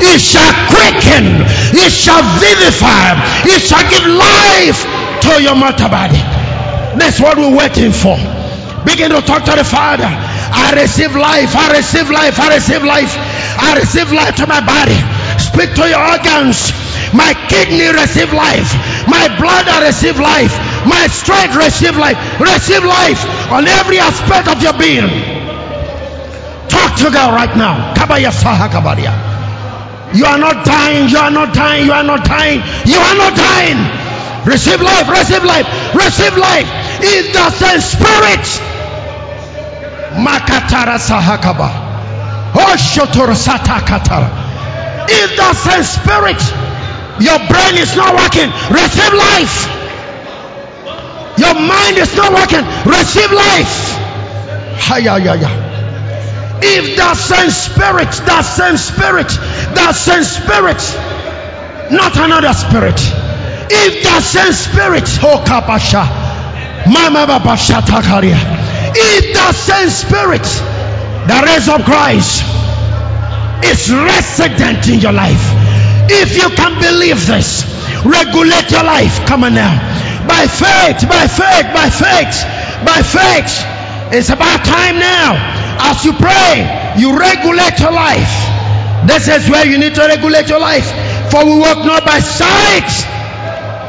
it 0.01 0.19
shall 0.19 0.53
quicken, 0.71 1.43
it 1.75 1.91
shall 1.91 2.23
vivify, 2.39 3.19
it 3.45 3.59
shall 3.59 3.83
give 3.91 4.05
life 4.07 4.79
to 5.27 5.43
your 5.43 5.55
mortal 5.55 5.89
body. 5.89 6.19
That's 6.97 7.19
what 7.19 7.37
we're 7.37 7.55
waiting 7.55 7.91
for. 7.91 8.17
Begin 8.85 9.11
to 9.11 9.21
talk 9.21 9.43
to 9.45 9.55
the 9.55 9.63
Father. 9.63 10.07
I 10.07 10.73
receive 10.81 11.15
life, 11.15 11.55
I 11.55 11.77
receive 11.77 12.09
life, 12.09 12.39
I 12.39 12.55
receive 12.55 12.83
life, 12.83 13.13
I 13.59 13.77
receive 13.77 14.11
life 14.11 14.35
to 14.37 14.47
my 14.47 14.63
body. 14.63 14.97
Speak 15.37 15.75
to 15.75 15.85
your 15.87 15.99
organs. 15.99 16.71
My 17.13 17.33
kidney 17.49 17.89
receive 17.89 18.31
life. 18.33 18.69
My 19.07 19.27
bladder 19.37 19.85
receive 19.85 20.19
life. 20.19 20.53
My 20.85 21.07
strength 21.07 21.55
receive 21.55 21.97
life. 21.97 22.17
Receive 22.39 22.83
life 22.83 23.25
on 23.51 23.67
every 23.67 23.99
aspect 23.99 24.47
of 24.47 24.61
your 24.61 24.73
being. 24.77 25.09
Talk 26.69 26.97
to 26.99 27.09
God 27.11 27.33
right 27.33 27.57
now. 27.57 27.93
You 30.13 30.25
are 30.25 30.37
not 30.39 30.65
dying. 30.65 31.09
You 31.09 31.17
are 31.17 31.31
not 31.31 31.53
dying. 31.53 31.85
You 31.85 31.93
are 31.93 32.03
not 32.03 32.25
dying. 32.25 32.61
You 32.85 32.97
are 32.97 33.15
not 33.15 33.35
dying. 33.37 33.77
Receive 34.45 34.81
life. 34.81 35.07
Receive 35.09 35.43
life. 35.43 35.67
Receive 35.93 36.35
life. 36.37 36.67
In 37.05 37.31
the 37.31 37.49
same 37.51 37.81
spirit. 37.81 38.45
Makatara 40.17 40.97
sahakaba. 40.97 41.69
Oh, 42.55 42.73
Oshotor 42.73 43.33
satakatara. 43.37 44.29
In 45.09 45.29
the 45.37 45.53
same 45.53 45.83
spirit. 45.83 46.41
Your 47.21 47.37
brain 47.47 47.77
is 47.77 47.95
not 47.95 48.15
working. 48.15 48.49
Receive 48.73 49.13
life. 49.13 49.69
Your 51.37 51.53
mind 51.53 51.97
is 51.97 52.15
not 52.15 52.33
working. 52.33 52.65
Receive 52.85 53.31
life. 53.31 53.95
If 56.61 56.97
that 56.97 57.15
same 57.15 57.49
spirit, 57.49 58.11
that 58.27 58.43
same 58.43 58.77
spirit, 58.77 59.29
that 59.75 59.95
same 59.95 60.23
spirit, 60.23 60.81
not 61.91 62.15
another 62.19 62.53
spirit. 62.53 62.99
If 63.71 64.03
that 64.03 64.21
same 64.25 64.51
spirit, 64.51 65.07
oh 65.23 65.43
kapasha, 65.45 66.03
mama 66.91 67.25
takaria. 67.27 68.37
If 68.95 69.33
that 69.35 69.55
same 69.55 69.89
spirit, 69.89 70.43
the 71.27 71.37
raise 71.47 71.69
of 71.69 71.85
Christ, 71.85 72.43
is 73.63 73.91
resident 73.91 74.87
in 74.87 74.99
your 74.99 75.13
life 75.13 75.59
if 76.09 76.35
you 76.35 76.49
can 76.57 76.73
believe 76.81 77.21
this, 77.27 77.63
regulate 78.03 78.71
your 78.73 78.83
life. 78.83 79.25
Come 79.29 79.45
on 79.45 79.53
now. 79.53 79.77
By 80.25 80.49
faith, 80.49 81.05
by 81.05 81.29
faith, 81.29 81.67
by 81.69 81.89
faith, 81.89 82.33
by 82.81 82.99
faith. 83.05 83.53
It's 84.17 84.29
about 84.29 84.65
time 84.65 84.97
now. 84.97 85.37
As 85.81 86.03
you 86.05 86.13
pray, 86.13 86.95
you 86.97 87.17
regulate 87.17 87.79
your 87.79 87.91
life. 87.91 88.31
This 89.07 89.27
is 89.27 89.49
where 89.49 89.65
you 89.65 89.77
need 89.77 89.95
to 89.95 90.01
regulate 90.01 90.49
your 90.49 90.59
life. 90.59 90.85
For 91.31 91.45
we 91.45 91.57
walk 91.59 91.85
not 91.85 92.05
by 92.05 92.19
sight, 92.19 92.89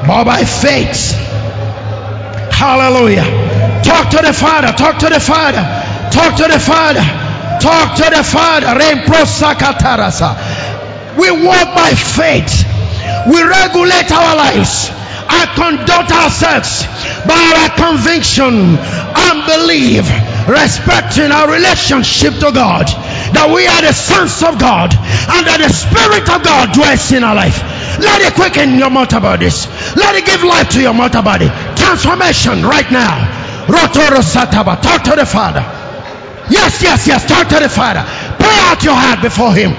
but 0.07 0.25
by 0.25 0.45
faith. 0.45 1.13
Hallelujah. 2.53 3.25
Talk 3.83 4.11
to 4.11 4.19
the 4.23 4.33
Father. 4.33 4.73
Talk 4.77 4.99
to 4.99 5.09
the 5.09 5.21
Father. 5.21 5.63
Talk 6.13 6.37
to 6.37 6.49
the 6.49 6.59
Father. 6.61 7.01
Talk 7.61 7.97
to 7.97 8.11
the 8.11 8.23
Father. 8.23 8.77
We 11.17 11.31
walk 11.31 11.75
by 11.75 11.93
faith. 11.97 12.65
We 13.27 13.43
regulate 13.43 14.11
our 14.13 14.37
lives 14.37 14.91
and 15.31 15.51
conduct 15.55 16.11
ourselves 16.11 16.85
by 17.27 17.41
our 17.61 17.71
conviction 17.77 18.77
and 18.77 19.37
belief, 19.47 20.05
respecting 20.51 21.31
our 21.31 21.47
relationship 21.47 22.35
to 22.43 22.51
God, 22.51 22.91
that 23.33 23.47
we 23.55 23.63
are 23.71 23.83
the 23.87 23.95
sons 23.95 24.43
of 24.43 24.59
God 24.59 24.91
and 24.91 25.43
that 25.47 25.63
the 25.63 25.71
Spirit 25.71 26.27
of 26.27 26.43
God 26.43 26.75
dwells 26.75 27.07
in 27.15 27.23
our 27.23 27.39
life. 27.39 27.63
Let 28.03 28.19
it 28.27 28.35
quicken 28.35 28.75
your 28.75 28.91
mortal 28.91 29.23
bodies. 29.23 29.71
Let 29.95 30.19
it 30.19 30.27
give 30.27 30.43
life 30.43 30.75
to 30.75 30.83
your 30.83 30.93
mortal 30.93 31.23
body. 31.23 31.47
Transformation 31.79 32.67
right 32.67 32.89
now. 32.91 33.23
Rotoro 33.71 34.19
Sataba. 34.27 34.83
Talk 34.83 35.07
to 35.07 35.15
the 35.15 35.27
Father. 35.27 35.63
Yes, 36.51 36.83
yes, 36.83 37.07
yes. 37.07 37.23
Talk 37.31 37.47
to 37.55 37.63
the 37.63 37.71
Father. 37.71 38.03
Pour 38.43 38.51
out 38.67 38.83
your 38.83 38.99
heart 38.99 39.23
before 39.23 39.55
Him. 39.55 39.71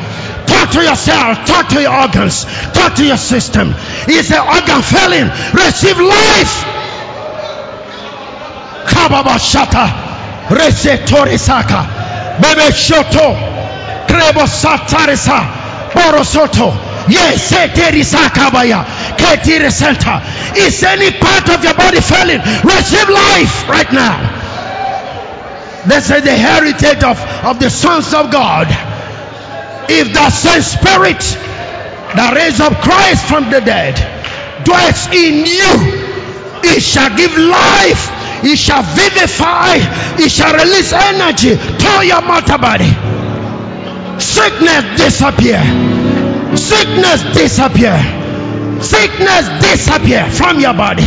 Talk 0.47 0.72
to 0.72 0.82
yourself. 0.82 1.43
Talk 1.43 1.67
to 1.76 1.82
your 1.84 1.91
organs. 1.91 2.47
Talk 2.72 2.95
to 2.95 3.03
your 3.03 3.19
system. 3.19 3.76
Is 4.07 4.32
the 4.32 4.39
organ 4.39 4.80
failing? 4.80 5.28
Receive 5.51 5.99
life. 5.99 6.55
Kababa 8.88 9.36
shata. 9.36 10.11
Resetorisaka. 10.49 12.39
Bebe 12.41 12.71
shoto. 12.71 13.35
Krebo 14.07 14.45
satarisa. 14.47 15.91
Borosoto. 15.91 16.71
Yes, 17.09 17.51
baya. 17.51 18.83
Ketiri 19.17 19.71
center. 19.71 20.21
Is 20.57 20.83
any 20.83 21.11
part 21.17 21.49
of 21.49 21.63
your 21.63 21.73
body 21.73 21.99
failing? 21.99 22.39
Receive 22.63 23.09
life 23.09 23.67
right 23.69 23.91
now. 23.91 24.41
This 25.87 26.11
is 26.11 26.23
the 26.23 26.35
heritage 26.35 27.03
of, 27.03 27.17
of 27.43 27.59
the 27.59 27.69
sons 27.69 28.13
of 28.13 28.31
God. 28.31 28.67
If 29.89 30.13
the 30.13 30.29
same 30.29 30.61
spirit 30.61 31.19
that 32.15 32.33
raised 32.35 32.61
up 32.61 32.77
Christ 32.85 33.25
from 33.25 33.49
the 33.49 33.61
dead 33.61 33.97
dwells 34.63 35.07
in 35.09 35.41
you, 35.41 35.73
it 36.63 36.81
shall 36.85 37.09
give 37.17 37.33
life, 37.33 38.13
it 38.43 38.57
shall 38.57 38.83
vivify, 38.83 39.77
it 40.17 40.29
shall 40.29 40.53
release 40.53 40.93
energy 40.93 41.55
to 41.55 41.91
your 42.05 42.21
mortal 42.21 42.57
body. 42.57 42.89
Sickness 44.19 44.83
disappear. 44.97 45.61
Sickness 46.55 47.23
disappear. 47.33 47.97
Sickness 48.81 49.45
disappear 49.61 50.29
from 50.29 50.59
your 50.59 50.73
body. 50.73 51.05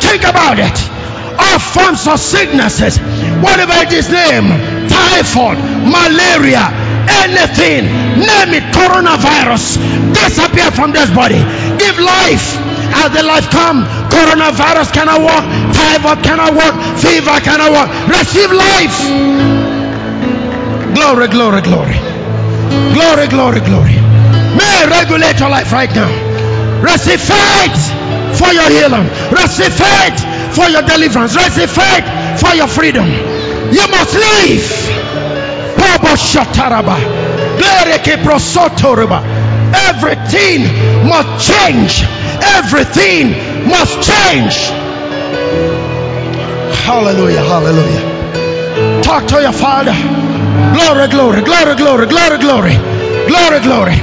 Think 0.00 0.22
about 0.24 0.58
it. 0.58 0.78
All 1.38 1.58
forms 1.58 2.06
of 2.08 2.18
sicknesses, 2.18 2.98
whatever 3.42 3.74
it 3.86 3.92
is 3.92 4.10
name, 4.10 4.48
typhoid, 4.88 5.58
malaria, 5.86 6.66
anything, 7.22 7.86
name 8.18 8.54
it, 8.58 8.64
coronavirus, 8.74 9.78
disappear 10.14 10.70
from 10.72 10.92
this 10.92 11.10
body. 11.10 11.38
Give 11.78 11.98
life. 11.98 12.67
As 12.94 13.12
the 13.12 13.22
life 13.22 13.50
come, 13.50 13.84
coronavirus 14.08 14.92
cannot 14.92 15.20
work, 15.20 15.44
typhoid 15.74 16.24
cannot 16.24 16.52
work, 16.54 16.74
fever 16.98 17.38
cannot 17.40 17.70
work. 17.72 17.88
Receive 18.08 18.50
life. 18.50 18.96
Glory, 20.94 21.28
glory, 21.28 21.62
glory. 21.62 21.98
Glory, 22.92 23.28
glory, 23.28 23.60
glory. 23.60 23.94
May 24.56 24.86
regulate 24.88 25.38
your 25.38 25.50
life 25.50 25.72
right 25.72 25.90
now. 25.94 26.10
Receive 26.82 27.20
faith 27.20 27.80
for 28.38 28.52
your 28.52 28.68
healing. 28.70 29.06
Receive 29.30 29.72
faith 29.72 30.18
for 30.54 30.68
your 30.68 30.82
deliverance. 30.82 31.34
Receive 31.36 31.70
faith 31.70 32.06
for 32.40 32.54
your 32.54 32.66
freedom. 32.66 33.06
You 33.06 33.86
must 33.88 34.14
leave. 34.14 34.64
Everything 39.88 40.62
must 41.06 41.46
change. 41.46 42.17
Everything 42.42 43.30
must 43.68 43.94
change. 44.02 44.70
Hallelujah. 46.86 47.42
Hallelujah. 47.42 49.02
Talk 49.02 49.26
to 49.28 49.40
your 49.40 49.52
father. 49.52 49.92
Glory, 50.74 51.08
glory, 51.08 51.42
glory, 51.42 51.74
glory, 51.76 52.06
glory, 52.06 52.38
glory, 52.38 52.76
glory, 53.26 53.60
glory, 53.60 53.96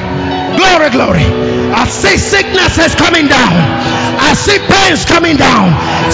glory, 0.58 0.90
glory. 0.90 1.55
I 1.76 1.84
see 1.92 2.16
sickness 2.18 2.80
is 2.80 2.96
coming 2.96 3.28
down. 3.28 3.52
I 4.16 4.32
see 4.34 4.58
pains 4.64 5.04
coming 5.04 5.36
down. 5.36 5.76
I 5.76 6.08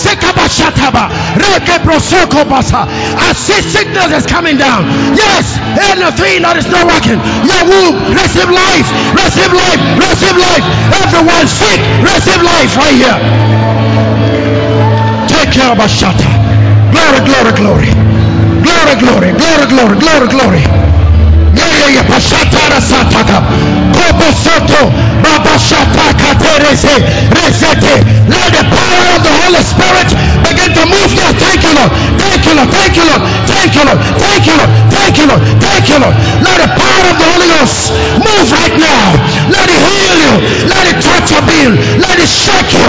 see 3.38 3.62
sickness 3.62 4.10
is 4.12 4.26
coming 4.26 4.58
down. 4.58 4.90
Yes, 5.14 5.62
anything 5.94 6.42
that 6.42 6.58
is 6.58 6.66
not 6.66 6.90
working. 6.90 7.22
Your 7.46 7.62
womb, 7.70 7.94
receive 8.10 8.50
life, 8.50 8.90
receive 9.14 9.54
life, 9.54 9.78
receive 10.02 10.34
life. 10.34 10.66
Everyone 11.06 11.46
sick, 11.46 11.78
receive 12.02 12.42
life 12.42 12.74
right 12.82 12.98
here. 12.98 13.22
Take 15.30 15.54
care 15.54 15.72
of 15.72 15.78
Ashata. 15.78 16.26
Glory, 16.90 17.22
glory, 17.22 17.54
glory. 17.54 17.90
Glory, 18.66 18.96
glory, 18.98 19.30
glory, 19.38 19.66
glory, 19.70 19.98
glory, 20.02 20.28
glory. 20.28 20.91
Let 28.32 28.54
the 28.54 28.64
power 28.64 29.08
of 29.16 29.22
the 29.24 29.34
Holy 29.44 29.64
Spirit 29.66 30.10
begin 30.48 30.72
to 30.72 30.84
move 30.88 31.12
now. 31.20 31.32
Thank 31.36 31.64
you, 31.64 31.74
Lord. 31.76 31.92
Thank 32.18 32.46
you, 32.48 32.54
Lord. 32.56 32.70
Thank 32.72 32.96
you, 32.96 33.04
Lord. 33.04 33.22
Thank 33.48 33.72
you, 33.76 33.84
Lord. 33.84 34.00
Thank 34.22 34.44
you, 34.48 34.56
Lord. 34.56 34.72
Thank 34.92 35.18
you, 35.20 35.26
Lord. 35.28 35.42
Thank 35.60 35.86
you, 35.90 35.98
Lord. 36.00 36.16
Let 36.42 36.58
the 36.64 36.70
power 36.80 37.06
of 37.12 37.18
the 37.20 37.28
Holy 37.28 37.48
Ghost 37.52 37.92
move 38.24 38.48
right 38.52 38.76
now. 38.80 39.04
Let 39.52 39.68
it 39.68 39.82
heal 39.84 40.16
you. 40.22 40.34
Let 40.72 40.84
it 40.92 40.98
touch 41.04 41.28
your 41.32 41.44
being. 41.44 41.76
Let 42.00 42.18
it 42.20 42.30
shake 42.30 42.72
you. 42.72 42.88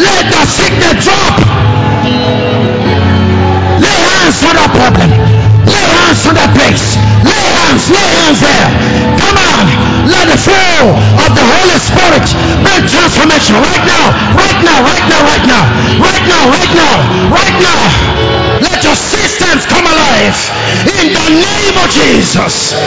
Let 0.00 0.24
that 0.32 0.48
sickness 0.48 1.04
drop. 1.04 1.34
Lay 3.84 4.00
hands 4.06 4.38
on 4.48 4.54
that 4.56 4.70
problem. 4.72 5.10
Lay 5.68 5.86
hands 5.98 6.20
on 6.26 6.34
that 6.40 6.50
place. 6.56 6.96
Hands 7.90 8.38
there. 8.38 8.68
Come 9.18 9.36
on. 9.36 9.64
Let 10.06 10.30
the 10.30 10.38
flow 10.38 10.94
of 10.94 11.30
the 11.34 11.44
Holy 11.44 11.78
Spirit 11.82 12.26
bring 12.62 12.82
transformation 12.86 13.58
right 13.58 13.84
now. 13.84 14.04
Right 14.38 14.60
now, 14.62 14.78
right 14.86 15.06
now, 15.10 15.20
right 15.26 15.44
now. 15.44 15.64
Right 15.98 16.24
now, 16.30 16.42
right 16.50 16.72
now, 16.72 16.94
right 17.34 17.56
now. 17.58 17.82
Let 18.62 18.84
your 18.84 18.94
systems 18.94 19.66
come 19.66 19.84
alive. 19.84 20.38
In 20.86 21.12
the 21.12 21.28
name 21.42 21.76
of 21.82 21.88
Jesus. 21.90 22.78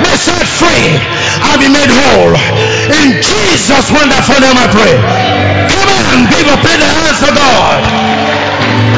Be 0.00 0.12
set 0.16 0.46
free. 0.46 0.96
I'll 1.42 1.58
be 1.58 1.68
made 1.68 1.90
whole. 1.90 2.34
In 3.02 3.18
Jesus' 3.20 3.90
wonderful 3.90 4.38
name 4.40 4.56
I 4.56 4.68
pray. 4.70 4.94
Come 5.68 5.88
on, 5.90 6.16
people, 6.30 6.56
put 6.62 6.76
the 6.78 6.88
hands 6.88 7.18
to 7.26 7.30
God. 7.34 7.82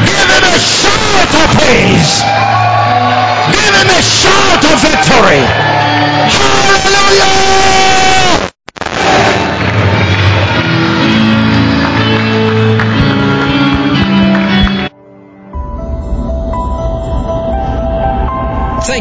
Give 0.05 0.27
him 0.29 0.43
a 0.45 0.57
shout 0.59 1.31
of 1.33 1.47
praise. 1.57 3.26
Give 3.67 3.75
him 3.75 3.89
a 3.89 4.01
shout 4.01 4.63
of 4.63 4.79
victory. 4.79 5.43
Hallelujah. 6.31 7.67